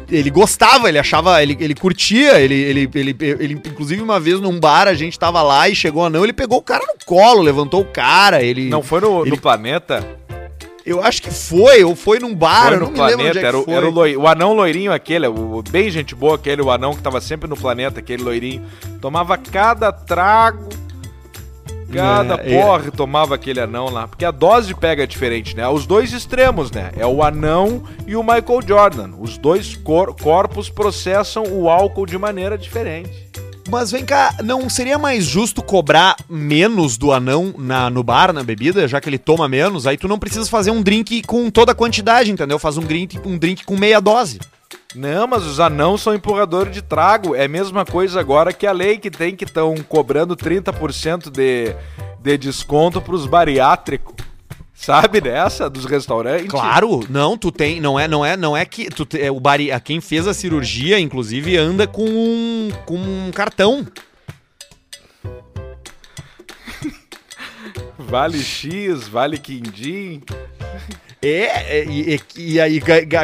ele 0.10 0.30
gostava, 0.30 0.88
ele 0.90 1.00
achava, 1.00 1.42
ele, 1.42 1.58
ele 1.60 1.74
curtia, 1.76 2.40
ele, 2.40 2.56
ele, 2.56 2.90
ele, 2.94 3.16
ele, 3.20 3.54
inclusive 3.66 4.02
uma 4.02 4.20
vez 4.20 4.40
num 4.40 4.60
bar, 4.60 4.88
a 4.88 4.94
gente 4.94 5.18
tava 5.18 5.42
lá 5.42 5.68
e 5.70 5.76
chegou 5.76 6.06
anão, 6.06 6.24
ele 6.24 6.34
pegou 6.34 6.58
o 6.60 6.62
cara 6.62 6.86
no 6.86 7.06
colo, 7.06 7.42
levantou 7.42 7.82
o 7.82 7.86
cara, 7.86 8.42
ele... 8.44 8.70
Não 8.70 8.82
foi 8.84 9.02
no, 9.02 9.20
no 9.20 9.26
ele- 9.28 9.38
planeta? 9.38 10.06
Eu 10.86 11.04
acho 11.04 11.22
que 11.22 11.30
foi, 11.30 11.84
ou 11.84 11.98
foi 11.98 12.18
num 12.18 12.34
bar, 12.34 12.68
foi 12.68 12.76
eu 12.76 12.80
no 12.80 12.86
não 12.86 12.92
me 12.94 13.00
lembro 13.00 13.26
onde 13.26 13.40
planeta, 13.40 13.40
é 13.40 13.44
era, 13.50 13.58
o- 13.60 13.64
foi. 13.66 13.74
era 13.74 13.88
o, 13.88 13.92
loi- 13.92 14.16
o 14.16 14.26
anão 14.26 14.54
loirinho 14.54 14.94
aquele, 14.94 15.28
o, 15.28 15.58
o 15.58 15.62
bem 15.64 15.90
gente 15.92 16.16
boa 16.16 16.36
aquele, 16.36 16.62
o 16.62 16.72
anão 16.72 16.94
que 16.94 17.02
tava 17.02 17.20
sempre 17.20 17.50
no 17.50 17.58
planeta, 17.58 18.00
aquele 18.00 18.24
loirinho. 18.24 18.64
Tomava 19.02 19.38
cada 19.38 19.92
trago. 19.92 20.70
Cada 21.94 22.36
É, 22.36 22.62
porre 22.62 22.92
tomava 22.92 23.36
aquele 23.36 23.60
anão 23.60 23.90
lá. 23.90 24.08
Porque 24.08 24.26
a 24.26 24.32
dose 24.32 24.74
pega 24.76 25.08
diferente, 25.08 25.56
né? 25.56 25.68
Os 25.68 25.86
dois 25.86 26.12
extremos, 26.14 26.70
né? 26.72 26.92
É 26.98 27.06
o 27.06 27.24
anão 27.24 27.84
e 28.06 28.16
o 28.16 28.22
Michael 28.24 28.60
Jordan. 28.68 29.12
Os 29.20 29.38
dois 29.38 29.76
cor- 29.78 30.14
corpos 30.16 30.70
processam 30.70 31.44
o 31.44 31.70
álcool 31.70 32.06
de 32.06 32.18
maneira 32.18 32.58
diferente. 32.58 33.28
Mas 33.70 33.92
vem 33.92 34.06
cá, 34.06 34.34
não 34.44 34.70
seria 34.70 34.98
mais 34.98 35.26
justo 35.26 35.62
cobrar 35.62 36.16
menos 36.30 36.98
do 36.98 37.12
anão 37.12 37.54
na, 37.58 37.90
no 37.90 38.02
bar, 38.02 38.32
na 38.32 38.42
bebida, 38.42 38.88
já 38.88 39.02
que 39.02 39.10
ele 39.10 39.18
toma 39.18 39.48
menos? 39.50 39.86
Aí 39.86 39.98
tu 39.98 40.08
não 40.08 40.18
precisa 40.18 40.50
fazer 40.50 40.72
um 40.72 40.82
drink 40.82 41.22
com 41.24 41.50
toda 41.50 41.74
a 41.74 41.76
quantidade, 41.76 42.32
entendeu? 42.32 42.58
Faz 42.58 42.78
um 42.78 42.82
drink, 42.82 43.20
um 43.26 43.38
drink 43.38 43.66
com 43.66 43.76
meia 43.76 44.00
dose. 44.00 44.40
Não, 44.96 45.28
mas 45.28 45.44
os 45.44 45.60
anãos 45.60 46.02
são 46.02 46.14
empurradores 46.14 46.74
de 46.74 46.82
trago. 46.82 47.36
É 47.36 47.46
a 47.46 47.50
mesma 47.50 47.86
coisa 47.86 48.20
agora 48.20 48.54
que 48.54 48.66
a 48.66 48.72
lei 48.72 48.98
que 48.98 49.12
tem 49.12 49.36
que 49.36 49.44
estão 49.44 49.76
cobrando 49.88 50.36
30% 50.36 51.30
de, 51.30 51.76
de 52.22 52.38
desconto 52.38 53.02
pros 53.02 53.26
bariátricos. 53.26 54.16
Sabe 54.74 55.20
dessa? 55.20 55.70
Dos 55.70 55.86
restaurantes? 55.86 56.48
Claro, 56.48 57.02
não, 57.10 57.36
tu 57.36 57.52
tem, 57.52 57.82
não 57.82 58.00
é, 58.00 58.08
não 58.08 58.24
é, 58.24 58.38
não 58.38 58.56
é 58.56 58.64
que 58.64 58.90
tu 58.90 59.08
é, 59.18 59.32
o 59.32 59.40
bari, 59.40 59.72
a 59.72 59.80
quem 59.80 60.00
fez 60.00 60.28
a 60.28 60.36
cirurgia, 60.36 61.00
inclusive, 61.00 61.58
anda 61.58 61.88
com 61.88 62.06
um, 62.06 62.70
com 62.86 62.96
um 62.96 63.32
cartão. 63.32 63.86
Vale 67.98 68.42
X, 68.42 69.08
vale 69.08 69.38
quindim. 69.38 70.22
É, 71.20 71.80
é, 71.80 71.86
e, 71.86 72.16
e- 72.16 72.54
e 72.54 72.62
aí 72.62 72.80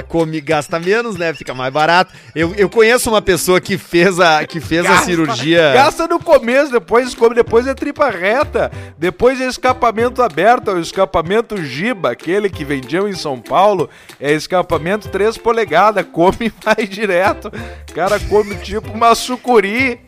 come, 0.08 0.42
gasta 0.42 0.80
menos, 0.80 1.16
né? 1.16 1.32
Fica 1.34 1.54
mais 1.54 1.72
barato. 1.72 2.12
Eu, 2.34 2.54
eu 2.56 2.68
conheço 2.68 3.10
uma 3.10 3.22
pessoa 3.22 3.62
que 3.62 3.78
fez 3.78 4.20
a, 4.20 4.46
que 4.48 4.60
fez 4.60 4.84
a 4.86 4.98
cirurgia. 5.00 5.74
Gasta 5.74 6.08
no 6.08 6.20
começo, 6.20 6.72
depois 6.72 7.14
come, 7.14 7.36
depois 7.36 7.68
é 7.68 7.74
tripa 7.76 8.10
reta, 8.10 8.72
depois 8.98 9.40
é 9.40 9.46
escapamento 9.46 10.24
aberto, 10.24 10.72
é 10.72 10.74
o 10.74 10.80
escapamento 10.80 11.64
Giba, 11.64 12.12
aquele 12.12 12.50
que 12.50 12.66
vendiam 12.66 13.08
em 13.08 13.14
São 13.14 13.40
Paulo, 13.40 13.88
é 14.20 14.32
escapamento 14.34 15.10
3 15.10 15.38
polegadas, 15.38 16.06
come 16.12 16.52
mais 16.66 16.90
direto. 16.90 17.52
O 17.90 17.94
cara 17.94 18.20
come 18.22 18.56
tipo 18.56 18.92
uma 18.92 19.14
sucuri. 19.14 20.00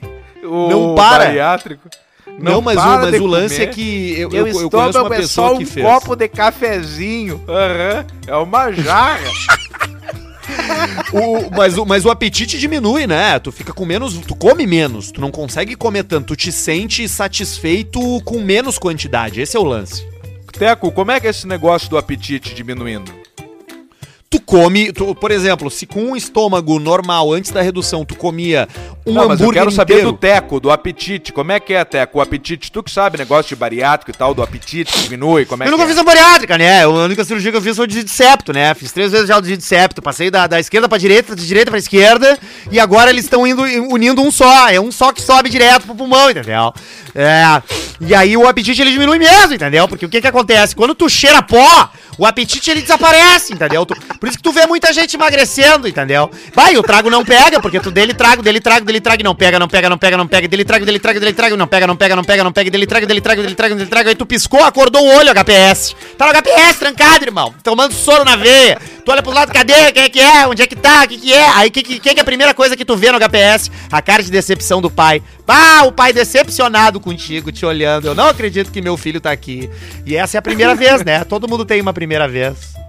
O 0.44 0.70
Não 0.70 0.96
para. 0.96 1.26
bariátrico. 1.26 1.88
Não, 2.38 2.62
mas, 2.62 2.78
o, 2.78 2.82
mas 2.82 3.20
o 3.22 3.26
lance 3.26 3.62
é 3.62 3.68
que 3.68 4.14
eu, 4.20 4.30
Eu, 4.32 4.48
eu, 4.48 4.62
eu 4.62 4.70
conheço 4.70 5.02
uma 5.06 5.16
é 5.16 5.22
só 5.24 5.54
um 5.54 5.58
que 5.60 5.66
fez. 5.66 5.86
copo 5.86 6.16
de 6.16 6.28
cafezinho. 6.28 7.42
Aham, 7.48 8.06
é 8.28 8.36
uma 8.36 8.72
jarra. 8.72 9.20
O- 11.12 11.50
mas, 11.56 11.78
o, 11.78 11.86
mas 11.86 12.06
o 12.06 12.10
apetite 12.10 12.58
diminui, 12.58 13.08
né? 13.08 13.40
Tu 13.40 13.52
fica 13.52 13.74
com 13.74 13.86
menos. 13.86 14.14
Tu 14.20 14.36
come 14.36 14.68
menos. 14.68 15.12
Tu 15.12 15.20
não 15.20 15.32
consegue 15.32 15.76
comer 15.76 16.04
tanto. 16.04 16.28
Tu 16.28 16.36
te 16.36 16.52
sente 16.52 17.08
satisfeito 17.10 18.00
com 18.24 18.40
menos 18.40 18.78
quantidade. 18.78 19.42
Esse 19.42 19.58
é 19.58 19.60
o 19.60 19.64
lance. 19.64 20.06
Teco, 20.52 20.92
como 20.92 21.12
é 21.12 21.20
que 21.20 21.28
é 21.28 21.30
esse 21.32 21.48
negócio 21.48 21.90
do 21.90 21.98
apetite 21.98 22.54
diminuindo? 22.54 23.12
Tu 24.28 24.40
come, 24.42 24.92
tu- 24.92 25.16
por 25.16 25.32
exemplo, 25.32 25.70
se 25.72 25.86
com 25.86 26.02
um 26.12 26.16
estômago 26.16 26.78
normal, 26.80 27.32
antes 27.32 27.52
da 27.52 27.62
redução, 27.62 28.04
tu 28.04 28.16
comia 28.16 28.68
um 29.06 29.14
Não, 29.14 29.28
mas 29.30 29.40
eu 29.40 29.46
hambúrguer 29.46 29.62
quero 29.62 29.72
saber 29.72 29.94
inteiro. 29.94 30.12
do 30.12 30.18
Teco, 30.18 30.60
do 30.60 30.72
apetite. 30.72 31.32
Como 31.32 31.52
é 31.54 31.60
que 31.60 31.74
é, 31.74 31.86
Teco? 31.86 32.18
O 32.18 32.22
apetite, 32.22 32.70
tu 32.72 32.84
que 32.84 32.92
sabe, 32.92 33.18
negócio 33.18 33.50
de 33.50 33.56
bariátrico 33.56 34.12
e 34.12 34.14
tal, 34.14 34.34
do 34.34 34.42
apetite 34.44 35.00
diminui, 35.04 35.46
como 35.46 35.64
é 35.64 35.68
Eu 35.68 35.72
nunca 35.72 35.84
é? 35.84 35.88
fiz 35.88 35.98
a 35.98 36.04
bariátrica, 36.04 36.58
né? 36.58 36.84
A 36.84 36.90
única 36.90 37.24
cirurgia 37.24 37.50
que 37.52 37.58
eu 37.58 37.62
fiz 37.62 37.78
foi 37.78 37.88
de 37.88 38.10
septo, 38.10 38.52
né? 38.52 38.74
Fiz 38.74 38.92
três 38.92 39.12
vezes 39.12 39.28
já 39.28 39.38
o 39.38 39.42
de 39.42 39.62
septo. 39.62 40.02
Passei 40.02 40.30
da, 40.30 40.48
da 40.48 40.60
esquerda 40.60 40.90
pra 40.90 40.98
direita, 40.98 41.34
de 41.36 41.46
direita 41.48 41.70
pra 41.72 41.80
esquerda. 41.80 42.38
E 42.70 42.78
agora 42.80 43.12
eles 43.12 43.26
estão 43.26 43.46
indo 43.48 43.62
unindo 43.62 44.22
um 44.22 44.32
só. 44.32 44.68
É 44.70 44.82
um 44.82 44.92
só 44.92 45.14
que 45.14 45.22
sobe 45.22 45.50
direto 45.50 45.86
pro 45.86 45.96
pulmão, 45.96 46.30
entendeu? 46.32 46.74
É. 47.14 47.62
E 48.02 48.14
aí 48.14 48.36
o 48.36 48.46
apetite 48.48 48.82
ele 48.82 48.92
diminui 48.92 49.18
mesmo, 49.20 49.54
entendeu? 49.54 49.88
Porque 49.88 50.06
o 50.06 50.10
que 50.10 50.20
que 50.20 50.28
acontece? 50.28 50.76
Quando 50.76 50.94
tu 50.94 51.08
cheira 51.10 51.42
pó, 51.42 51.90
o 52.18 52.26
apetite 52.26 52.70
ele 52.72 52.82
desaparece, 52.82 53.54
entendeu? 53.54 53.86
Tu- 53.86 53.96
por 54.20 54.30
isso 54.30 54.38
que 54.38 54.43
tu 54.43 54.51
vê 54.51 54.66
muita 54.66 54.91
gente 54.93 55.16
emagrecendo, 55.16 55.88
entendeu? 55.88 56.30
Vai, 56.53 56.78
o 56.78 56.84
trago 56.84 57.09
não 57.09 57.24
pega, 57.24 57.59
porque 57.59 57.80
tu 57.80 57.91
dele 57.91 58.13
trago, 58.13 58.41
dele 58.41 58.59
trago, 58.59 58.86
dele 58.86 59.01
trago, 59.01 59.22
e 59.22 59.24
não 59.24 59.36
pega, 59.36 59.59
não 59.59 59.68
pega, 59.68 59.89
não 59.89 59.97
pega, 59.97 60.18
não 60.18 60.28
pega, 60.28 60.47
dele 60.47 60.66
trago, 60.66 60.86
dele 60.86 60.99
trago, 60.99 61.20
dele 61.20 61.34
trago, 61.34 61.57
não 61.57 61.68
pega, 61.68 61.88
não 61.88 61.95
pega, 61.95 62.16
não 62.16 62.24
pega, 62.24 62.43
não 62.43 62.51
pega, 62.51 62.70
dele 62.70 62.86
trago, 62.86 63.05
dele 63.05 63.22
trago, 63.22 63.41
dele 63.41 63.55
trago, 63.55 63.76
dele 63.76 63.89
trago, 63.89 64.09
aí 64.09 64.16
tu 64.16 64.26
piscou, 64.26 64.63
acordou 64.63 65.03
o 65.03 65.16
olho, 65.16 65.32
HPS. 65.34 65.95
Tá 66.18 66.26
no 66.26 66.34
HPS 66.34 66.80
trancado, 66.80 67.26
irmão, 67.26 67.53
tomando 67.63 67.93
soro 67.93 68.24
na 68.24 68.36
veia. 68.36 68.80
Tu 69.05 69.11
olha 69.11 69.22
pro 69.22 69.32
lado, 69.32 69.53
cadê? 69.53 69.91
Quem 69.91 70.03
é 70.03 70.09
que 70.09 70.20
é? 70.20 70.47
Onde 70.47 70.63
é 70.63 70.68
que 70.68 70.76
tá? 70.76 71.03
O 71.03 71.07
que 71.07 71.18
que 71.20 71.32
é? 71.32 71.47
Aí 71.49 71.70
que, 71.70 71.84
que 71.84 71.99
que 71.99 72.09
é 72.09 72.22
a 72.22 72.26
primeira 72.26 72.55
coisa 72.55 72.76
que 72.76 72.84
tu 72.84 72.97
vê 72.97 73.11
no 73.11 73.20
HPS? 73.20 73.70
A 73.91 74.01
cara 74.01 74.24
de 74.24 74.32
decepção 74.32 74.82
do 74.82 74.89
pai. 74.89 75.22
Ah, 75.47 75.84
o 75.86 75.91
pai 75.91 76.11
decepcionado 76.11 76.99
contigo, 76.99 77.51
te 77.51 77.66
olhando. 77.66 78.07
Eu 78.07 78.16
não 78.16 78.28
acredito 78.28 78.72
que 78.72 78.82
meu 78.82 78.97
filho 78.97 79.22
tá 79.22 79.32
aqui. 79.32 79.70
E 80.05 80.16
essa 80.16 80.38
é 80.38 80.39
a 80.39 80.41
primeira 80.41 80.74
vez, 80.74 81.05
né? 81.05 81.24
Todo 81.24 81.47
mundo 81.47 81.63
tem 81.63 81.80
uma 81.82 81.93
primeira 81.93 82.28
vez. 82.28 82.85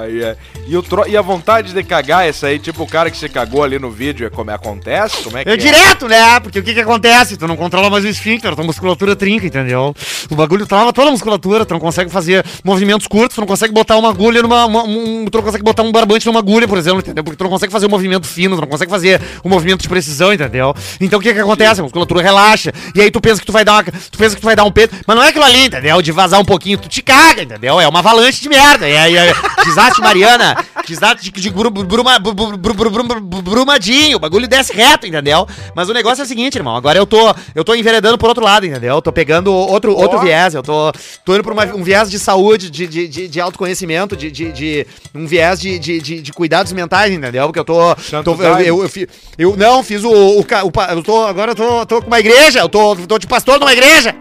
Ai, 0.00 0.22
é. 0.22 0.36
e, 0.66 0.76
o 0.76 0.82
tro- 0.82 1.06
e 1.06 1.16
a 1.16 1.22
vontade 1.22 1.72
de 1.72 1.82
cagar, 1.82 2.26
essa 2.26 2.46
aí, 2.48 2.58
tipo 2.58 2.82
o 2.82 2.86
cara 2.86 3.10
que 3.10 3.16
você 3.16 3.28
cagou 3.28 3.62
ali 3.62 3.78
no 3.78 3.90
vídeo, 3.90 4.26
é 4.26 4.30
como 4.30 4.50
acontece? 4.50 5.22
Como 5.22 5.36
é 5.38 5.44
que 5.44 5.50
É 5.50 5.54
é? 5.54 5.56
direto, 5.56 6.08
né? 6.08 6.40
Porque 6.40 6.58
o 6.58 6.62
que 6.62 6.74
que 6.74 6.80
acontece? 6.80 7.36
Tu 7.36 7.46
não 7.46 7.56
controla 7.56 7.88
mais 7.90 8.04
o 8.04 8.08
esfíncter, 8.08 8.54
tua 8.54 8.64
musculatura 8.64 9.14
trinca, 9.16 9.46
entendeu? 9.46 9.94
O 10.30 10.34
bagulho 10.34 10.66
trava 10.66 10.92
toda 10.92 11.08
a 11.08 11.10
musculatura, 11.10 11.64
tu 11.64 11.72
não 11.74 11.80
consegue 11.80 12.10
fazer 12.10 12.44
movimentos 12.64 13.06
curtos, 13.06 13.34
tu 13.36 13.40
não 13.40 13.46
consegue 13.46 13.72
botar 13.72 13.96
uma 13.96 14.08
agulha 14.10 14.42
numa. 14.42 14.64
uma- 14.66 14.84
um- 14.84 15.26
tu 15.30 15.36
não 15.38 15.44
consegue 15.44 15.64
botar 15.64 15.82
um 15.82 15.92
barbante 15.92 16.26
numa 16.26 16.38
agulha, 16.40 16.66
por 16.68 16.78
exemplo, 16.78 17.00
entendeu? 17.00 17.22
Porque 17.24 17.36
tu 17.36 17.44
não 17.44 17.50
consegue 17.50 17.72
fazer 17.72 17.86
um 17.86 17.90
movimento 17.90 18.26
fino, 18.26 18.56
tu 18.56 18.60
não 18.60 18.68
consegue 18.68 18.90
fazer 18.90 19.20
um 19.44 19.48
movimento 19.48 19.82
de 19.82 19.88
precisão, 19.88 20.32
entendeu? 20.32 20.74
Então 21.00 21.18
o 21.18 21.22
que 21.22 21.32
que 21.32 21.40
acontece? 21.40 21.80
A 21.80 21.82
musculatura 21.82 22.22
relaxa, 22.22 22.72
e 22.94 23.00
aí 23.00 23.10
tu 23.10 23.20
pensa 23.20 23.40
que 23.40 23.46
tu 23.46 23.52
vai 23.52 23.64
dar 23.64 23.72
uma, 23.74 23.84
Tu 23.84 24.18
pensa 24.18 24.34
que 24.34 24.40
tu 24.40 24.44
vai 24.44 24.56
dar 24.56 24.64
um 24.64 24.70
peito, 24.72 24.94
mas 25.06 25.16
não 25.16 25.22
é 25.22 25.28
aquilo 25.28 25.44
ali, 25.44 25.66
entendeu? 25.66 26.00
De 26.00 26.12
vazar 26.12 26.40
um 26.40 26.44
pouquinho, 26.44 26.78
tu 26.78 26.88
te 26.88 27.02
caga, 27.02 27.42
entendeu? 27.42 27.80
É 27.80 27.86
uma 27.88 27.98
avalanche 28.00 28.40
de 28.40 28.48
merda. 28.48 28.86
É, 28.88 29.10
é, 29.12 29.28
é 29.28 29.34
desastre 29.64 30.02
Mariana, 30.02 30.56
desastre 30.86 31.30
de, 31.30 31.40
de 31.40 31.50
bru- 31.50 31.70
bruma- 31.70 32.18
bru- 32.18 32.34
bru- 32.34 32.56
bru- 32.56 32.74
bru- 32.74 32.90
bru- 32.90 33.20
bru- 33.20 33.42
brumadinho, 33.42 34.16
o 34.16 34.20
bagulho 34.20 34.46
desce 34.48 34.72
reto, 34.72 35.06
entendeu? 35.06 35.46
Mas 35.74 35.88
o 35.88 35.92
negócio 35.92 36.22
é 36.22 36.24
o 36.24 36.28
seguinte, 36.28 36.56
irmão, 36.56 36.76
agora 36.76 36.98
eu 36.98 37.06
tô, 37.06 37.34
eu 37.54 37.64
tô 37.64 37.74
enveredando 37.74 38.18
por 38.18 38.28
outro 38.28 38.44
lado, 38.44 38.66
entendeu? 38.66 38.96
Eu 38.96 39.02
tô 39.02 39.12
pegando 39.12 39.52
outro, 39.52 39.92
outro 39.96 40.18
viés, 40.20 40.54
eu 40.54 40.62
tô, 40.62 40.92
tô 41.24 41.34
indo 41.34 41.42
por 41.44 41.52
uma- 41.52 41.64
um 41.66 41.82
viés 41.82 42.10
de 42.10 42.18
saúde, 42.18 42.70
de, 42.70 42.86
de, 42.86 43.08
de, 43.08 43.28
de 43.28 43.40
autoconhecimento, 43.40 44.16
de, 44.16 44.30
de, 44.30 44.52
de- 44.52 44.86
um 45.14 45.26
viés 45.26 45.60
de, 45.60 45.78
de, 45.78 46.00
de, 46.00 46.20
de 46.22 46.32
cuidados 46.32 46.72
mentais, 46.72 47.12
entendeu? 47.12 47.46
Porque 47.46 47.60
eu 47.60 47.64
tô, 47.64 47.94
tô- 48.24 48.32
eu, 48.42 48.58
eu, 48.66 48.82
eu, 48.82 48.88
fi- 48.88 49.08
eu 49.38 49.56
não 49.56 49.82
fiz 49.82 50.04
o, 50.04 50.10
o, 50.10 50.40
o 50.40 50.72
pa- 50.72 50.88
eu 50.92 51.02
tô, 51.02 51.24
agora 51.26 51.52
eu 51.52 51.54
tô, 51.54 51.86
tô 51.86 52.00
com 52.02 52.06
uma 52.08 52.20
igreja, 52.20 52.60
eu 52.60 52.68
tô, 52.68 52.94
tô 52.96 53.18
de 53.18 53.26
pastor 53.26 53.58
numa 53.58 53.72
igreja. 53.72 54.14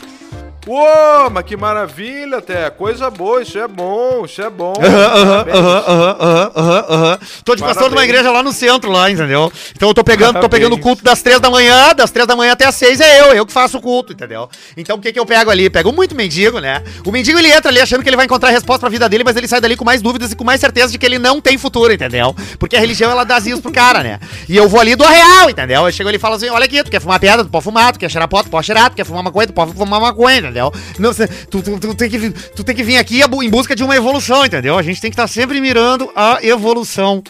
Uou, 0.66 1.30
mas 1.30 1.44
que 1.44 1.58
maravilha, 1.58 2.38
até. 2.38 2.70
Coisa 2.70 3.10
boa, 3.10 3.42
isso 3.42 3.60
é 3.60 3.68
bom, 3.68 4.24
isso 4.24 4.42
é 4.42 4.50
bom. 4.50 4.74
Aham, 4.80 5.46
aham, 5.52 6.52
aham, 6.56 6.86
aham. 6.88 7.20
Tô 7.44 7.54
de 7.54 7.62
pastor 7.62 7.84
numa 7.84 7.96
Parabéns. 7.98 8.10
igreja 8.10 8.32
lá 8.32 8.42
no 8.42 8.54
centro, 8.54 8.90
lá, 8.90 9.12
entendeu? 9.12 9.52
Então 9.76 9.90
eu 9.90 9.94
tô 9.94 10.04
pegando, 10.06 10.40
tô 10.40 10.48
pegando 10.48 10.76
o 10.76 10.80
culto 10.80 11.04
das 11.04 11.22
três 11.22 11.42
da 11.42 11.50
manhã, 11.50 11.94
das 11.94 12.12
três 12.12 12.26
da 12.26 12.36
manhã 12.36 12.54
até 12.54 12.66
as 12.66 12.76
seis 12.76 13.02
é 13.02 13.20
eu, 13.20 13.34
eu 13.34 13.46
que 13.46 13.52
faço 13.52 13.78
o 13.78 13.82
culto, 13.82 14.14
entendeu? 14.14 14.50
Então 14.78 14.96
o 14.96 15.02
que 15.02 15.12
que 15.12 15.20
eu 15.20 15.26
pego 15.26 15.52
ali? 15.52 15.70
Pego 15.70 15.92
muito 15.92 16.16
mendigo, 16.16 16.60
né? 16.60 16.82
O 17.06 17.12
mendigo 17.12 17.38
ele 17.38 17.52
entra 17.52 17.70
ali 17.70 17.82
achando 17.82 18.02
que 18.02 18.08
ele 18.10 18.16
vai 18.16 18.26
encontrar 18.26 18.48
a 18.48 18.52
resposta 18.54 18.80
pra 18.80 18.90
vida 18.90 19.10
dele, 19.10 19.24
mas 19.26 19.36
ele 19.36 19.50
sai 19.50 19.60
dali 19.60 19.76
com 19.76 19.84
mais 19.84 20.02
dúvidas 20.02 20.32
e 20.32 20.36
com 20.36 20.46
mais 20.46 20.62
certeza 20.62 20.94
de 20.94 20.98
que 20.98 21.06
ele 21.06 21.20
não 21.20 21.42
tem 21.42 21.58
futuro, 21.58 21.92
entendeu? 21.92 22.34
Porque 22.58 22.78
a 22.78 22.80
religião 22.80 23.12
ela 23.12 23.26
dá 23.26 23.38
isso 23.38 23.62
pro 23.62 23.72
cara, 23.72 24.02
né? 24.02 24.18
E 24.48 24.56
eu 24.56 24.70
vou 24.70 24.80
ali 24.80 24.96
do 24.96 25.04
real, 25.04 25.50
entendeu? 25.50 25.86
Eu 25.86 25.92
chego 25.92 26.08
ali 26.08 26.16
e 26.18 26.22
falo 26.22 26.36
assim: 26.36 26.50
olha 26.50 26.64
aqui, 26.64 26.82
tu 26.84 26.90
quer 26.90 27.02
fumar 27.02 27.20
pedra, 27.20 27.44
tu 27.44 27.50
pode 27.50 27.64
fumar, 27.66 27.92
tu 27.92 28.00
quer 28.00 28.10
cheirar 28.10 28.30
pó, 28.30 28.42
tu 28.42 28.50
pode 28.50 28.66
cheirar, 28.66 28.90
tu 28.90 28.96
quer 28.96 29.06
fumar 29.06 29.24
maconha, 29.24 29.48
tu 29.48 29.54
pode 29.54 29.74
fumar 29.74 30.00
maconha, 30.00 30.53
entendeu? 30.54 30.72
Não, 31.00 31.12
cê- 31.12 31.28
tu, 31.28 31.62
tu, 31.62 31.80
tu 31.80 31.96
tem 31.96 32.10
que, 32.10 32.30
tu 32.30 32.64
tem 32.64 32.76
que 32.76 32.84
vir 32.84 32.98
aqui 32.98 33.22
em 33.22 33.50
busca 33.50 33.76
de 33.76 33.84
uma 33.84 33.96
evolução, 33.96 34.46
entendeu? 34.46 34.78
A 34.78 34.84
gente 34.84 35.02
tem 35.02 35.10
que 35.10 35.16
estar 35.16 35.28
sempre 35.28 35.60
mirando 35.60 36.10
a 36.16 36.38
evolução. 36.44 37.24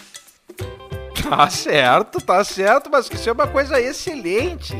Tá 1.30 1.50
certo, 1.50 2.20
tá 2.20 2.44
certo, 2.44 2.90
mas 2.92 3.10
isso 3.10 3.30
é 3.30 3.32
uma 3.32 3.48
coisa 3.48 3.80
excelente. 3.80 4.76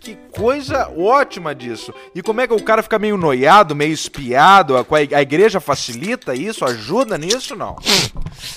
Que 0.00 0.16
coisa 0.32 0.90
ótima 0.94 1.54
disso. 1.54 1.94
E 2.14 2.20
como 2.20 2.40
é 2.42 2.46
que 2.46 2.52
o 2.52 2.62
cara 2.62 2.82
fica 2.82 2.98
meio 2.98 3.16
noiado, 3.16 3.74
meio 3.74 3.92
espiado? 3.92 4.76
A, 4.76 4.84
a 5.16 5.22
igreja 5.22 5.60
facilita 5.60 6.34
isso? 6.34 6.62
Ajuda 6.62 7.16
nisso, 7.16 7.56
não? 7.56 7.76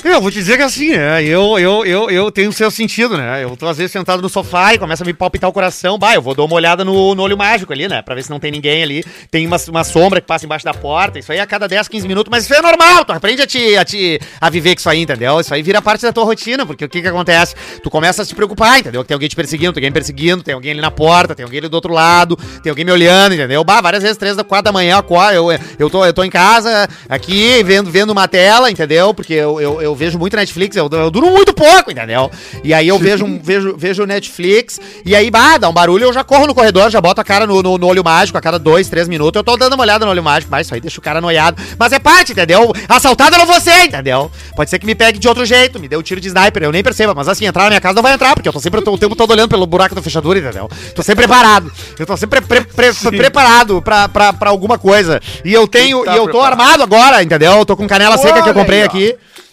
Eu 0.04 0.22
vou 0.22 0.30
te 0.30 0.36
dizer 0.36 0.58
que 0.58 0.64
assim, 0.64 0.96
né? 0.96 1.24
Eu, 1.24 1.58
eu, 1.60 1.86
eu, 1.86 2.10
eu 2.10 2.32
tenho 2.32 2.50
o 2.50 2.54
seu 2.54 2.70
sentido, 2.70 3.18
né? 3.18 3.44
Eu 3.44 3.56
tô 3.58 3.68
às 3.68 3.78
vezes 3.78 3.92
sentado 3.92 4.22
no 4.22 4.30
sofá 4.30 4.74
e 4.74 4.78
começa 4.78 5.04
a 5.04 5.08
me 5.08 5.14
palpitar 5.14 5.50
o 5.50 5.54
coração. 5.54 5.98
Bah, 5.98 6.14
eu 6.14 6.22
vou 6.22 6.36
dar 6.36 6.44
uma 6.44 6.54
olhada 6.56 6.86
no, 6.86 7.16
no 7.16 7.24
olho 7.24 7.38
mágico 7.38 7.74
ali, 7.74 7.88
né? 7.88 8.02
Pra 8.02 8.16
ver 8.16 8.24
se 8.24 8.30
não 8.30 8.40
tem 8.40 8.52
ninguém 8.52 8.84
ali. 8.84 9.04
Tem 9.32 9.46
uma, 9.46 9.58
uma 9.70 9.84
sombra 9.84 10.22
que 10.22 10.28
passa 10.28 10.46
embaixo 10.46 10.66
da 10.66 10.74
porta. 10.74 11.20
Isso 11.20 11.32
aí 11.32 11.40
a 11.40 11.46
cada 11.46 11.68
10, 11.68 11.88
15 11.88 12.08
minutos. 12.08 12.30
Mas 12.30 12.44
isso 12.44 12.54
aí 12.54 12.60
é 12.60 12.62
normal. 12.62 13.06
Tu 13.06 13.12
aprende 13.12 13.42
a 13.42 13.48
te, 13.48 13.76
a 13.76 13.84
te 13.84 14.20
a 14.40 14.50
viver 14.50 14.76
com 14.76 14.80
isso 14.80 14.90
aí, 14.90 15.02
entendeu? 15.02 15.40
Isso 15.40 15.54
aí 15.54 15.62
vira 15.62 15.82
parte 15.82 16.04
da 16.04 16.14
tua 16.14 16.24
rotina. 16.24 16.66
Porque 16.66 16.86
o 16.86 16.90
que 16.90 17.02
que 17.02 17.08
acontece? 17.08 17.56
Tu 17.82 17.90
começa 17.90 18.22
a 18.22 18.26
se 18.26 18.36
preocupar, 18.36 18.80
entendeu? 18.80 19.02
Que 19.02 19.08
tem 19.08 19.16
alguém 19.16 19.30
te 19.30 19.36
perseguindo, 19.36 19.74
tem 19.74 19.82
alguém 19.82 19.92
perseguindo, 19.92 20.44
tem 20.44 20.54
alguém 20.54 20.72
ali 20.72 20.82
na 20.82 20.92
porta, 20.92 21.34
tem 21.34 21.44
alguém 21.44 21.60
ali 21.60 21.70
do 21.70 21.74
outro 21.74 21.94
lado, 21.94 22.38
tem 22.62 22.70
alguém 22.70 22.86
me 22.86 22.92
olhando, 22.92 23.34
entendeu? 23.34 23.64
Bah, 23.64 23.82
várias 23.82 24.04
vezes, 24.04 24.18
três 24.18 24.36
da 24.36 24.44
quatro 24.44 24.66
da 24.66 24.72
manhã, 24.72 25.02
quatro, 25.02 25.36
eu, 25.36 25.60
eu, 25.80 25.90
tô, 25.90 26.06
eu 26.06 26.14
tô 26.14 26.24
em 26.24 26.30
casa, 26.30 26.88
aqui, 27.10 27.64
vendo, 27.64 27.90
vendo 27.90 28.12
uma 28.12 28.28
tela, 28.28 28.70
entendeu? 28.70 29.14
Porque 29.14 29.34
eu, 29.34 29.60
eu, 29.60 29.67
eu 29.82 29.94
vejo 29.96 30.18
muito 30.18 30.36
Netflix, 30.36 30.76
eu, 30.76 30.90
eu 30.92 31.12
duro 31.12 31.28
muito 31.32 31.54
pouco, 31.54 31.92
entendeu? 31.92 32.32
E 32.64 32.74
aí 32.74 32.88
eu 32.88 32.98
vejo, 32.98 33.26
vejo, 33.44 33.76
vejo 33.78 34.06
Netflix, 34.06 34.80
e 35.06 35.16
aí, 35.16 35.30
bah, 35.30 35.58
dá 35.58 35.70
um 35.70 35.74
barulho, 35.74 36.06
eu 36.06 36.14
já 36.14 36.24
corro 36.24 36.48
no 36.48 36.56
corredor, 36.56 36.90
já 36.90 37.00
boto 37.02 37.22
a 37.22 37.24
cara 37.24 37.46
no, 37.46 37.62
no, 37.62 37.78
no 37.78 37.88
olho 37.88 38.04
mágico 38.04 38.38
a 38.38 38.42
cada 38.42 38.58
dois, 38.58 38.90
três 38.90 39.08
minutos, 39.08 39.38
eu 39.38 39.44
tô 39.44 39.56
dando 39.58 39.74
uma 39.74 39.84
olhada 39.84 40.06
no 40.06 40.12
olho 40.12 40.24
mágico, 40.24 40.50
mas 40.52 40.68
isso 40.68 40.74
aí 40.74 40.82
deixa 40.82 41.00
o 41.00 41.02
cara 41.04 41.20
noiado. 41.22 41.62
Mas 41.78 41.92
é 41.92 42.00
parte, 42.00 42.32
entendeu? 42.32 42.72
Assaltado 42.90 43.36
eu 43.36 43.40
não 43.40 43.46
vou 43.46 43.60
ser, 43.62 43.86
entendeu? 43.86 44.32
Pode 44.56 44.70
ser 44.70 44.80
que 44.80 44.86
me 44.86 44.96
pegue 44.96 45.20
de 45.20 45.28
outro 45.28 45.46
jeito, 45.46 45.80
me 45.80 45.88
dê 45.88 45.96
um 45.98 46.02
tiro 46.02 46.20
de 46.22 46.28
sniper, 46.28 46.64
eu 46.64 46.72
nem 46.72 46.84
perceba, 46.84 47.14
mas 47.14 47.28
assim, 47.28 47.46
entrar 47.46 47.64
na 47.64 47.70
minha 47.70 47.82
casa 47.82 47.96
não 47.96 48.04
vai 48.04 48.14
entrar, 48.14 48.34
porque 48.34 48.48
eu 48.48 48.54
tô 48.54 48.60
sempre 48.60 48.80
eu 48.80 48.84
tô 48.84 48.94
o 48.94 48.98
tempo 48.98 49.16
todo 49.16 49.32
olhando 49.32 49.50
pelo 49.50 49.66
buraco 49.66 49.94
da 49.96 50.02
fechadura, 50.02 50.40
entendeu? 50.40 50.70
Tô 50.96 51.02
sempre 51.04 51.26
preparado. 51.28 51.72
Eu 51.98 52.06
tô 52.06 52.16
sempre 52.18 52.42
pre- 52.42 52.62
pre- 52.62 52.94
preparado 53.12 53.82
pra, 53.82 54.08
pra, 54.08 54.34
pra 54.34 54.50
alguma 54.50 54.78
coisa. 54.78 55.20
E 55.44 55.54
eu 55.54 55.68
tenho, 55.68 56.04
tá 56.04 56.14
e 56.14 56.18
eu 56.18 56.24
tô 56.24 56.32
preparado. 56.32 56.52
armado 56.62 56.84
agora, 56.84 57.24
entendeu? 57.24 57.52
Eu 57.54 57.66
tô 57.66 57.76
com 57.76 57.88
canela 57.88 58.18
seca 58.18 58.34
que 58.36 58.40
eu 58.40 58.44
Olha 58.46 58.54
comprei 58.54 58.82
aí, 58.82 58.88
ó. 58.88 58.92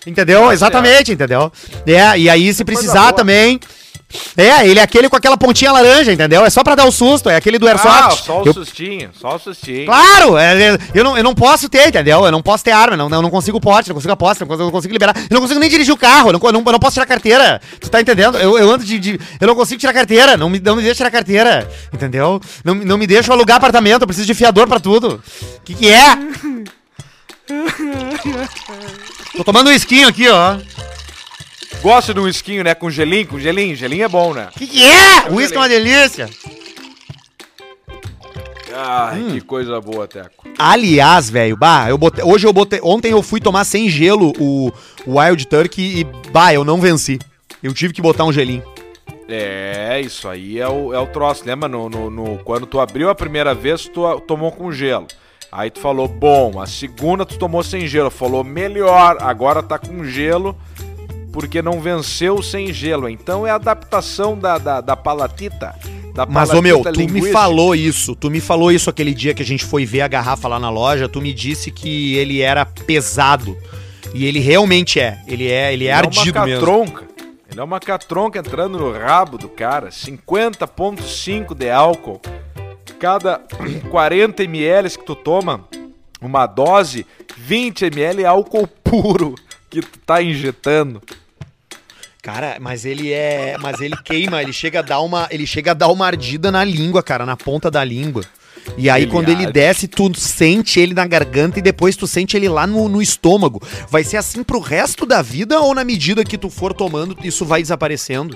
Entendeu? 0.06 0.52
Exatamente, 0.52 1.12
entendeu? 1.12 1.50
É, 1.86 2.18
e 2.18 2.28
aí 2.28 2.52
se 2.52 2.64
precisar 2.64 3.00
boa. 3.02 3.12
também. 3.14 3.58
É, 4.36 4.64
ele 4.68 4.78
é 4.78 4.82
aquele 4.82 5.08
com 5.08 5.16
aquela 5.16 5.36
pontinha 5.36 5.72
laranja, 5.72 6.12
entendeu? 6.12 6.44
É 6.44 6.50
só 6.50 6.62
pra 6.62 6.76
dar 6.76 6.84
o 6.84 6.92
susto, 6.92 7.28
é 7.28 7.34
aquele 7.34 7.58
do 7.58 7.66
Ah, 7.66 7.70
Airsoft. 7.72 8.24
só 8.24 8.42
o 8.42 8.46
Eu- 8.46 8.52
sustinho, 8.54 9.10
só 9.20 9.34
o 9.34 9.38
sustinho. 9.40 9.86
Claro! 9.86 10.36
é, 10.36 10.62
é, 10.74 10.78
eu, 10.94 11.02
não, 11.02 11.16
eu 11.18 11.24
não 11.24 11.34
posso 11.34 11.68
ter, 11.68 11.88
entendeu? 11.88 12.24
Eu 12.24 12.30
não 12.30 12.40
posso 12.40 12.62
ter 12.62 12.70
arma, 12.70 12.96
não, 12.96 13.08
eu 13.10 13.22
não 13.22 13.30
consigo 13.30 13.60
pote, 13.60 13.88
não 13.88 13.94
consigo 13.94 14.12
aposta, 14.12 14.44
não 14.44 14.48
consigo, 14.48 14.62
eu 14.62 14.66
não 14.66 14.72
consigo 14.72 14.92
liberar. 14.92 15.16
Eu 15.16 15.34
não 15.34 15.40
consigo 15.40 15.58
nem 15.58 15.68
dirigir 15.68 15.92
o 15.92 15.96
carro, 15.96 16.28
eu 16.28 16.32
não, 16.34 16.40
eu 16.44 16.52
não, 16.52 16.62
eu 16.64 16.72
não 16.72 16.78
posso 16.78 16.94
tirar 16.94 17.06
carteira. 17.06 17.60
Tu 17.80 17.90
tá 17.90 18.00
entendendo? 18.00 18.38
Eu, 18.38 18.56
eu 18.56 18.70
ando 18.70 18.84
de, 18.84 19.00
de- 19.00 19.20
Eu 19.40 19.48
não 19.48 19.56
consigo 19.56 19.80
tirar 19.80 19.92
carteira, 19.92 20.36
não 20.36 20.48
me, 20.48 20.60
não 20.60 20.76
me 20.76 20.82
deixa 20.82 20.98
tirar 20.98 21.10
carteira, 21.10 21.68
entendeu? 21.92 22.40
Não, 22.62 22.74
me- 22.76 22.84
não 22.84 22.96
me 22.96 23.08
deixa 23.08 23.32
alugar 23.32 23.56
apartamento, 23.56 24.02
eu 24.02 24.06
preciso 24.06 24.28
de 24.28 24.34
fiador 24.34 24.68
pra 24.68 24.78
tudo. 24.78 25.20
O 25.58 25.60
que, 25.64 25.74
que 25.74 25.88
é? 25.90 26.16
Tô 29.36 29.44
tomando 29.44 29.68
um 29.68 29.72
esquinho 29.72 30.08
aqui, 30.08 30.28
ó. 30.28 30.58
Gosta 31.82 32.14
de 32.14 32.20
um 32.20 32.28
esquinho, 32.28 32.62
né? 32.64 32.74
Com 32.74 32.90
gelinho, 32.90 33.26
com 33.26 33.38
gelinho. 33.38 33.74
Gelinho 33.76 34.04
é 34.04 34.08
bom, 34.08 34.32
né? 34.32 34.48
O 34.54 34.58
que, 34.58 34.66
que 34.66 34.82
é? 34.84 35.28
O 35.30 35.34
uísque 35.34 35.56
é 35.56 35.60
uma 35.60 35.68
delícia. 35.68 36.28
Ai, 38.76 39.20
Hum. 39.20 39.30
que 39.32 39.40
coisa 39.40 39.80
boa, 39.80 40.06
Teco. 40.08 40.48
Aliás, 40.58 41.30
velho, 41.30 41.56
bah, 41.56 41.86
eu 41.88 41.96
botei, 41.98 42.24
hoje 42.24 42.44
eu 42.46 42.52
botei, 42.52 42.80
ontem 42.82 43.12
eu 43.12 43.22
fui 43.22 43.40
tomar 43.40 43.64
sem 43.64 43.88
gelo 43.88 44.32
o, 44.38 44.72
o 45.06 45.18
Wild 45.18 45.46
Turkey 45.46 46.00
e 46.00 46.04
bah, 46.30 46.52
eu 46.52 46.64
não 46.64 46.80
venci. 46.80 47.18
Eu 47.62 47.72
tive 47.72 47.92
que 47.92 48.02
botar 48.02 48.24
um 48.24 48.32
gelinho. 48.32 48.62
É, 49.28 50.00
isso 50.04 50.28
aí 50.28 50.58
é 50.58 50.68
o, 50.68 50.92
é 50.92 50.98
o 50.98 51.06
troço. 51.06 51.44
Lembra 51.46 51.68
no, 51.68 51.88
no, 51.88 52.10
no- 52.10 52.38
quando 52.38 52.66
tu 52.66 52.80
abriu 52.80 53.08
a 53.08 53.14
primeira 53.14 53.54
vez, 53.54 53.88
tu 53.88 54.04
a- 54.06 54.20
tomou 54.20 54.50
com 54.52 54.72
gelo. 54.72 55.06
Aí 55.56 55.70
tu 55.70 55.78
falou, 55.78 56.08
bom, 56.08 56.60
a 56.60 56.66
segunda 56.66 57.24
tu 57.24 57.38
tomou 57.38 57.62
sem 57.62 57.86
gelo. 57.86 58.10
Falou, 58.10 58.42
melhor, 58.42 59.18
agora 59.20 59.62
tá 59.62 59.78
com 59.78 60.04
gelo, 60.04 60.58
porque 61.32 61.62
não 61.62 61.80
venceu 61.80 62.42
sem 62.42 62.72
gelo. 62.72 63.08
Então 63.08 63.46
é 63.46 63.52
a 63.52 63.54
adaptação 63.54 64.36
da, 64.36 64.58
da, 64.58 64.80
da 64.80 64.96
palatita. 64.96 65.72
Da 66.12 66.26
Mas, 66.26 66.50
ô 66.50 66.60
meu, 66.60 66.82
tu 66.82 67.08
me 67.08 67.30
falou 67.30 67.72
isso, 67.72 68.16
tu 68.16 68.32
me 68.32 68.40
falou 68.40 68.72
isso 68.72 68.90
aquele 68.90 69.14
dia 69.14 69.32
que 69.32 69.42
a 69.42 69.46
gente 69.46 69.64
foi 69.64 69.86
ver 69.86 70.00
a 70.00 70.08
garrafa 70.08 70.48
lá 70.48 70.58
na 70.58 70.70
loja, 70.70 71.08
tu 71.08 71.20
me 71.20 71.32
disse 71.32 71.70
que 71.70 72.16
ele 72.16 72.40
era 72.40 72.66
pesado. 72.66 73.56
E 74.12 74.26
ele 74.26 74.40
realmente 74.40 74.98
é. 74.98 75.20
Ele 75.28 75.48
é, 75.48 75.72
ele 75.72 75.86
é 75.86 75.92
ardido 75.92 76.36
é 76.36 76.40
uma 76.40 76.46
mesmo. 76.46 76.66
catronca. 76.66 77.04
Ele 77.48 77.60
é 77.60 77.62
uma 77.62 77.78
catronca 77.78 78.40
entrando 78.40 78.76
no 78.76 78.92
rabo 78.92 79.38
do 79.38 79.48
cara. 79.48 79.90
50,5 79.90 81.54
de 81.54 81.70
álcool. 81.70 82.20
Cada 83.04 83.38
40 83.90 84.44
ml 84.44 84.88
que 84.96 85.04
tu 85.04 85.14
toma, 85.14 85.68
uma 86.22 86.46
dose, 86.46 87.06
20 87.36 87.84
ml 87.84 88.22
é 88.22 88.24
álcool 88.24 88.66
puro 88.82 89.34
que 89.68 89.82
tu 89.82 89.98
tá 90.06 90.22
injetando. 90.22 91.02
Cara, 92.22 92.56
mas 92.58 92.86
ele 92.86 93.12
é, 93.12 93.58
mas 93.60 93.82
ele 93.82 93.94
queima, 94.02 94.40
ele 94.40 94.54
chega 94.54 94.78
a 94.78 94.82
dar 94.82 95.00
uma, 95.00 95.28
ele 95.30 95.46
chega 95.46 95.72
a 95.72 95.74
dar 95.74 95.88
uma 95.88 96.06
ardida 96.06 96.50
na 96.50 96.64
língua, 96.64 97.02
cara, 97.02 97.26
na 97.26 97.36
ponta 97.36 97.70
da 97.70 97.84
língua. 97.84 98.24
E 98.78 98.88
aí 98.88 99.02
Ele 99.02 99.10
quando 99.10 99.28
ele 99.28 99.52
desce, 99.52 99.86
tu 99.86 100.10
sente 100.18 100.80
ele 100.80 100.94
na 100.94 101.06
garganta 101.06 101.58
e 101.58 101.62
depois 101.62 101.96
tu 101.96 102.06
sente 102.06 102.38
ele 102.38 102.48
lá 102.48 102.66
no, 102.66 102.88
no 102.88 103.02
estômago. 103.02 103.60
Vai 103.90 104.02
ser 104.02 104.16
assim 104.16 104.42
pro 104.42 104.60
resto 104.60 105.04
da 105.04 105.20
vida 105.20 105.60
ou 105.60 105.74
na 105.74 105.84
medida 105.84 106.24
que 106.24 106.38
tu 106.38 106.48
for 106.48 106.72
tomando, 106.72 107.14
isso 107.22 107.44
vai 107.44 107.60
desaparecendo? 107.60 108.34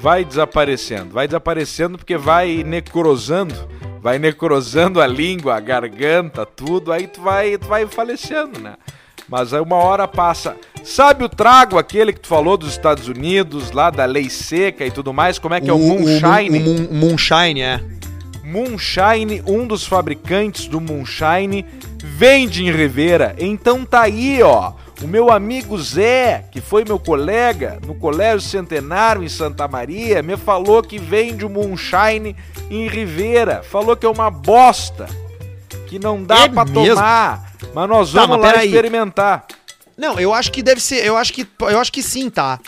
Vai 0.00 0.24
desaparecendo, 0.24 1.10
vai 1.10 1.26
desaparecendo 1.26 1.98
porque 1.98 2.16
vai 2.16 2.62
necrosando, 2.62 3.52
vai 4.00 4.18
necrosando 4.18 5.00
a 5.00 5.06
língua, 5.06 5.56
a 5.56 5.60
garganta, 5.60 6.44
tudo, 6.46 6.92
aí 6.92 7.06
tu 7.06 7.20
vai, 7.20 7.56
tu 7.58 7.66
vai 7.66 7.86
falecendo, 7.86 8.58
né? 8.60 8.74
Mas 9.28 9.52
aí 9.52 9.60
uma 9.60 9.76
hora 9.76 10.08
passa. 10.08 10.56
Sabe 10.82 11.22
o 11.24 11.28
trago 11.28 11.76
aquele 11.78 12.12
que 12.14 12.20
tu 12.20 12.28
falou 12.28 12.56
dos 12.56 12.70
Estados 12.70 13.08
Unidos, 13.08 13.72
lá 13.72 13.90
da 13.90 14.04
lei 14.06 14.30
seca 14.30 14.86
e 14.86 14.90
tudo 14.90 15.12
mais? 15.12 15.38
Como 15.38 15.54
é 15.54 15.60
que 15.60 15.68
é 15.68 15.72
o, 15.72 15.78
Moonshine? 15.78 16.58
O, 16.58 16.62
Moon- 16.62 16.88
Moonshine, 16.92 17.60
é. 17.60 17.80
Moonshine, 18.42 19.42
um 19.46 19.66
dos 19.66 19.86
fabricantes 19.86 20.66
do 20.66 20.80
Moonshine, 20.80 21.66
vende 22.02 22.64
em 22.64 22.70
Rivera. 22.72 23.34
Então 23.38 23.84
tá 23.84 24.02
aí, 24.02 24.42
ó. 24.42 24.72
O 25.02 25.06
meu 25.06 25.30
amigo 25.30 25.78
Zé, 25.78 26.44
que 26.50 26.60
foi 26.60 26.84
meu 26.84 26.98
colega 26.98 27.78
no 27.86 27.94
Colégio 27.94 28.40
Centenário 28.40 29.22
em 29.22 29.28
Santa 29.28 29.68
Maria, 29.68 30.22
me 30.22 30.36
falou 30.36 30.82
que 30.82 30.98
vende 30.98 31.44
o 31.46 31.48
Moonshine 31.48 32.34
em 32.68 32.88
Rivera. 32.88 33.62
Falou 33.62 33.96
que 33.96 34.04
é 34.04 34.08
uma 34.08 34.28
bosta. 34.30 35.06
Que 35.86 35.98
não 36.00 36.22
dá 36.22 36.40
É 36.44 36.48
pra 36.48 36.64
mesmo? 36.64 36.96
tomar. 36.96 37.52
Mas 37.72 37.88
nós 37.88 38.12
Tá, 38.12 38.20
vamos 38.26 38.38
mas 38.44 38.56
lá 38.56 38.64
experimentar. 38.64 39.46
Não, 39.96 40.18
eu 40.18 40.34
acho 40.34 40.50
que 40.52 40.62
deve 40.62 40.80
ser, 40.80 41.04
eu 41.04 41.16
acho 41.16 41.32
que, 41.32 41.46
eu 41.60 41.78
acho 41.80 41.92
que 41.92 42.02
sim, 42.02 42.28
tá. 42.28 42.58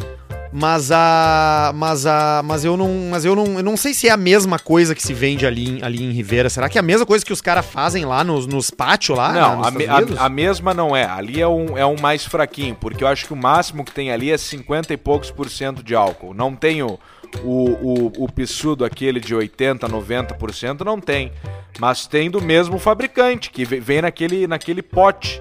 Mas 0.53 0.91
a, 0.91 1.71
mas 1.77 2.07
a, 2.07 2.43
mas 2.45 2.65
eu 2.65 2.77
não, 2.77 3.09
mas 3.09 3.25
eu 3.25 3.37
não, 3.37 3.45
eu 3.59 3.63
não 3.63 3.77
sei 3.77 3.95
se 3.95 4.09
é 4.09 4.11
a 4.11 4.17
mesma 4.17 4.59
coisa 4.59 4.97
que 4.97 5.03
se 5.03 5.15
vende 5.15 5.47
ali, 5.47 5.69
em- 5.79 5.83
ali 5.83 6.03
em 6.03 6.11
Rivera. 6.11 6.51
Será 6.51 6.69
que 6.69 6.77
é 6.77 6.81
a 6.81 6.83
mesma 6.83 7.07
coisa 7.07 7.25
que 7.25 7.33
os 7.33 7.41
caras 7.41 7.65
fazem 7.67 8.05
lá 8.05 8.25
nos, 8.25 8.49
nos 8.49 8.69
pátios 8.69 9.17
lá? 9.17 9.33
Não, 9.33 9.57
nos 9.59 9.67
a, 9.67 9.71
a- 10.19 10.27
a 10.27 10.29
mesma 10.29 10.75
não 10.75 10.97
é. 10.97 11.05
Ali 11.05 11.41
é 11.41 11.47
um, 11.47 11.79
é 11.79 11.87
um 11.87 11.95
mais 12.01 12.25
fraquinho, 12.25 12.75
porque 12.75 13.05
eu 13.05 13.09
acho 13.09 13.27
que 13.27 13.33
o 13.33 13.37
máximo 13.37 13.85
que 13.85 13.93
tem 13.93 14.11
ali 14.11 14.33
é 14.33 14.37
50 14.37 14.93
e 14.93 14.97
poucos 14.97 15.31
por 15.31 15.49
cento 15.49 15.85
de 15.85 15.95
álcool. 15.95 16.35
Não 16.35 16.53
tem 16.57 16.83
o, 16.83 16.99
o, 17.45 17.71
o, 17.71 18.13
o 18.25 18.33
pissudo 18.33 18.85
aquele 18.85 19.21
de 19.21 19.33
80, 19.33 19.89
90%, 19.89 20.81
não 20.85 21.01
tem. 21.01 21.31
Mas 21.79 22.09
tem 22.09 22.29
do 22.29 22.43
mesmo 22.43 22.77
fabricante, 22.77 23.51
que 23.53 23.65
ve- 23.65 23.79
vem 23.79 24.03
naquele, 24.03 24.49
naquele 24.49 24.83
pote. 24.83 25.41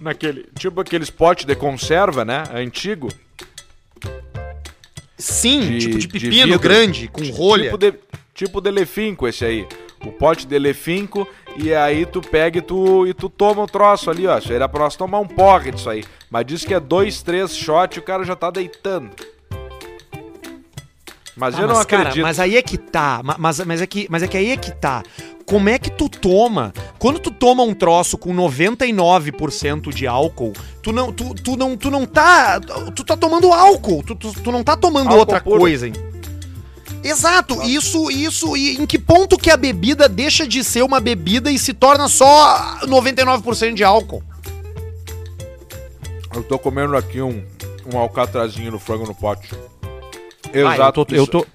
Naquele, 0.00 0.46
tipo 0.58 0.80
aqueles 0.80 1.10
potes 1.10 1.44
de 1.44 1.54
conserva, 1.54 2.24
né? 2.24 2.42
Antigo. 2.54 3.08
Sim, 5.18 5.60
de- 5.78 5.78
tipo 5.78 5.98
de 5.98 6.06
de 6.06 6.08
pepino 6.08 6.44
vidro. 6.46 6.58
grande, 6.60 7.08
com 7.08 7.22
rolha. 7.30 7.64
Tipo 7.64 7.78
de, 7.78 7.94
tipo 8.34 8.60
de 8.60 8.68
Elefinco 8.68 9.26
esse 9.26 9.44
aí. 9.44 9.66
O 10.04 10.12
pote 10.12 10.46
de 10.46 10.54
Elefinco 10.54 11.26
e 11.56 11.72
aí 11.74 12.04
tu 12.04 12.20
pega 12.20 12.58
e 12.58 12.62
tu, 12.62 13.06
e 13.06 13.14
tu 13.14 13.28
toma 13.30 13.62
o 13.62 13.66
troço 13.66 14.10
ali, 14.10 14.26
ó. 14.26 14.36
Isso 14.38 14.52
era 14.52 14.68
pra 14.68 14.80
nós 14.80 14.94
tomar 14.94 15.18
um 15.20 15.26
porre 15.26 15.70
disso 15.72 15.88
aí. 15.88 16.04
Mas 16.30 16.44
diz 16.44 16.64
que 16.64 16.74
é 16.74 16.78
dois, 16.80 17.22
três 17.22 17.56
shot 17.56 17.96
e 17.96 17.98
o 17.98 18.02
cara 18.02 18.24
já 18.24 18.36
tá 18.36 18.50
deitando. 18.50 19.10
Mas 21.34 21.54
Ah, 21.54 21.62
eu 21.62 21.66
não 21.68 21.74
mas, 21.76 21.84
cara, 21.86 22.02
acredito. 22.04 22.22
mas 22.22 22.40
aí 22.40 22.56
é 22.56 22.62
que 22.62 22.78
tá. 22.78 23.20
ma- 23.22 23.36
Mas, 23.38 23.60
mas, 23.60 23.82
é 23.82 23.86
que, 23.86 24.06
mas 24.10 24.22
é 24.22 24.28
que 24.28 24.36
aí 24.36 24.50
é 24.50 24.56
que 24.56 24.70
tá. 24.72 25.02
Como 25.46 25.68
é 25.68 25.78
que 25.78 25.90
tu 25.90 26.08
toma? 26.08 26.74
Quando 26.98 27.20
tu 27.20 27.30
toma 27.30 27.62
um 27.62 27.72
troço 27.72 28.18
com 28.18 28.34
99% 28.34 29.94
de 29.94 30.04
álcool, 30.04 30.52
tu 30.82 30.92
não, 30.92 31.12
tu, 31.12 31.32
tu 31.34 31.56
não, 31.56 31.76
tu 31.76 31.88
não 31.88 32.04
tá. 32.04 32.60
Tu 32.94 33.04
tá 33.04 33.16
tomando 33.16 33.52
álcool. 33.52 34.02
Tu, 34.02 34.16
tu, 34.16 34.32
tu 34.32 34.50
não 34.50 34.64
tá 34.64 34.76
tomando 34.76 35.06
Álcool 35.06 35.20
outra 35.20 35.40
puro. 35.40 35.60
coisa. 35.60 35.86
hein? 35.86 35.92
Exato, 37.04 37.62
isso, 37.62 38.10
isso, 38.10 38.56
e 38.56 38.76
em 38.78 38.84
que 38.84 38.98
ponto 38.98 39.38
que 39.38 39.48
a 39.48 39.56
bebida 39.56 40.08
deixa 40.08 40.44
de 40.48 40.64
ser 40.64 40.82
uma 40.82 40.98
bebida 40.98 41.52
e 41.52 41.56
se 41.56 41.72
torna 41.72 42.08
só 42.08 42.80
99% 42.82 43.74
de 43.74 43.84
álcool? 43.84 44.24
Eu 46.34 46.42
tô 46.42 46.58
comendo 46.58 46.96
aqui 46.96 47.22
um, 47.22 47.44
um 47.94 47.96
alcatrazinho 47.96 48.72
no 48.72 48.80
frango 48.80 49.06
no 49.06 49.14
pote. 49.14 49.54
Ah, 50.52 50.76
eu 50.76 50.92
tô, 50.92 51.06
eu 51.10 51.26
tô, 51.28 51.46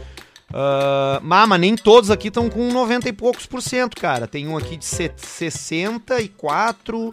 ah, 0.53 1.19
mas, 1.21 1.47
mas 1.49 1.59
nem 1.59 1.75
todos 1.75 2.09
aqui 2.09 2.29
estão 2.29 2.49
com 2.49 2.71
90 2.71 3.09
e 3.09 3.13
poucos 3.13 3.45
por 3.45 3.61
cento, 3.61 3.95
cara. 3.99 4.27
Tem 4.27 4.47
um 4.47 4.55
aqui 4.57 4.77
de 4.77 4.85
se- 4.85 5.11
64. 5.17 7.09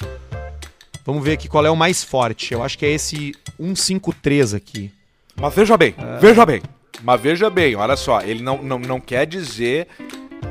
Vamos 1.08 1.24
ver 1.24 1.32
aqui 1.32 1.48
qual 1.48 1.64
é 1.64 1.70
o 1.70 1.74
mais 1.74 2.04
forte. 2.04 2.52
Eu 2.52 2.62
acho 2.62 2.76
que 2.76 2.84
é 2.84 2.90
esse 2.90 3.34
153 3.58 4.52
aqui. 4.52 4.92
Mas 5.34 5.54
veja 5.54 5.74
bem, 5.74 5.94
veja 6.20 6.44
bem. 6.44 6.60
Mas 7.02 7.18
veja 7.18 7.48
bem, 7.48 7.74
olha 7.76 7.96
só, 7.96 8.20
ele 8.20 8.42
não, 8.42 8.62
não, 8.62 8.78
não 8.78 9.00
quer 9.00 9.26
dizer. 9.26 9.88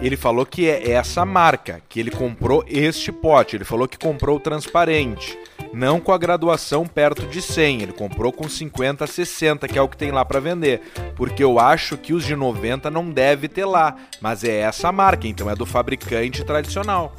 Ele 0.01 0.17
falou 0.17 0.47
que 0.47 0.67
é 0.67 0.93
essa 0.93 1.23
marca, 1.23 1.79
que 1.87 1.99
ele 1.99 2.09
comprou 2.09 2.65
este 2.67 3.11
pote. 3.11 3.55
Ele 3.55 3.65
falou 3.65 3.87
que 3.87 3.99
comprou 3.99 4.37
o 4.37 4.39
transparente. 4.39 5.37
Não 5.71 5.99
com 5.99 6.11
a 6.11 6.17
graduação 6.17 6.87
perto 6.87 7.27
de 7.27 7.39
100. 7.39 7.83
Ele 7.83 7.93
comprou 7.93 8.31
com 8.31 8.49
50, 8.49 9.05
60, 9.05 9.67
que 9.67 9.77
é 9.77 9.81
o 9.81 9.87
que 9.87 9.95
tem 9.95 10.09
lá 10.09 10.25
pra 10.25 10.39
vender. 10.39 10.81
Porque 11.15 11.43
eu 11.43 11.59
acho 11.59 11.97
que 11.97 12.15
os 12.15 12.25
de 12.25 12.35
90 12.35 12.89
não 12.89 13.11
deve 13.11 13.47
ter 13.47 13.65
lá. 13.65 13.95
Mas 14.19 14.43
é 14.43 14.61
essa 14.61 14.91
marca, 14.91 15.27
então 15.27 15.51
é 15.51 15.55
do 15.55 15.67
fabricante 15.67 16.43
tradicional. 16.43 17.15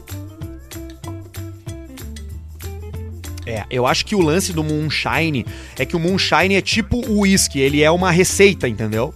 É, 3.49 3.65
eu 3.71 3.87
acho 3.87 4.05
que 4.05 4.15
o 4.15 4.21
lance 4.21 4.53
do 4.53 4.63
Moonshine 4.63 5.47
é 5.79 5.87
que 5.87 5.97
o 5.97 5.99
Moonshine 5.99 6.55
é 6.55 6.61
tipo 6.61 6.99
o 7.09 7.21
whisky, 7.21 7.59
ele 7.61 7.83
é 7.83 7.91
uma 7.91 8.11
receita, 8.11 8.69
entendeu? 8.69 9.15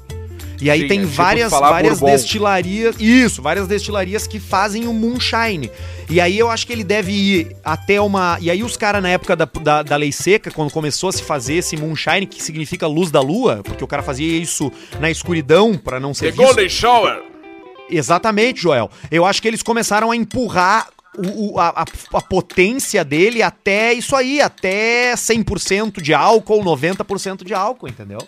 E 0.63 0.71
aí 0.71 0.83
Sim, 0.83 0.89
tem 0.89 0.99
é 1.01 1.03
tipo 1.03 1.15
várias, 1.15 1.51
várias 1.51 1.99
Bourbon. 1.99 2.17
destilarias. 2.17 2.97
Isso, 3.01 3.43
várias 3.43 3.67
destilarias 3.67 4.29
que 4.29 4.39
fazem 4.39 4.87
o 4.87 4.93
Moonshine. 4.93 5.69
E 6.09 6.21
aí 6.21 6.39
eu 6.39 6.49
acho 6.49 6.67
que 6.67 6.73
ele 6.73 6.85
deve 6.85 7.11
ir 7.11 7.57
até 7.65 8.01
uma. 8.01 8.39
E 8.41 8.49
aí 8.49 8.63
os 8.63 8.77
caras, 8.77 9.03
na 9.03 9.09
época 9.09 9.35
da, 9.35 9.45
da, 9.45 9.83
da 9.83 9.97
lei 9.97 10.13
seca, 10.13 10.53
quando 10.53 10.71
começou 10.71 11.09
a 11.09 11.13
se 11.13 11.23
fazer 11.23 11.55
esse 11.55 11.77
Moonshine, 11.77 12.27
que 12.27 12.41
significa 12.41 12.87
luz 12.87 13.11
da 13.11 13.21
lua, 13.21 13.61
porque 13.65 13.83
o 13.83 13.89
cara 13.89 14.05
fazia 14.05 14.39
isso 14.39 14.71
na 15.01 15.11
escuridão 15.11 15.77
pra 15.77 15.99
não 15.99 16.15
ser 16.15 16.31
visto. 16.33 16.69
Shower! 16.69 17.23
Exatamente, 17.91 18.63
Joel. 18.63 18.89
Eu 19.11 19.27
acho 19.27 19.43
que 19.43 19.49
eles 19.49 19.63
começaram 19.65 20.13
a 20.13 20.17
empurrar 20.17 20.89
o- 21.17 21.55
o- 21.55 21.61
a, 21.61 21.85
a- 22.15 22.21
potência 22.23 23.05
dele 23.05 23.43
até 23.43 23.93
isso 23.93 24.17
aí, 24.17 24.41
até 24.41 25.15
100% 25.15 26.01
de 26.01 26.15
álcool, 26.15 26.63
90% 26.65 27.45
de 27.45 27.53
álcool, 27.55 27.89
entendeu? 27.89 28.19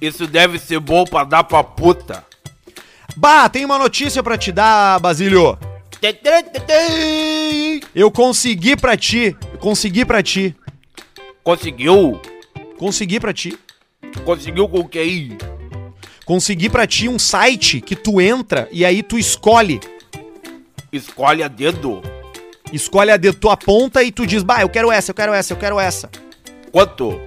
Isso 0.00 0.26
deve 0.26 0.58
ser 0.58 0.78
bom 0.80 1.04
pra 1.04 1.24
dar 1.24 1.44
pra 1.44 1.62
puta. 1.64 2.24
Bah, 3.16 3.48
tem 3.48 3.64
uma 3.64 3.78
notícia 3.78 4.22
pra 4.22 4.38
te 4.38 4.52
dar, 4.52 5.00
Basílio. 5.00 5.58
Eu 7.94 8.10
consegui 8.10 8.76
pra 8.76 8.96
ti, 8.96 9.36
consegui 9.58 10.04
pra 10.04 10.22
ti, 10.22 10.54
Conseguiu? 11.42 12.20
consegui 12.78 13.18
pra 13.18 13.32
ti. 13.32 13.58
Conseguiu 14.24 14.68
com 14.68 14.86
quem? 14.86 15.36
Consegui 16.24 16.68
pra 16.68 16.86
ti 16.86 17.08
um 17.08 17.18
site 17.18 17.80
que 17.80 17.96
tu 17.96 18.20
entra 18.20 18.68
e 18.70 18.84
aí 18.84 19.02
tu 19.02 19.18
escolhe. 19.18 19.80
Escolhe 20.92 21.42
a 21.42 21.48
dedo. 21.48 22.02
Escolhe 22.72 23.10
a 23.10 23.16
de 23.16 23.32
tua 23.32 23.56
ponta 23.56 24.02
e 24.02 24.12
tu 24.12 24.26
diz, 24.26 24.42
bah, 24.42 24.60
eu 24.60 24.68
quero 24.68 24.90
essa, 24.90 25.10
eu 25.10 25.14
quero 25.14 25.32
essa, 25.32 25.52
eu 25.52 25.56
quero 25.56 25.80
essa. 25.80 26.10
Quanto? 26.70 27.20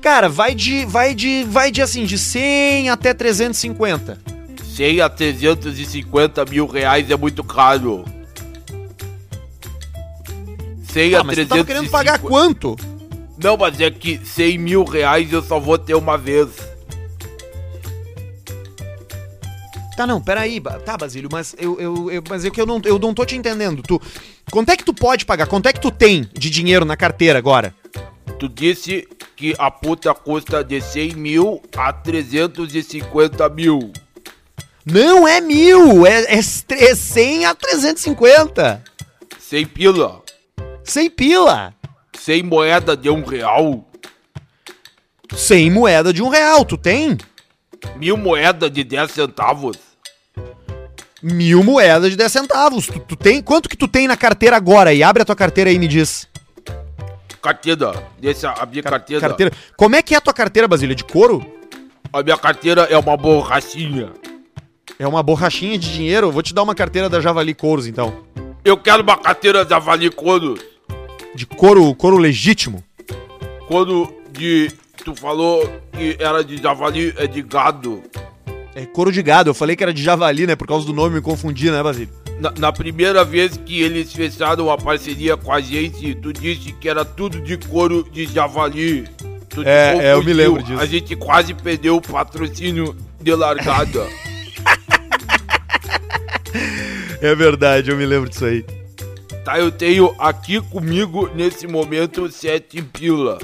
Cara, 0.00 0.28
vai 0.28 0.54
de, 0.54 0.84
vai 0.84 1.14
de, 1.14 1.44
vai 1.44 1.70
de 1.70 1.80
assim, 1.80 2.04
de 2.04 2.18
100 2.18 2.90
até 2.90 3.14
350. 3.14 4.18
100 4.74 5.00
a 5.00 5.08
350 5.08 6.44
mil 6.46 6.66
reais 6.66 7.10
é 7.10 7.16
muito 7.16 7.44
caro. 7.44 8.04
100 10.92 11.14
Ah, 11.14 11.20
a 11.20 11.24
mas 11.24 11.36
tu 11.36 11.46
tava 11.46 11.64
350... 11.64 11.64
querendo 11.64 11.90
pagar 11.90 12.18
quanto? 12.18 12.76
Não, 13.42 13.56
mas 13.56 13.80
é 13.80 13.90
que 13.90 14.20
100 14.24 14.58
mil 14.58 14.84
reais 14.84 15.32
eu 15.32 15.42
só 15.42 15.60
vou 15.60 15.78
ter 15.78 15.94
uma 15.94 16.16
vez. 16.16 16.48
Tá, 19.96 20.06
não, 20.06 20.20
peraí. 20.20 20.60
Tá, 20.84 20.96
Basílio, 20.96 21.28
mas 21.30 21.54
eu, 21.58 21.80
eu, 21.80 22.10
eu- 22.10 22.22
mas 22.28 22.44
é 22.44 22.50
que 22.50 22.60
eu 22.60 22.66
não, 22.66 22.80
eu 22.84 22.98
não 22.98 23.14
tô 23.14 23.24
te 23.24 23.36
entendendo. 23.36 23.82
Tu, 23.82 24.00
quanto 24.50 24.70
é 24.70 24.76
que 24.76 24.84
tu 24.84 24.92
pode 24.92 25.24
pagar? 25.24 25.46
Quanto 25.46 25.68
é 25.68 25.72
que 25.72 25.80
tu 25.80 25.90
tem 25.90 26.28
de 26.32 26.50
dinheiro 26.50 26.84
na 26.84 26.96
carteira 26.96 27.38
agora? 27.38 27.74
Tu 28.38 28.48
disse 28.48 29.06
que 29.36 29.54
a 29.58 29.70
puta 29.70 30.12
custa 30.12 30.64
de 30.64 30.80
100 30.80 31.14
mil 31.14 31.62
a 31.76 31.92
350 31.92 33.48
mil. 33.50 33.92
Não 34.84 35.26
é 35.26 35.40
mil, 35.40 36.06
é, 36.06 36.24
é, 36.24 36.38
é 36.38 36.94
100 36.94 37.46
a 37.46 37.54
350. 37.54 38.82
100 39.38 39.66
pila. 39.66 40.22
100 40.82 41.10
pila. 41.10 41.74
100 42.18 42.42
moeda 42.42 42.96
de 42.96 43.08
um 43.08 43.24
real. 43.24 43.88
100 45.34 45.70
moeda 45.70 46.12
de 46.12 46.22
um 46.22 46.28
real, 46.28 46.64
tu 46.64 46.76
tem? 46.76 47.16
Mil 47.96 48.16
moeda 48.16 48.68
de 48.68 48.84
10 48.84 49.10
centavos. 49.10 49.76
Mil 51.22 51.62
moedas 51.62 52.10
de 52.10 52.16
10 52.16 52.32
centavos. 52.32 52.86
Tu, 52.86 53.00
tu 53.00 53.16
tem? 53.16 53.40
Quanto 53.40 53.68
que 53.68 53.76
tu 53.76 53.88
tem 53.88 54.06
na 54.06 54.16
carteira 54.16 54.56
agora? 54.56 54.92
E 54.92 55.02
abre 55.02 55.22
a 55.22 55.24
tua 55.24 55.36
carteira 55.36 55.70
aí 55.70 55.76
e 55.76 55.78
me 55.78 55.88
diz. 55.88 56.28
Carteira. 57.40 58.04
Deixa 58.18 58.50
a 58.50 58.66
minha 58.66 58.82
carteira. 58.82 59.20
Carteira. 59.20 59.52
Como 59.76 59.96
é 59.96 60.02
que 60.02 60.14
é 60.14 60.18
a 60.18 60.20
tua 60.20 60.34
carteira, 60.34 60.68
Basílio? 60.68 60.94
De 60.94 61.04
couro? 61.04 61.44
A 62.12 62.22
minha 62.22 62.36
carteira 62.36 62.82
é 62.82 62.96
uma 62.98 63.16
borrachinha. 63.16 64.12
É 64.98 65.06
uma 65.06 65.22
borrachinha 65.22 65.76
de 65.78 65.92
dinheiro? 65.92 66.30
Vou 66.30 66.42
te 66.42 66.54
dar 66.54 66.62
uma 66.62 66.74
carteira 66.74 67.08
da 67.08 67.20
Javali 67.20 67.54
Couros, 67.54 67.86
então. 67.86 68.24
Eu 68.64 68.78
quero 68.78 69.02
uma 69.02 69.18
carteira 69.18 69.64
da 69.64 69.78
Vale 69.78 70.10
Couro. 70.10 70.58
De 71.34 71.44
couro, 71.44 71.94
couro 71.94 72.16
legítimo. 72.16 72.82
Quando 73.68 74.10
de. 74.30 74.70
Tu 75.02 75.14
falou 75.14 75.68
que 75.92 76.16
era 76.18 76.44
de 76.44 76.56
javali, 76.58 77.14
é 77.16 77.26
de 77.26 77.42
gado. 77.42 78.02
É 78.74 78.84
couro 78.86 79.12
de 79.12 79.22
gado. 79.22 79.50
Eu 79.50 79.54
falei 79.54 79.76
que 79.76 79.82
era 79.82 79.94
de 79.94 80.02
javali, 80.02 80.46
né? 80.46 80.56
Por 80.56 80.66
causa 80.66 80.84
do 80.86 80.92
nome 80.92 81.16
me 81.16 81.20
confundi, 81.20 81.70
né, 81.70 81.82
Basílio? 81.82 82.12
Na, 82.40 82.50
na 82.58 82.72
primeira 82.72 83.24
vez 83.24 83.56
que 83.56 83.80
eles 83.80 84.12
fecharam 84.12 84.66
uma 84.66 84.76
parceria 84.76 85.36
com 85.36 85.52
a 85.52 85.60
gente, 85.60 86.14
tu 86.16 86.32
disse 86.32 86.72
que 86.72 86.88
era 86.88 87.04
tudo 87.04 87.40
de 87.40 87.56
couro 87.56 88.06
de 88.10 88.26
javali. 88.26 89.04
Tu 89.48 89.62
É, 89.62 90.08
é, 90.08 90.12
eu 90.14 90.22
me 90.24 90.32
lembro 90.32 90.62
disso. 90.62 90.80
A 90.80 90.86
gente 90.86 91.14
quase 91.14 91.54
perdeu 91.54 91.96
o 91.96 92.00
patrocínio 92.00 92.96
de 93.20 93.34
largada. 93.34 94.06
É 97.20 97.34
verdade, 97.34 97.90
eu 97.90 97.96
me 97.96 98.04
lembro 98.04 98.28
disso 98.28 98.44
aí. 98.44 98.62
tá, 99.46 99.58
eu 99.58 99.70
tenho 99.70 100.14
aqui 100.18 100.60
comigo 100.60 101.30
nesse 101.34 101.66
momento 101.66 102.30
sete 102.30 102.82
pila. 102.82 103.38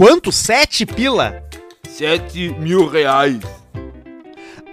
Quanto? 0.00 0.32
Sete 0.32 0.86
pila? 0.86 1.44
Sete 1.86 2.48
mil 2.58 2.88
reais. 2.88 3.42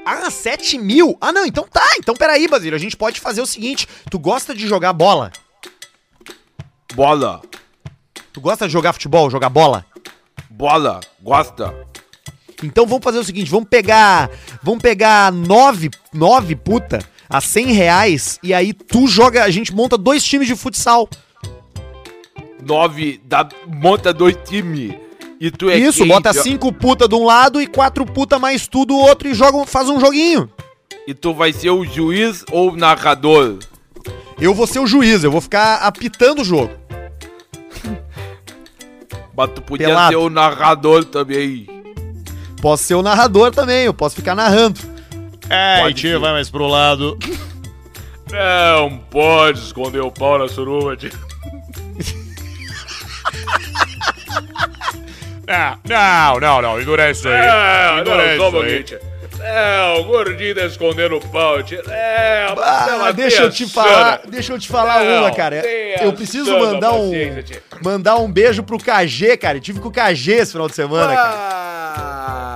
Ah, 0.06 0.32
sete 0.32 0.78
mil? 0.78 1.18
Ah, 1.20 1.34
não, 1.34 1.46
então 1.46 1.68
tá. 1.70 1.86
Então 2.00 2.16
peraí, 2.16 2.48
Basílio. 2.48 2.78
A 2.78 2.80
gente 2.80 2.96
pode 2.96 3.20
fazer 3.20 3.42
o 3.42 3.46
seguinte. 3.46 3.90
Tu 4.10 4.18
gosta 4.18 4.56
de 4.56 4.66
jogar 4.66 4.94
bola? 4.94 5.34
Bola. 6.96 7.42
Tu 8.32 8.40
gosta 8.40 8.68
de 8.68 8.72
jogar 8.72 8.94
futebol, 8.94 9.30
jogar 9.30 9.50
bola? 9.50 9.86
Bola. 10.50 11.02
Gosta. 11.22 11.76
Então 12.64 12.86
vamos 12.86 13.04
fazer 13.04 13.20
o 13.20 13.24
seguinte, 13.26 13.52
vamos 13.52 13.68
pegar. 13.68 14.30
Vamos 14.64 14.82
pegar 14.82 15.30
nove, 15.34 15.90
nove 16.14 16.56
puta 16.56 17.00
a 17.30 17.42
100 17.42 17.74
reais 17.74 18.40
e 18.42 18.54
aí 18.54 18.72
tu 18.72 19.08
joga. 19.08 19.44
A 19.44 19.50
gente 19.50 19.76
monta 19.76 19.98
dois 19.98 20.24
times 20.24 20.48
de 20.48 20.56
futsal. 20.56 21.10
nove, 22.64 23.20
dá, 23.26 23.46
monta 23.68 24.14
dois 24.14 24.38
times. 24.48 25.07
E 25.40 25.52
tu 25.52 25.70
é 25.70 25.78
Isso, 25.78 26.00
quem, 26.00 26.08
bota 26.08 26.32
ó, 26.32 26.34
cinco 26.34 26.74
puta 26.74 27.08
de 27.08 27.16
um 27.16 27.24
lado 27.24 27.62
e 27.62 27.68
quatro 27.68 28.06
puta 28.06 28.40
mais 28.40 28.68
tu 28.68 28.86
do 28.86 28.98
outro 28.98 29.28
e 29.28 29.34
joga, 29.34 29.66
faz 29.66 29.88
um 29.88 30.00
joguinho. 30.00 30.50
E 31.08 31.14
tu 31.14 31.34
vai 31.34 31.54
ser 31.54 31.70
o 31.70 31.86
juiz 31.86 32.44
ou 32.52 32.72
o 32.72 32.76
narrador? 32.76 33.60
Eu 34.40 34.54
vou 34.54 34.68
ser 34.68 34.80
o 34.80 34.88
juiz, 34.88 35.24
eu 35.24 35.32
vou 35.32 35.42
ficar 35.42 35.76
apitando 35.78 36.42
o 36.42 36.46
jogo. 36.46 36.72
Mas 39.36 39.52
tu 39.52 39.62
podia 39.62 39.88
Pelado. 39.88 40.10
ser 40.10 40.16
o 40.18 40.30
narrador 40.30 41.06
também. 41.06 41.68
Posso 42.60 42.84
ser 42.84 42.96
o 42.96 43.04
narrador 43.04 43.52
também, 43.52 43.86
eu 43.86 43.94
posso 43.94 44.16
ficar 44.16 44.34
narrando. 44.34 44.80
É, 45.50 45.82
Pode 45.82 45.96
tio, 45.96 46.20
vai 46.20 46.34
mais 46.34 46.50
pro 46.50 46.68
lado. 46.68 47.18
Não 48.32 48.98
pode 48.98 49.60
esconder 49.60 50.02
o 50.02 50.12
pau 50.12 50.40
na 50.40 50.48
suruba, 50.48 50.98
tio. 50.98 51.12
Ah, 55.48 55.78
não, 55.88 56.40
não, 56.40 56.62
não, 56.62 57.10
isso 57.10 57.28
aí. 57.28 57.34
É, 57.34 58.04
não, 58.04 58.14
um 58.14 58.22
isso 58.22 58.44
aí. 58.44 58.52
pouquinho, 58.52 58.84
tia. 58.84 59.18
É, 59.40 60.00
o 60.00 60.04
gordinho 60.04 60.56
tá 60.56 60.66
escondendo 60.66 61.18
o 61.18 61.22
pau. 61.30 61.60
É, 61.60 62.48
Ah, 62.58 62.88
ela 62.90 63.12
deixa 63.12 63.44
eu 63.44 63.52
te 63.52 63.68
falar, 63.68 64.22
deixa 64.28 64.54
eu 64.54 64.60
te 64.60 64.68
falar 64.68 65.04
Não, 65.04 65.22
uma, 65.22 65.32
cara. 65.32 65.64
Eu 66.02 66.12
preciso 66.14 66.58
mandar 66.58 66.94
um 66.94 67.12
mandar 67.84 68.18
um 68.18 68.32
beijo 68.32 68.64
pro 68.64 68.78
KG, 68.78 69.38
cara. 69.38 69.58
Eu 69.58 69.62
tive 69.62 69.80
com 69.80 69.90
o 69.90 69.92
KG 69.92 70.32
esse 70.34 70.52
final 70.52 70.68
de 70.68 70.76
semana, 70.76 71.14
cara. 71.16 71.34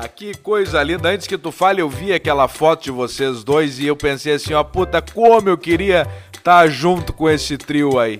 Ah, 0.03 0.09
que 0.15 0.35
coisa 0.37 0.81
linda. 0.83 1.09
Antes 1.09 1.27
que 1.27 1.37
tu 1.37 1.51
fale, 1.51 1.81
eu 1.81 1.89
vi 1.89 2.13
aquela 2.13 2.47
foto 2.47 2.83
de 2.83 2.91
vocês 2.91 3.43
dois 3.43 3.79
e 3.79 3.87
eu 3.87 3.95
pensei 3.95 4.33
assim, 4.33 4.53
ó, 4.53 4.63
puta, 4.63 5.01
como 5.01 5.49
eu 5.49 5.57
queria 5.57 6.07
estar 6.33 6.67
junto 6.67 7.13
com 7.13 7.29
esse 7.29 7.57
trio 7.57 7.99
aí. 7.99 8.19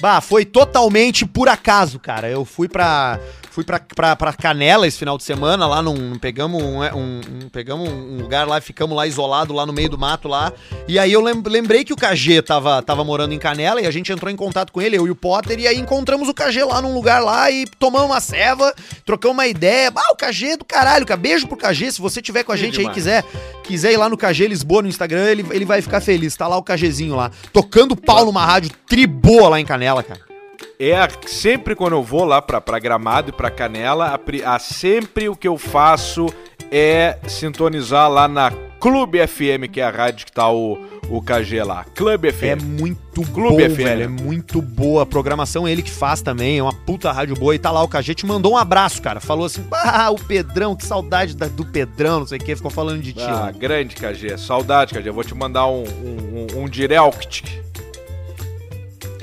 Bah, 0.00 0.20
foi 0.20 0.44
totalmente 0.44 1.24
por 1.24 1.48
acaso, 1.48 2.00
cara. 2.00 2.28
Eu 2.28 2.44
fui 2.44 2.68
pra. 2.68 3.20
Fui 3.52 3.62
pra, 3.64 3.78
pra, 3.78 4.16
pra 4.16 4.32
Canela 4.32 4.86
esse 4.86 4.96
final 4.98 5.18
de 5.18 5.24
semana, 5.24 5.66
lá 5.66 5.82
num. 5.82 6.16
Pegamos 6.18 6.62
um, 6.62 6.82
é, 6.82 6.94
um- 6.94 7.20
um- 7.44 7.48
pegamos 7.50 7.86
um 7.86 8.16
lugar 8.22 8.48
lá, 8.48 8.58
ficamos 8.62 8.96
lá 8.96 9.06
isolado, 9.06 9.52
lá 9.52 9.66
no 9.66 9.74
meio 9.74 9.90
do 9.90 9.98
mato 9.98 10.26
lá. 10.26 10.50
E 10.88 10.98
aí 10.98 11.12
eu 11.12 11.20
lem- 11.20 11.42
lembrei 11.46 11.84
que 11.84 11.92
o 11.92 11.96
KG 11.96 12.40
tava, 12.40 12.80
tava 12.80 13.04
morando 13.04 13.34
em 13.34 13.38
Canela 13.38 13.78
e 13.82 13.86
a 13.86 13.90
gente 13.90 14.10
entrou 14.10 14.30
em 14.30 14.36
contato 14.36 14.72
com 14.72 14.80
ele, 14.80 14.96
eu 14.96 15.06
e 15.06 15.10
o 15.10 15.14
Potter, 15.14 15.58
e 15.60 15.66
aí 15.68 15.78
encontramos 15.78 16.30
o 16.30 16.34
KG 16.34 16.64
lá 16.64 16.80
num 16.80 16.94
lugar 16.94 17.22
lá 17.22 17.50
e 17.50 17.66
tomamos 17.78 18.06
uma 18.08 18.20
ceva, 18.20 18.74
trocamos 19.04 19.36
uma 19.36 19.46
ideia. 19.46 19.92
Ah, 19.94 20.12
o 20.12 20.16
KG 20.16 20.52
é 20.52 20.56
do 20.56 20.64
caralho, 20.64 21.04
cara. 21.04 21.20
Beijo 21.20 21.46
pro 21.46 21.56
KG. 21.58 21.92
Se 21.92 22.00
você 22.00 22.22
tiver 22.22 22.44
com 22.44 22.52
a 22.52 22.56
gente 22.56 22.80
aí 22.80 22.86
quiser, 22.94 23.22
quiser 23.62 23.92
ir 23.92 23.98
lá 23.98 24.08
no 24.08 24.16
KG 24.16 24.48
Lisboa 24.48 24.80
no 24.80 24.88
Instagram, 24.88 25.24
ele, 25.26 25.44
ele 25.50 25.66
vai 25.66 25.82
ficar 25.82 26.00
feliz. 26.00 26.34
Tá 26.34 26.48
lá 26.48 26.56
o 26.56 26.62
KGzinho 26.62 27.14
lá. 27.14 27.30
Tocando 27.52 27.94
pau 27.94 28.24
numa 28.24 28.46
rádio 28.46 28.70
triboa 28.88 29.50
lá 29.50 29.60
em 29.60 29.66
Canela, 29.66 30.02
cara. 30.02 30.31
É 30.78 30.96
a- 30.96 31.08
sempre 31.26 31.74
quando 31.74 31.92
eu 31.94 32.02
vou 32.02 32.24
lá 32.24 32.40
pra, 32.42 32.60
pra 32.60 32.78
Gramado 32.78 33.30
e 33.30 33.32
pra 33.32 33.50
Canela, 33.50 34.06
a, 34.08 34.54
a- 34.54 34.58
sempre 34.58 35.28
o 35.28 35.36
que 35.36 35.46
eu 35.48 35.56
faço 35.58 36.26
é 36.70 37.18
sintonizar 37.28 38.10
lá 38.10 38.26
na 38.28 38.50
Clube 38.80 39.24
FM, 39.24 39.68
que 39.70 39.80
é 39.80 39.84
a 39.84 39.90
rádio 39.90 40.26
que 40.26 40.32
tá 40.32 40.50
o, 40.50 40.76
o 41.08 41.22
KG 41.22 41.62
lá. 41.62 41.84
Clube 41.94 42.28
É 42.28 42.32
FM. 42.32 42.62
muito 42.64 43.22
Clube 43.32 43.68
bom, 43.68 43.74
FM. 43.74 43.76
velho. 43.76 44.02
É 44.02 44.08
muito 44.08 44.60
boa. 44.60 45.04
A 45.04 45.06
programação 45.06 45.68
ele 45.68 45.82
que 45.82 45.90
faz 45.90 46.20
também. 46.20 46.58
É 46.58 46.62
uma 46.64 46.72
puta 46.72 47.12
rádio 47.12 47.36
boa. 47.36 47.54
E 47.54 47.60
tá 47.60 47.70
lá 47.70 47.80
o 47.80 47.86
KG. 47.86 48.12
Te 48.16 48.26
mandou 48.26 48.54
um 48.54 48.56
abraço, 48.56 49.00
cara. 49.00 49.20
Falou 49.20 49.46
assim: 49.46 49.64
ah, 49.72 50.10
o 50.10 50.16
Pedrão, 50.16 50.74
que 50.74 50.84
saudade 50.84 51.36
da- 51.36 51.46
do 51.46 51.64
Pedrão, 51.64 52.20
não 52.20 52.26
sei 52.26 52.38
o 52.38 52.40
que. 52.40 52.56
Ficou 52.56 52.72
falando 52.72 53.00
de 53.00 53.12
ti. 53.12 53.20
Ah, 53.22 53.52
grande 53.56 53.94
KG. 53.94 54.36
Saudade, 54.36 54.94
KG. 54.94 55.08
Eu 55.10 55.14
vou 55.14 55.22
te 55.22 55.34
mandar 55.34 55.66
um, 55.68 55.84
um, 55.84 56.46
um, 56.58 56.62
um 56.62 56.68
direct. 56.68 57.62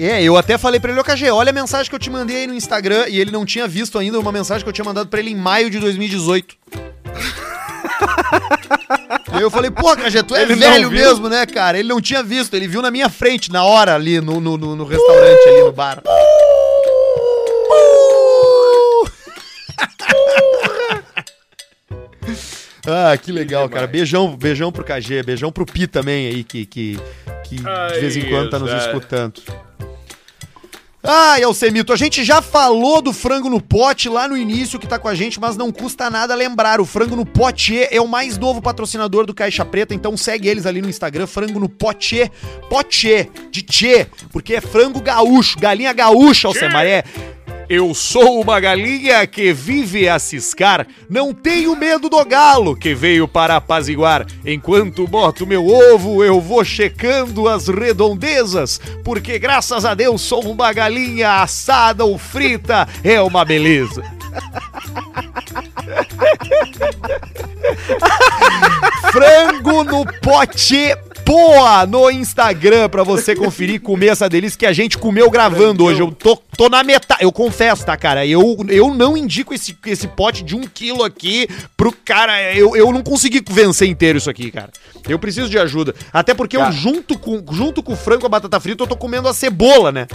É, 0.01 0.23
eu 0.23 0.37
até 0.37 0.57
falei 0.57 0.79
pra 0.79 0.91
ele: 0.91 0.99
Ô 0.99 1.03
KG, 1.03 1.29
olha 1.29 1.49
a 1.49 1.53
mensagem 1.53 1.89
que 1.89 1.95
eu 1.95 1.99
te 1.99 2.09
mandei 2.09 2.37
aí 2.37 2.47
no 2.47 2.53
Instagram. 2.53 3.05
E 3.09 3.19
ele 3.19 3.31
não 3.31 3.45
tinha 3.45 3.67
visto 3.67 3.99
ainda 3.99 4.17
uma 4.17 4.31
mensagem 4.31 4.63
que 4.63 4.69
eu 4.69 4.73
tinha 4.73 4.85
mandado 4.85 5.09
pra 5.09 5.19
ele 5.19 5.31
em 5.31 5.35
maio 5.35 5.69
de 5.69 5.77
2018. 5.77 6.55
e 9.33 9.35
aí 9.35 9.41
eu 9.43 9.51
falei, 9.51 9.69
pô, 9.69 9.93
KG, 9.97 10.23
tu 10.23 10.35
é 10.35 10.43
Ele 10.43 10.55
velho 10.55 10.89
mesmo, 10.89 11.27
né, 11.27 11.45
cara? 11.45 11.77
Ele 11.77 11.89
não 11.89 11.99
tinha 11.99 12.23
visto, 12.23 12.53
ele 12.53 12.67
viu 12.67 12.81
na 12.81 12.89
minha 12.89 13.09
frente, 13.09 13.51
na 13.51 13.63
hora, 13.65 13.93
ali 13.95 14.21
no, 14.21 14.39
no, 14.39 14.57
no- 14.57 14.75
no 14.75 14.85
restaurante, 14.85 15.49
ali 15.49 15.63
no 15.63 15.71
bar. 15.73 16.01
Ah, 22.87 23.15
que 23.17 23.31
legal, 23.31 23.63
demais. 23.67 23.73
cara. 23.73 23.87
Beijão, 23.87 24.35
beijão 24.35 24.71
pro 24.71 24.83
KG, 24.83 25.23
beijão 25.23 25.51
pro 25.51 25.65
Pi 25.65 25.85
também 25.87 26.27
aí, 26.27 26.43
que, 26.43 26.65
que, 26.65 26.97
que 27.45 27.55
de 27.57 27.99
vez 27.99 28.17
em 28.17 28.29
quando 28.29 28.49
tá 28.49 28.57
nos 28.57 28.71
Ai, 28.71 28.79
escutando. 28.79 29.41
Ai, 31.01 31.43
Alcemito, 31.43 31.93
a 31.93 31.95
gente 31.95 32.25
já 32.25 32.41
falou 32.41 33.01
do 33.01 33.13
frango 33.13 33.49
no 33.49 33.61
pote 33.61 34.09
lá 34.09 34.27
no 34.27 34.35
início 34.35 34.77
que 34.77 34.85
tá 34.85 34.99
com 34.99 35.07
a 35.07 35.15
gente, 35.15 35.39
mas 35.39 35.55
não 35.55 35.71
custa 35.71 36.09
nada 36.09 36.35
lembrar. 36.35 36.81
O 36.81 36.85
frango 36.85 37.15
no 37.15 37.25
pote 37.25 37.87
é 37.89 38.01
o 38.01 38.07
mais 38.07 38.37
novo 38.37 38.61
patrocinador 38.61 39.25
do 39.25 39.33
Caixa 39.33 39.63
Preta, 39.63 39.95
então 39.95 40.17
segue 40.17 40.49
eles 40.49 40.65
ali 40.65 40.81
no 40.81 40.89
Instagram, 40.89 41.25
frango 41.25 41.57
no 41.57 41.69
pote, 41.69 42.29
pote, 42.69 43.31
de 43.49 43.61
tchê, 43.61 44.07
porque 44.31 44.55
é 44.55 44.61
frango 44.61 45.01
gaúcho, 45.01 45.57
galinha 45.57 45.93
gaúcha, 45.93 46.49
Alcemar, 46.49 46.85
é... 46.85 47.03
Eu 47.69 47.93
sou 47.93 48.41
uma 48.41 48.59
galinha 48.59 49.27
que 49.27 49.53
vive 49.53 50.09
a 50.09 50.17
ciscar. 50.17 50.87
Não 51.07 51.31
tenho 51.31 51.75
medo 51.75 52.09
do 52.09 52.25
galo 52.25 52.75
que 52.75 52.95
veio 52.95 53.27
para 53.27 53.57
apaziguar. 53.57 54.25
Enquanto 54.43 55.05
boto 55.07 55.45
meu 55.45 55.67
ovo, 55.67 56.23
eu 56.23 56.41
vou 56.41 56.65
checando 56.65 57.47
as 57.47 57.67
redondezas. 57.67 58.81
Porque 59.03 59.37
graças 59.37 59.85
a 59.85 59.93
Deus 59.93 60.19
sou 60.19 60.51
uma 60.51 60.73
galinha 60.73 61.43
assada 61.43 62.03
ou 62.03 62.17
frita. 62.17 62.87
É 63.03 63.21
uma 63.21 63.45
beleza. 63.45 64.01
Frango 69.11 69.83
no 69.83 70.05
pote 70.21 70.95
Poa 71.29 71.85
no 71.85 72.09
Instagram 72.09 72.89
pra 72.89 73.03
você 73.03 73.35
conferir 73.35 73.75
e 73.75 73.79
comer 73.79 74.07
essa 74.07 74.27
delícia 74.27 74.57
que 74.57 74.65
a 74.65 74.73
gente 74.73 74.97
comeu 74.97 75.29
gravando 75.29 75.85
hoje. 75.85 76.01
Eu 76.01 76.11
tô, 76.11 76.35
tô 76.35 76.67
na 76.69 76.83
metade. 76.83 77.23
Eu 77.23 77.31
confesso, 77.31 77.85
tá, 77.85 77.95
cara? 77.95 78.25
Eu, 78.25 78.57
eu 78.67 78.95
não 78.95 79.15
indico 79.15 79.53
esse, 79.53 79.77
esse 79.85 80.07
pote 80.07 80.43
de 80.43 80.55
um 80.55 80.61
quilo 80.61 81.03
aqui 81.03 81.47
pro 81.77 81.91
cara. 81.91 82.51
Eu, 82.55 82.75
eu 82.75 82.91
não 82.91 83.03
consegui 83.03 83.43
vencer 83.47 83.87
inteiro 83.87 84.17
isso 84.17 84.27
aqui, 84.27 84.49
cara. 84.49 84.71
Eu 85.07 85.19
preciso 85.19 85.47
de 85.47 85.59
ajuda. 85.59 85.93
Até 86.11 86.33
porque 86.33 86.57
eu, 86.57 86.71
junto 86.71 87.15
com, 87.15 87.45
junto 87.51 87.83
com 87.83 87.93
o 87.93 87.95
frango 87.95 88.23
e 88.23 88.25
a 88.25 88.29
batata 88.29 88.59
frita, 88.59 88.81
eu 88.81 88.87
tô 88.87 88.97
comendo 88.97 89.27
a 89.27 89.33
cebola, 89.33 89.91
né? 89.91 90.07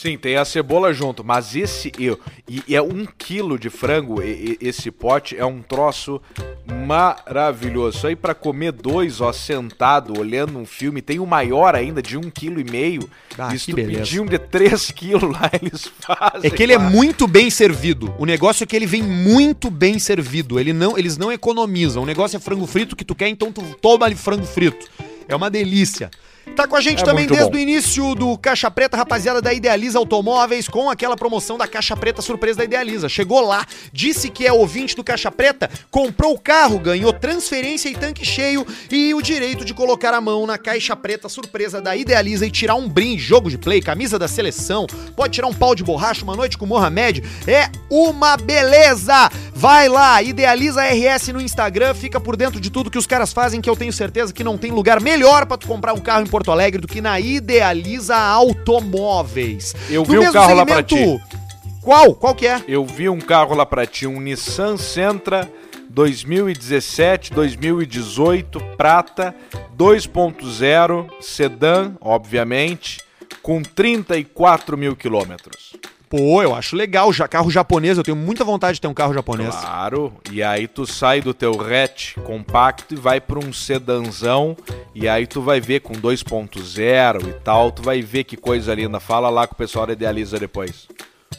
Sim, 0.00 0.16
tem 0.16 0.36
a 0.36 0.46
cebola 0.46 0.94
junto, 0.94 1.22
mas 1.22 1.54
esse 1.54 1.92
eu 1.98 2.18
e 2.48 2.62
e 2.66 2.74
é 2.74 2.80
um 2.80 3.04
quilo 3.18 3.58
de 3.58 3.68
frango. 3.68 4.22
e- 4.22 4.56
e- 4.60 4.66
esse 4.68 4.90
pote 4.90 5.36
é 5.36 5.44
um 5.44 5.60
troço 5.60 6.22
maravilhoso. 6.86 7.98
Isso 7.98 8.06
aí 8.06 8.16
pra 8.16 8.34
comer 8.34 8.72
dois, 8.72 9.20
ó, 9.20 9.30
sentado, 9.32 10.18
olhando 10.18 10.58
um 10.58 10.64
filme. 10.64 11.02
Tem 11.02 11.18
o 11.18 11.26
maior 11.26 11.74
ainda 11.74 12.00
de 12.00 12.16
um 12.16 12.30
quilo 12.30 12.60
e 12.60 12.64
meio. 12.64 13.08
Ah, 13.38 13.54
e 13.54 13.58
se 13.58 13.72
tu 13.72 13.76
beleza. 13.76 14.00
pedir 14.00 14.20
um 14.20 14.26
de 14.26 14.38
três 14.38 14.90
quilos 14.92 15.30
lá, 15.32 15.50
eles 15.60 15.90
fazem. 16.00 16.48
É 16.48 16.50
que 16.50 16.62
ele 16.62 16.72
é 16.72 16.78
lá. 16.78 16.88
muito 16.88 17.26
bem 17.26 17.50
servido. 17.50 18.14
O 18.18 18.24
negócio 18.24 18.64
é 18.64 18.66
que 18.66 18.74
ele 18.76 18.86
vem 18.86 19.02
muito 19.02 19.70
bem 19.70 19.98
servido. 19.98 20.58
Ele 20.58 20.72
não, 20.72 20.96
eles 20.96 21.18
não 21.18 21.30
economizam. 21.30 22.02
O 22.02 22.06
negócio 22.06 22.36
é 22.38 22.40
frango 22.40 22.66
frito 22.66 22.96
que 22.96 23.04
tu 23.04 23.14
quer, 23.14 23.28
então 23.28 23.52
tu 23.52 23.62
toma 23.82 24.06
ali 24.06 24.14
frango 24.14 24.46
frito. 24.46 24.88
É 25.28 25.36
uma 25.36 25.50
delícia. 25.50 26.10
Tá 26.56 26.66
com 26.66 26.76
a 26.76 26.80
gente 26.80 27.02
É 27.02 27.04
também 27.04 27.26
desde 27.26 27.50
bom. 27.50 27.56
o 27.56 27.58
início 27.58 28.14
do 28.14 28.36
Caixa 28.36 28.70
Preta, 28.70 28.96
rapaziada 28.96 29.40
da 29.40 29.52
Idealiza 29.52 29.98
Automóveis, 29.98 30.68
com 30.68 30.90
aquela 30.90 31.16
promoção 31.16 31.56
da 31.56 31.66
Caixa 31.66 31.96
Preta 31.96 32.20
surpresa 32.20 32.58
da 32.58 32.64
Idealiza. 32.64 33.08
Chegou 33.08 33.40
lá, 33.40 33.64
disse 33.92 34.28
que 34.30 34.46
é 34.46 34.52
ouvinte 34.52 34.96
do 34.96 35.04
Caixa 35.04 35.30
Preta, 35.30 35.70
comprou 35.90 36.34
o 36.34 36.38
carro, 36.38 36.78
ganhou 36.78 37.12
transferência 37.12 37.88
e 37.88 37.94
tanque 37.94 38.24
cheio 38.24 38.66
e 38.90 39.14
o 39.14 39.22
direito 39.22 39.64
de 39.64 39.72
colocar 39.72 40.12
a 40.12 40.20
mão 40.20 40.46
na 40.46 40.58
Caixa 40.58 40.96
Preta 40.96 41.28
surpresa 41.28 41.80
da 41.80 41.94
Idealiza 41.96 42.46
e 42.46 42.50
tirar 42.50 42.74
um 42.74 42.88
brinde, 42.88 43.22
jogo 43.22 43.48
de 43.48 43.56
play, 43.58 43.80
camisa 43.80 44.18
da 44.18 44.26
seleção, 44.28 44.86
pode 45.14 45.34
tirar 45.34 45.46
um 45.46 45.54
pau 45.54 45.74
de 45.74 45.84
borracha, 45.84 46.24
uma 46.24 46.36
noite 46.36 46.58
com 46.58 46.66
Mohamed. 46.66 47.22
É 47.46 47.70
uma 47.88 48.36
beleza! 48.36 49.30
Vai 49.54 49.88
lá, 49.88 50.22
Idealiza 50.22 50.82
RS 50.82 51.28
no 51.28 51.40
Instagram, 51.40 51.94
fica 51.94 52.18
por 52.18 52.34
dentro 52.36 52.58
de 52.58 52.70
tudo 52.70 52.90
que 52.90 52.96
os 52.96 53.06
caras 53.06 53.30
fazem, 53.32 53.60
que 53.60 53.68
eu 53.68 53.76
tenho 53.76 53.92
certeza 53.92 54.32
que 54.32 54.42
não 54.42 54.56
tem 54.56 54.70
lugar 54.70 55.00
melhor 55.00 55.44
pra 55.44 55.58
tu 55.58 55.66
comprar 55.66 55.92
um 55.92 56.00
carro 56.00 56.22
em 56.24 56.26
Porto 56.40 56.52
Alegre 56.52 56.80
do 56.80 56.88
que 56.88 57.02
na 57.02 57.20
Idealiza 57.20 58.16
Automóveis. 58.16 59.74
Eu 59.90 60.00
No 60.00 60.06
vi 60.10 60.16
um 60.16 60.20
mesmo 60.20 60.32
carro 60.32 60.54
lá 60.54 60.64
pra 60.64 60.76
segmento- 60.76 61.22
Qual? 61.82 62.14
Qual 62.14 62.34
que 62.34 62.46
é? 62.46 62.62
Eu 62.66 62.82
vi 62.86 63.10
um 63.10 63.18
carro 63.20 63.54
lá 63.54 63.66
pra 63.66 63.84
ti, 63.84 64.06
um 64.06 64.18
Nissan 64.18 64.78
Sentra 64.78 65.46
2017, 65.90 67.30
2018, 67.34 68.58
prata, 68.78 69.34
2.0, 69.76 71.10
sedã, 71.20 71.92
obviamente, 72.00 73.00
com 73.42 73.60
34 73.62 74.78
mil 74.78 74.96
quilômetros. 74.96 75.74
Pô, 76.10 76.42
eu 76.42 76.52
acho 76.56 76.74
legal. 76.74 77.12
Já 77.12 77.28
carro 77.28 77.48
japonês, 77.52 77.96
eu 77.96 78.02
tenho 78.02 78.16
muita 78.16 78.42
vontade 78.44 78.74
de 78.74 78.80
ter 78.80 78.88
um 78.88 78.94
carro 78.94 79.14
japonês. 79.14 79.54
Claro, 79.54 80.12
e 80.32 80.42
aí 80.42 80.66
tu 80.66 80.84
sai 80.84 81.20
do 81.20 81.32
teu 81.32 81.52
hatch 81.52 82.16
compacto 82.24 82.94
e 82.94 82.96
vai 82.96 83.20
pra 83.20 83.38
um 83.38 83.52
sedanzão, 83.52 84.56
e 84.92 85.08
aí 85.08 85.24
tu 85.24 85.40
vai 85.40 85.60
ver 85.60 85.80
com 85.80 85.94
2.0 85.94 87.28
e 87.28 87.32
tal, 87.44 87.70
tu 87.70 87.80
vai 87.80 88.02
ver 88.02 88.24
que 88.24 88.36
coisa 88.36 88.74
linda. 88.74 88.98
Fala 88.98 89.30
lá 89.30 89.46
com 89.46 89.54
o 89.54 89.56
pessoal 89.56 89.86
da 89.86 89.92
Idealiza 89.92 90.36
depois. 90.36 90.88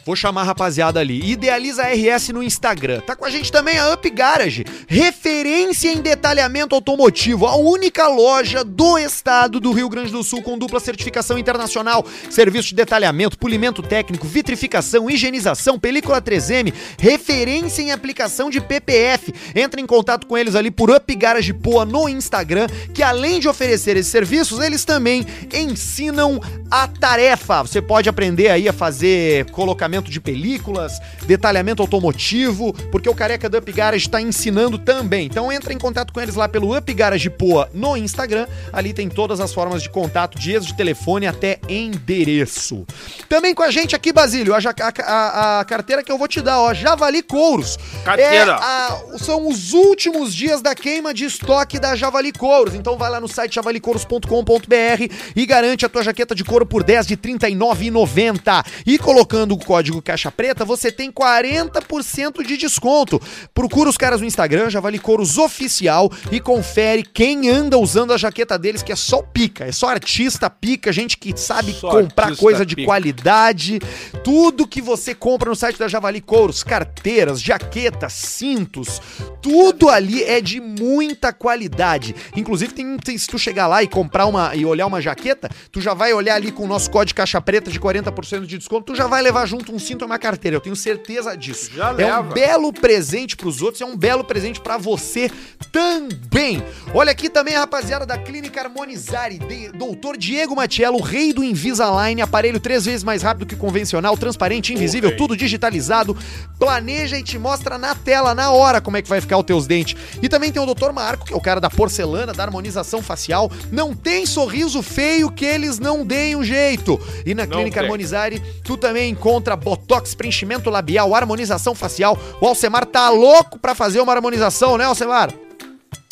Vou 0.04 0.16
chamar 0.16 0.40
a 0.40 0.44
rapaziada 0.44 0.98
ali. 0.98 1.30
Idealiza 1.30 1.84
RS 1.84 2.30
no 2.30 2.42
Instagram. 2.42 3.00
Tá 3.02 3.14
com 3.14 3.24
a 3.24 3.30
gente 3.30 3.52
também 3.52 3.78
a 3.78 3.92
Up 3.92 4.10
Garage, 4.10 4.64
referência 4.88 5.92
em 5.92 6.00
detalhamento 6.00 6.74
automotivo, 6.74 7.46
a 7.46 7.54
única 7.56 8.08
loja 8.08 8.64
do 8.64 8.98
estado 8.98 9.60
do 9.60 9.70
Rio 9.70 9.88
Grande 9.88 10.10
do 10.10 10.24
Sul 10.24 10.42
com 10.42 10.58
dupla 10.58 10.80
certificação 10.80 11.38
internacional, 11.38 12.04
serviço 12.30 12.70
de 12.70 12.74
detalhamento, 12.74 13.38
polimento 13.38 13.80
técnico, 13.80 14.26
vitrificação, 14.26 15.08
higienização, 15.08 15.78
película 15.78 16.20
3M, 16.20 16.74
referência 16.98 17.82
em 17.82 17.92
aplicação 17.92 18.50
de 18.50 18.60
PPF. 18.60 19.32
Entra 19.54 19.80
em 19.80 19.86
contato 19.86 20.26
com 20.26 20.36
eles 20.36 20.56
ali 20.56 20.70
por 20.70 20.90
Up 20.90 21.14
Garage 21.14 21.52
Poa 21.52 21.84
no 21.84 22.08
Instagram, 22.08 22.66
que 22.92 23.04
além 23.04 23.38
de 23.38 23.46
oferecer 23.46 23.96
esses 23.96 24.10
serviços, 24.10 24.58
eles 24.58 24.84
também 24.84 25.24
ensinam 25.54 26.40
a 26.68 26.88
tarefa. 26.88 27.62
Você 27.62 27.80
pode 27.80 28.08
aprender 28.08 28.48
aí 28.48 28.68
a 28.68 28.72
fazer 28.72 29.48
colocamento 29.82 30.10
de 30.12 30.20
películas, 30.20 31.00
detalhamento 31.26 31.82
automotivo, 31.82 32.72
porque 32.92 33.08
o 33.08 33.14
Careca 33.14 33.48
do 33.48 33.58
Up 33.58 33.72
Garage 33.72 34.04
está 34.06 34.20
ensinando 34.20 34.78
também. 34.78 35.26
Então 35.26 35.50
entra 35.50 35.72
em 35.72 35.78
contato 35.78 36.12
com 36.12 36.20
eles 36.20 36.36
lá 36.36 36.48
pelo 36.48 36.76
Up 36.76 36.94
Garage 36.94 37.28
Poa 37.30 37.68
no 37.74 37.96
Instagram. 37.96 38.46
Ali 38.72 38.92
tem 38.92 39.08
todas 39.08 39.40
as 39.40 39.52
formas 39.52 39.82
de 39.82 39.90
contato, 39.90 40.38
desde 40.38 40.68
de 40.68 40.76
telefone 40.76 41.26
até 41.26 41.58
endereço. 41.68 42.86
Também 43.28 43.52
com 43.54 43.62
a 43.64 43.70
gente 43.72 43.96
aqui, 43.96 44.12
Basílio, 44.12 44.54
a- 44.54 44.58
a- 45.04 45.60
a 45.60 45.64
carteira 45.64 46.04
que 46.04 46.12
eu 46.12 46.16
vou 46.18 46.28
te 46.28 46.40
dar, 46.40 46.60
ó, 46.60 46.72
Javali 46.72 47.20
Couros. 47.22 47.76
Carteira. 48.04 48.52
É 48.52 48.54
a- 48.54 49.02
são 49.18 49.48
os 49.48 49.72
últimos 49.72 50.32
dias 50.32 50.62
da 50.62 50.76
queima 50.76 51.12
de 51.12 51.24
estoque 51.24 51.80
da 51.80 51.96
Javali 51.96 52.30
Couros. 52.30 52.74
Então 52.76 52.96
vai 52.96 53.10
lá 53.10 53.18
no 53.20 53.26
site 53.26 53.56
javalicouros.com.br 53.56 55.12
e 55.34 55.44
garante 55.46 55.84
a 55.84 55.88
tua 55.88 56.04
jaqueta 56.04 56.34
de 56.36 56.44
couro 56.44 56.64
por 56.64 56.84
10 56.84 57.04
de 57.06 57.14
R$ 57.14 57.20
39,90. 57.22 58.64
E 58.86 58.96
colocando 58.98 59.52
o 59.52 59.58
código 59.72 60.02
Caixa 60.02 60.30
Preta, 60.30 60.66
você 60.66 60.92
tem 60.92 61.10
40% 61.10 62.46
de 62.46 62.58
desconto. 62.58 63.18
Procura 63.54 63.88
os 63.88 63.96
caras 63.96 64.20
no 64.20 64.26
Instagram, 64.26 64.68
Javali 64.68 64.98
Couros 64.98 65.38
Oficial, 65.38 66.12
e 66.30 66.38
confere 66.40 67.02
quem 67.02 67.48
anda 67.48 67.78
usando 67.78 68.12
a 68.12 68.18
jaqueta 68.18 68.58
deles, 68.58 68.82
que 68.82 68.92
é 68.92 68.96
só 68.96 69.22
pica. 69.22 69.64
É 69.64 69.72
só 69.72 69.88
artista 69.88 70.50
pica, 70.50 70.92
gente 70.92 71.16
que 71.16 71.32
sabe 71.40 71.72
Só 71.72 71.88
comprar 71.90 72.36
coisa 72.36 72.66
de 72.66 72.76
pica. 72.76 72.86
qualidade. 72.86 73.80
Tudo 74.22 74.66
que 74.66 74.82
você 74.82 75.14
compra 75.14 75.48
no 75.48 75.56
site 75.56 75.78
da 75.78 75.88
Javali 75.88 76.20
Couros, 76.20 76.62
carteiras, 76.62 77.40
jaquetas, 77.40 78.12
cintos, 78.12 79.00
tudo 79.40 79.88
ali 79.88 80.22
é 80.22 80.42
de 80.42 80.60
muita 80.60 81.32
qualidade. 81.32 82.14
Inclusive, 82.36 82.74
tem, 82.74 82.98
tem- 82.98 83.16
se 83.16 83.26
tu 83.26 83.38
chegar 83.38 83.66
lá 83.66 83.82
e 83.82 83.88
comprar 83.88 84.26
uma 84.26 84.54
e 84.54 84.66
olhar 84.66 84.86
uma 84.86 85.00
jaqueta, 85.00 85.48
tu 85.70 85.80
já 85.80 85.94
vai 85.94 86.12
olhar 86.12 86.34
ali 86.34 86.52
com 86.52 86.64
o 86.64 86.68
nosso 86.68 86.90
código 86.90 87.16
caixa 87.16 87.40
preta 87.40 87.70
de 87.70 87.80
40% 87.80 88.44
de 88.44 88.58
desconto, 88.58 88.92
tu 88.92 88.94
já 88.96 89.06
vai 89.06 89.22
levar 89.22 89.46
junto 89.46 89.61
um 89.70 89.78
cinto 89.78 90.02
e 90.02 90.06
uma 90.06 90.18
carteira. 90.18 90.56
Eu 90.56 90.60
tenho 90.60 90.74
certeza 90.74 91.36
disso. 91.36 91.70
Já 91.74 91.90
é 91.90 91.92
leva. 91.92 92.20
um 92.22 92.32
belo 92.32 92.72
presente 92.72 93.36
pros 93.36 93.60
outros, 93.60 93.82
é 93.82 93.84
um 93.84 93.96
belo 93.96 94.24
presente 94.24 94.60
pra 94.60 94.78
você 94.78 95.30
também. 95.70 96.62
Olha 96.94 97.12
aqui 97.12 97.28
também 97.28 97.54
a 97.54 97.60
rapaziada 97.60 98.06
da 98.06 98.16
Clínica 98.18 98.60
Harmonizare, 98.62 99.38
de- 99.38 99.68
doutor 99.72 100.16
Diego 100.16 100.54
Matiello, 100.56 101.00
rei 101.00 101.32
do 101.32 101.42
Invisalign, 101.44 102.20
aparelho 102.22 102.60
três 102.60 102.84
vezes 102.84 103.02
mais 103.04 103.22
rápido 103.22 103.46
que 103.46 103.56
convencional, 103.56 104.16
transparente, 104.16 104.72
invisível, 104.72 105.16
tudo 105.16 105.36
digitalizado, 105.36 106.16
planeja 106.58 107.18
e 107.18 107.22
te 107.22 107.38
mostra 107.38 107.76
na 107.78 107.94
tela, 107.94 108.34
na 108.34 108.50
hora, 108.50 108.80
como 108.80 108.96
é 108.96 109.02
que 109.02 109.08
vai 109.08 109.20
ficar 109.20 109.38
os 109.38 109.44
teus 109.44 109.66
dentes. 109.66 109.96
E 110.22 110.28
também 110.28 110.52
tem 110.52 110.62
o 110.62 110.74
Dr. 110.74 110.92
Marco, 110.92 111.24
que 111.26 111.32
é 111.32 111.36
o 111.36 111.40
cara 111.40 111.60
da 111.60 111.70
porcelana, 111.70 112.32
da 112.32 112.42
harmonização 112.44 113.02
facial. 113.02 113.50
Não 113.70 113.94
tem 113.94 114.26
sorriso 114.26 114.82
feio 114.82 115.30
que 115.30 115.44
eles 115.44 115.78
não 115.78 116.04
deem 116.04 116.36
um 116.36 116.44
jeito. 116.44 117.00
E 117.24 117.34
na 117.34 117.44
Não 117.46 117.52
Clínica 117.56 117.80
tem. 117.80 117.84
Harmonizare, 117.84 118.40
tu 118.62 118.76
também 118.76 119.10
encontra 119.10 119.51
botox, 119.56 120.14
preenchimento 120.14 120.70
labial, 120.70 121.14
harmonização 121.14 121.74
facial. 121.74 122.18
O 122.40 122.46
Alcemar 122.46 122.86
tá 122.86 123.08
louco 123.10 123.58
pra 123.58 123.74
fazer 123.74 124.00
uma 124.00 124.12
harmonização, 124.12 124.76
né, 124.78 124.84
Alcemar? 124.84 125.32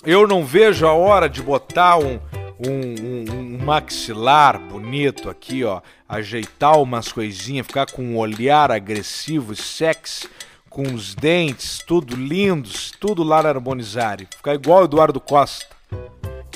Eu 0.04 0.26
não 0.26 0.44
vejo 0.44 0.86
a 0.86 0.92
hora 0.92 1.28
de 1.28 1.42
botar 1.42 1.98
um, 1.98 2.18
um, 2.58 2.70
um- 2.70 3.24
um 3.60 3.64
maxilar 3.64 4.58
bonito 4.58 5.28
aqui, 5.28 5.62
ó. 5.64 5.80
Ajeitar 6.08 6.80
umas 6.80 7.12
coisinhas, 7.12 7.66
ficar 7.66 7.86
com 7.90 8.02
um 8.02 8.16
olhar 8.16 8.70
agressivo 8.72 9.52
e 9.52 9.56
sexy, 9.56 10.28
com 10.68 10.82
os 10.94 11.14
dentes 11.14 11.82
tudo 11.86 12.16
lindos, 12.16 12.92
tudo 12.98 13.22
lá 13.22 13.42
na 13.42 13.48
Harmonizare. 13.50 14.26
Ficar 14.36 14.54
igual 14.54 14.80
o 14.82 14.84
Eduardo 14.84 15.20
Costa. 15.20 15.66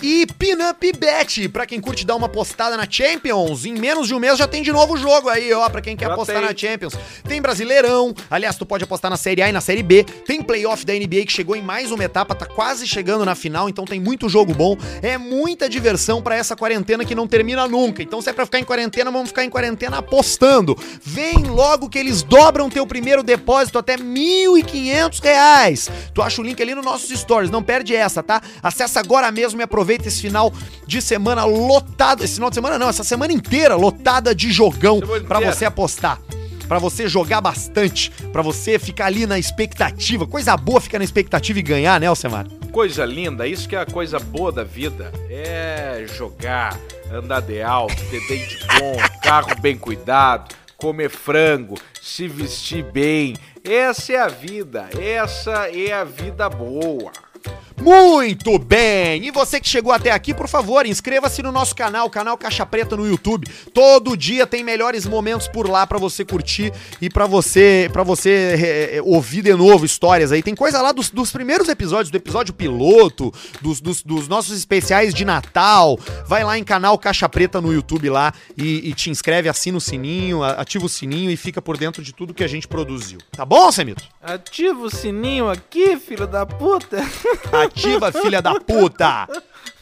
E 0.07 0.27
Pinup 0.27 0.93
Bet, 0.99 1.49
pra 1.49 1.65
quem 1.65 1.81
curte 1.81 2.05
dar 2.05 2.15
uma 2.15 2.29
postada 2.29 2.77
na 2.77 2.87
Champions, 2.87 3.65
em 3.65 3.73
menos 3.73 4.07
de 4.07 4.15
um 4.15 4.19
mês 4.19 4.37
já 4.37 4.47
tem 4.47 4.63
de 4.63 4.71
novo 4.71 4.99
jogo 4.99 5.31
aí, 5.31 5.51
ó, 5.55 5.67
pra 5.71 5.81
quem 5.81 5.97
quer 5.97 6.09
Já 6.09 6.13
apostar 6.13 6.37
tem. 6.37 6.45
na 6.45 6.55
Champions. 6.55 6.93
Tem 7.27 7.41
Brasileirão, 7.41 8.15
aliás, 8.31 8.55
tu 8.55 8.67
pode 8.67 8.85
apostar 8.85 9.11
na 9.11 9.17
Série 9.17 9.41
A 9.41 9.49
e 9.49 9.53
na 9.53 9.63
Série 9.63 9.83
B. 9.83 10.05
Tem 10.05 10.43
playoff 10.43 10.85
da 10.85 10.93
NBA 10.93 11.25
que 11.25 11.33
chegou 11.33 11.57
em 11.57 11.63
mais 11.63 11.91
uma 11.91 12.05
etapa, 12.05 12.35
tá 12.35 12.45
quase 12.45 12.87
chegando 12.87 13.25
na 13.25 13.35
final, 13.35 13.67
então 13.67 13.87
tem 13.87 13.99
muito 13.99 14.29
jogo 14.29 14.53
bom. 14.53 14.77
É 15.01 15.17
muita 15.17 15.71
diversão 15.71 16.21
pra 16.21 16.37
essa 16.37 16.55
quarentena 16.55 17.03
que 17.03 17.15
não 17.15 17.27
termina 17.27 17.67
nunca. 17.67 18.03
Então 18.03 18.21
se 18.21 18.29
é 18.29 18.35
pra 18.35 18.45
ficar 18.45 18.59
em 18.59 18.65
quarentena, 18.65 19.11
vamos 19.11 19.29
ficar 19.31 19.43
em 19.43 19.49
quarentena 19.49 19.97
apostando. 20.01 20.79
Vem 21.01 21.45
logo 21.45 21.89
que 21.89 21.99
eles 21.99 22.23
dobram 22.23 22.69
teu 22.69 22.87
primeiro 22.87 23.23
depósito 23.23 23.79
até 23.79 23.97
1.500 23.97 25.23
reais. 25.23 25.91
Tu 26.13 26.21
acha 26.21 26.43
o 26.43 26.45
link 26.45 26.61
ali 26.63 26.75
nos 26.75 26.85
nossos 26.85 27.09
stories, 27.19 27.51
não 27.51 27.63
perde 27.63 27.97
essa, 27.97 28.23
tá? 28.23 28.43
Acessa 28.63 29.01
agora 29.01 29.33
mesmo 29.33 29.63
e 29.63 29.65
aproveita 29.65 29.94
esse 30.03 30.21
final 30.21 30.53
de 30.87 31.01
semana 31.01 31.45
lotado. 31.45 32.25
Esse 32.25 32.35
final 32.35 32.51
de 32.51 32.55
semana 32.55 32.79
não, 32.79 32.89
essa 32.89 33.05
semana 33.05 33.33
inteira 33.33 33.75
lotada 33.75 34.35
de 34.35 34.51
jogão 34.53 34.99
inteira. 34.99 35.53
você 35.53 35.65
apostar. 35.65 36.21
Pra 36.69 36.79
você 36.79 37.07
jogar 37.07 37.41
bastante, 37.41 38.11
pra 38.33 38.41
você 38.41 38.79
ficar 38.79 39.07
ali 39.07 39.27
na 39.27 39.39
expectativa. 39.39 40.27
Coisa 40.27 40.57
boa 40.57 40.81
ficar 40.81 40.99
na 40.99 41.05
expectativa 41.05 41.59
e 41.59 41.63
ganhar, 41.63 42.01
né, 42.01 42.07
Alcemar? 42.07 42.47
Coisa 42.73 43.05
linda, 43.05 43.47
isso 43.47 43.69
que 43.69 43.77
é 43.77 43.81
a 43.81 43.87
coisa 43.87 44.19
boa 44.19 44.51
da 44.51 44.65
vida. 44.65 45.13
É 45.29 46.07
jogar, 46.17 46.79
andar 47.13 47.41
de 47.41 47.61
alto, 47.61 47.95
ter 48.11 48.27
dente 48.27 48.59
bom, 48.79 48.97
carro 49.23 49.55
bem 49.61 49.77
cuidado, 49.77 50.55
comer 50.77 51.11
frango, 51.11 51.79
se 52.01 52.27
vestir 52.27 52.83
bem. 52.83 53.37
Essa 53.63 54.13
é 54.13 54.21
a 54.21 54.29
vida, 54.29 54.89
essa 54.99 55.71
é 55.71 55.93
a 55.93 56.05
vida 56.05 56.49
boa. 56.49 57.13
Muito 57.85 58.59
bem! 58.59 59.27
E 59.27 59.31
você 59.31 59.61
que 59.61 59.69
chegou 59.69 59.93
até 59.93 60.11
aqui, 60.11 60.33
por 60.33 60.49
favor, 60.49 60.87
inscreva-se 60.87 61.43
no 61.43 61.53
nosso 61.53 61.77
canal, 61.77 62.09
canal 62.09 62.39
Caixa 62.39 62.65
Preta 62.65 62.97
no 62.97 63.07
YouTube. 63.07 63.47
Todo 63.75 64.17
dia 64.17 64.47
tem 64.47 64.65
melhores 64.65 65.05
momentos 65.05 65.47
por 65.49 65.69
lá 65.69 65.87
pra 65.87 65.99
você 65.99 66.25
curtir 66.25 66.73
e 66.99 67.11
pra 67.11 67.27
você 67.27 67.91
para 67.93 68.03
você 68.03 68.31
é, 68.59 68.97
é, 68.97 69.03
ouvir 69.03 69.43
de 69.43 69.53
novo 69.53 69.85
histórias 69.85 70.33
aí. 70.33 70.43
Tem 70.43 70.55
coisa 70.55 70.81
lá 70.81 70.93
dos, 70.93 71.11
dos 71.11 71.31
primeiros 71.31 71.69
episódios, 71.69 72.11
do 72.11 72.17
episódio 72.17 72.55
piloto, 72.55 73.31
dos, 73.61 73.83
dos, 73.83 74.03
dos 74.03 74.29
nossos 74.29 74.57
especiais 74.57 75.13
de 75.13 75.27
Natal. 75.27 75.99
Vai 76.27 76.43
lá 76.43 76.57
em 76.57 76.65
canal 76.65 76.99
Caixa 76.99 77.29
Preta 77.29 77.61
no 77.61 77.71
YouTube 77.71 78.09
lá 78.09 78.33
e, 78.57 78.89
e 78.89 78.95
te 78.95 79.11
inscreve, 79.11 79.47
assina 79.47 79.77
o 79.77 79.81
sininho, 79.81 80.43
ativa 80.43 80.87
o 80.87 80.89
sininho 80.89 81.31
e 81.31 81.37
fica 81.37 81.61
por 81.61 81.77
dentro 81.77 82.03
de 82.03 82.15
tudo 82.15 82.33
que 82.33 82.45
a 82.45 82.49
gente 82.49 82.67
produziu. 82.67 83.19
Tá 83.31 83.45
bom, 83.45 83.71
Semito? 83.71 84.03
Ativa 84.23 84.81
o 84.81 84.89
sininho 84.89 85.51
aqui, 85.51 85.99
filho 85.99 86.27
da 86.27 86.47
puta. 86.47 87.05
Ativa, 87.77 88.13
filha 88.13 88.41
da 88.41 88.59
puta! 88.61 89.27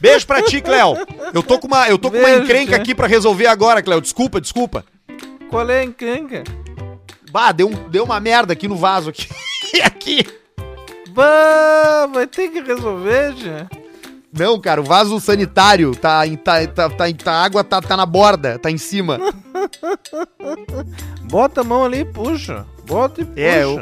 Beijo 0.01 0.27
pra 0.27 0.43
ti, 0.43 0.61
Cléo. 0.61 0.95
Eu 1.33 1.43
tô 1.43 1.59
com 1.59 1.67
uma, 1.67 1.89
eu 1.89 1.99
tô 1.99 2.11
com 2.11 2.17
uma 2.19 2.31
encrenca 2.31 2.75
aqui 2.77 2.95
pra 2.95 3.07
resolver 3.07 3.47
agora, 3.47 3.83
Cléo. 3.83 4.01
Desculpa, 4.01 4.41
desculpa. 4.41 4.85
Qual 5.51 5.69
é 5.69 5.81
a 5.81 5.85
encrenca? 5.85 6.43
Bah, 7.31 7.53
deu, 7.53 7.69
um- 7.69 7.89
deu 7.89 8.05
uma 8.05 8.19
merda 8.21 8.53
aqui 8.53 8.67
no 8.69 8.77
vaso 8.77 9.11
aqui. 9.11 9.29
Aqui. 9.83 10.27
Bah, 11.11 12.07
vai 12.13 12.27
ter 12.27 12.49
que 12.49 12.61
resolver, 12.61 13.35
já. 13.37 13.67
Não, 14.33 14.61
cara, 14.61 14.81
o 14.83 14.85
vaso 14.85 15.19
sanitário 15.21 15.95
tá 15.95 16.27
em 16.27 16.37
tá, 16.37 16.67
tá, 16.67 16.91
tá, 16.91 17.07
tá- 17.13 17.33
a 17.33 17.43
água 17.45 17.65
tá, 17.65 17.81
tá 17.81 17.97
na 17.97 18.05
borda, 18.05 18.59
tá 18.59 18.71
em 18.71 18.77
cima. 18.77 19.19
Bota 21.25 21.61
a 21.63 21.65
mão 21.65 21.85
ali 21.85 22.01
e 22.01 22.05
puxa. 22.05 22.67
Bota 22.87 23.23
e 23.23 23.25
puxa. 23.25 23.41
É, 23.41 23.63
eu, 23.63 23.81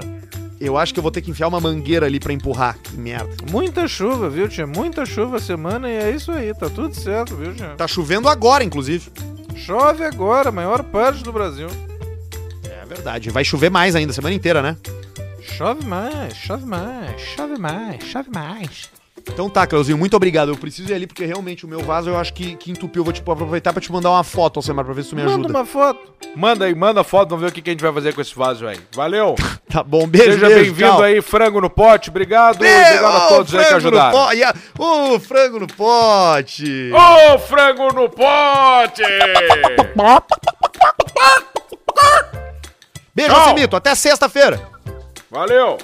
eu 0.61 0.77
acho 0.77 0.93
que 0.93 0.99
eu 0.99 1.03
vou 1.03 1.11
ter 1.11 1.23
que 1.23 1.31
enfiar 1.31 1.49
uma 1.49 1.61
mangueira 1.61 2.07
ali 2.07 2.21
pra 2.21 2.33
empurrar. 2.33 2.77
Que 2.83 2.97
merda. 2.97 3.35
Muita 3.51 3.89
chuva, 3.89 4.29
viu, 4.29 4.49
tia? 4.49 4.67
Muita 4.67 5.07
chuva 5.07 5.39
a 5.39 5.41
semana 5.41 5.89
e 5.89 5.95
é 5.95 6.11
isso 6.11 6.31
aí, 6.31 6.53
tá 6.55 6.69
tudo 6.69 6.95
certo, 6.95 7.35
viu, 7.35 7.55
tia? 7.55 7.71
Tá 7.71 7.89
chovendo 7.89 8.29
agora, 8.29 8.63
inclusive. 8.63 9.11
Chove 9.57 10.05
agora, 10.05 10.53
maior 10.53 10.83
parte 10.83 11.23
do 11.25 11.33
Brasil. 11.33 11.69
É 12.65 12.85
verdade. 12.85 13.31
Vai 13.31 13.45
chover 13.45 13.71
mais 13.71 13.97
ainda, 13.97 14.13
semana 14.13 14.35
inteira, 14.35 14.61
né? 14.61 14.77
Chove 15.41 15.85
mais, 15.87 16.35
chove 16.35 16.67
mais, 16.67 17.21
chove 17.21 17.59
mais, 17.59 18.05
chove 18.05 18.31
mais. 18.31 19.00
Então 19.29 19.49
tá, 19.49 19.67
Cleuzinho, 19.67 19.97
muito 19.99 20.15
obrigado. 20.17 20.51
Eu 20.51 20.57
preciso 20.57 20.91
ir 20.91 20.95
ali 20.95 21.07
porque 21.07 21.25
realmente 21.25 21.65
o 21.65 21.69
meu 21.69 21.81
vaso 21.81 22.11
eu 22.11 22.19
acho 22.19 22.33
que, 22.35 22.57
que 22.57 22.71
entupiu. 22.71 23.01
Eu 23.01 23.05
vou 23.05 23.13
tipo, 23.13 23.31
aproveitar 23.31 23.73
pra 23.73 23.81
te 23.81 23.91
mandar 23.93 24.11
uma 24.11 24.25
foto, 24.25 24.59
Alcemar, 24.59 24.85
pra 24.85 24.93
ver 24.95 25.03
se 25.05 25.11
tu 25.11 25.17
me 25.17 25.23
Manda 25.23 25.35
ajuda. 25.35 25.49
uma 25.49 25.65
foto. 25.65 26.13
Manda 26.37 26.65
aí, 26.65 26.75
manda 26.75 27.03
foto, 27.05 27.31
vamos 27.31 27.43
ver 27.45 27.51
o 27.51 27.53
que, 27.53 27.63
que 27.63 27.71
a 27.71 27.73
gente 27.73 27.83
vai 27.83 27.93
fazer 27.93 28.15
com 28.15 28.21
esse 28.21 28.35
vaso 28.35 28.67
aí. 28.67 28.79
Valeu! 28.95 29.35
Tá 29.71 29.85
bom, 29.85 30.05
beijo, 30.05 30.33
Seja 30.33 30.49
bem-vindo 30.49 31.01
aí, 31.01 31.23
frango 31.23 31.61
no 31.61 31.71
pote. 31.71 32.11
Obrigado, 32.11 32.57
obrigado 32.57 33.05
a 33.07 33.21
todos 33.29 33.55
aí 33.55 33.65
que 33.67 33.75
ajudaram. 33.75 34.33
e 34.33 34.43
a- 34.43 34.53
Ô, 34.77 35.21
frango 35.21 35.61
no 35.61 35.67
pote! 35.69 36.91
Ô, 36.93 37.39
frango 37.39 37.93
no 37.95 38.09
pote! 38.11 39.03
Beijo. 43.15 43.33
Alcemito, 43.33 43.77
até 43.77 43.95
sexta-feira! 43.95 44.61
Valeu! 45.31 45.79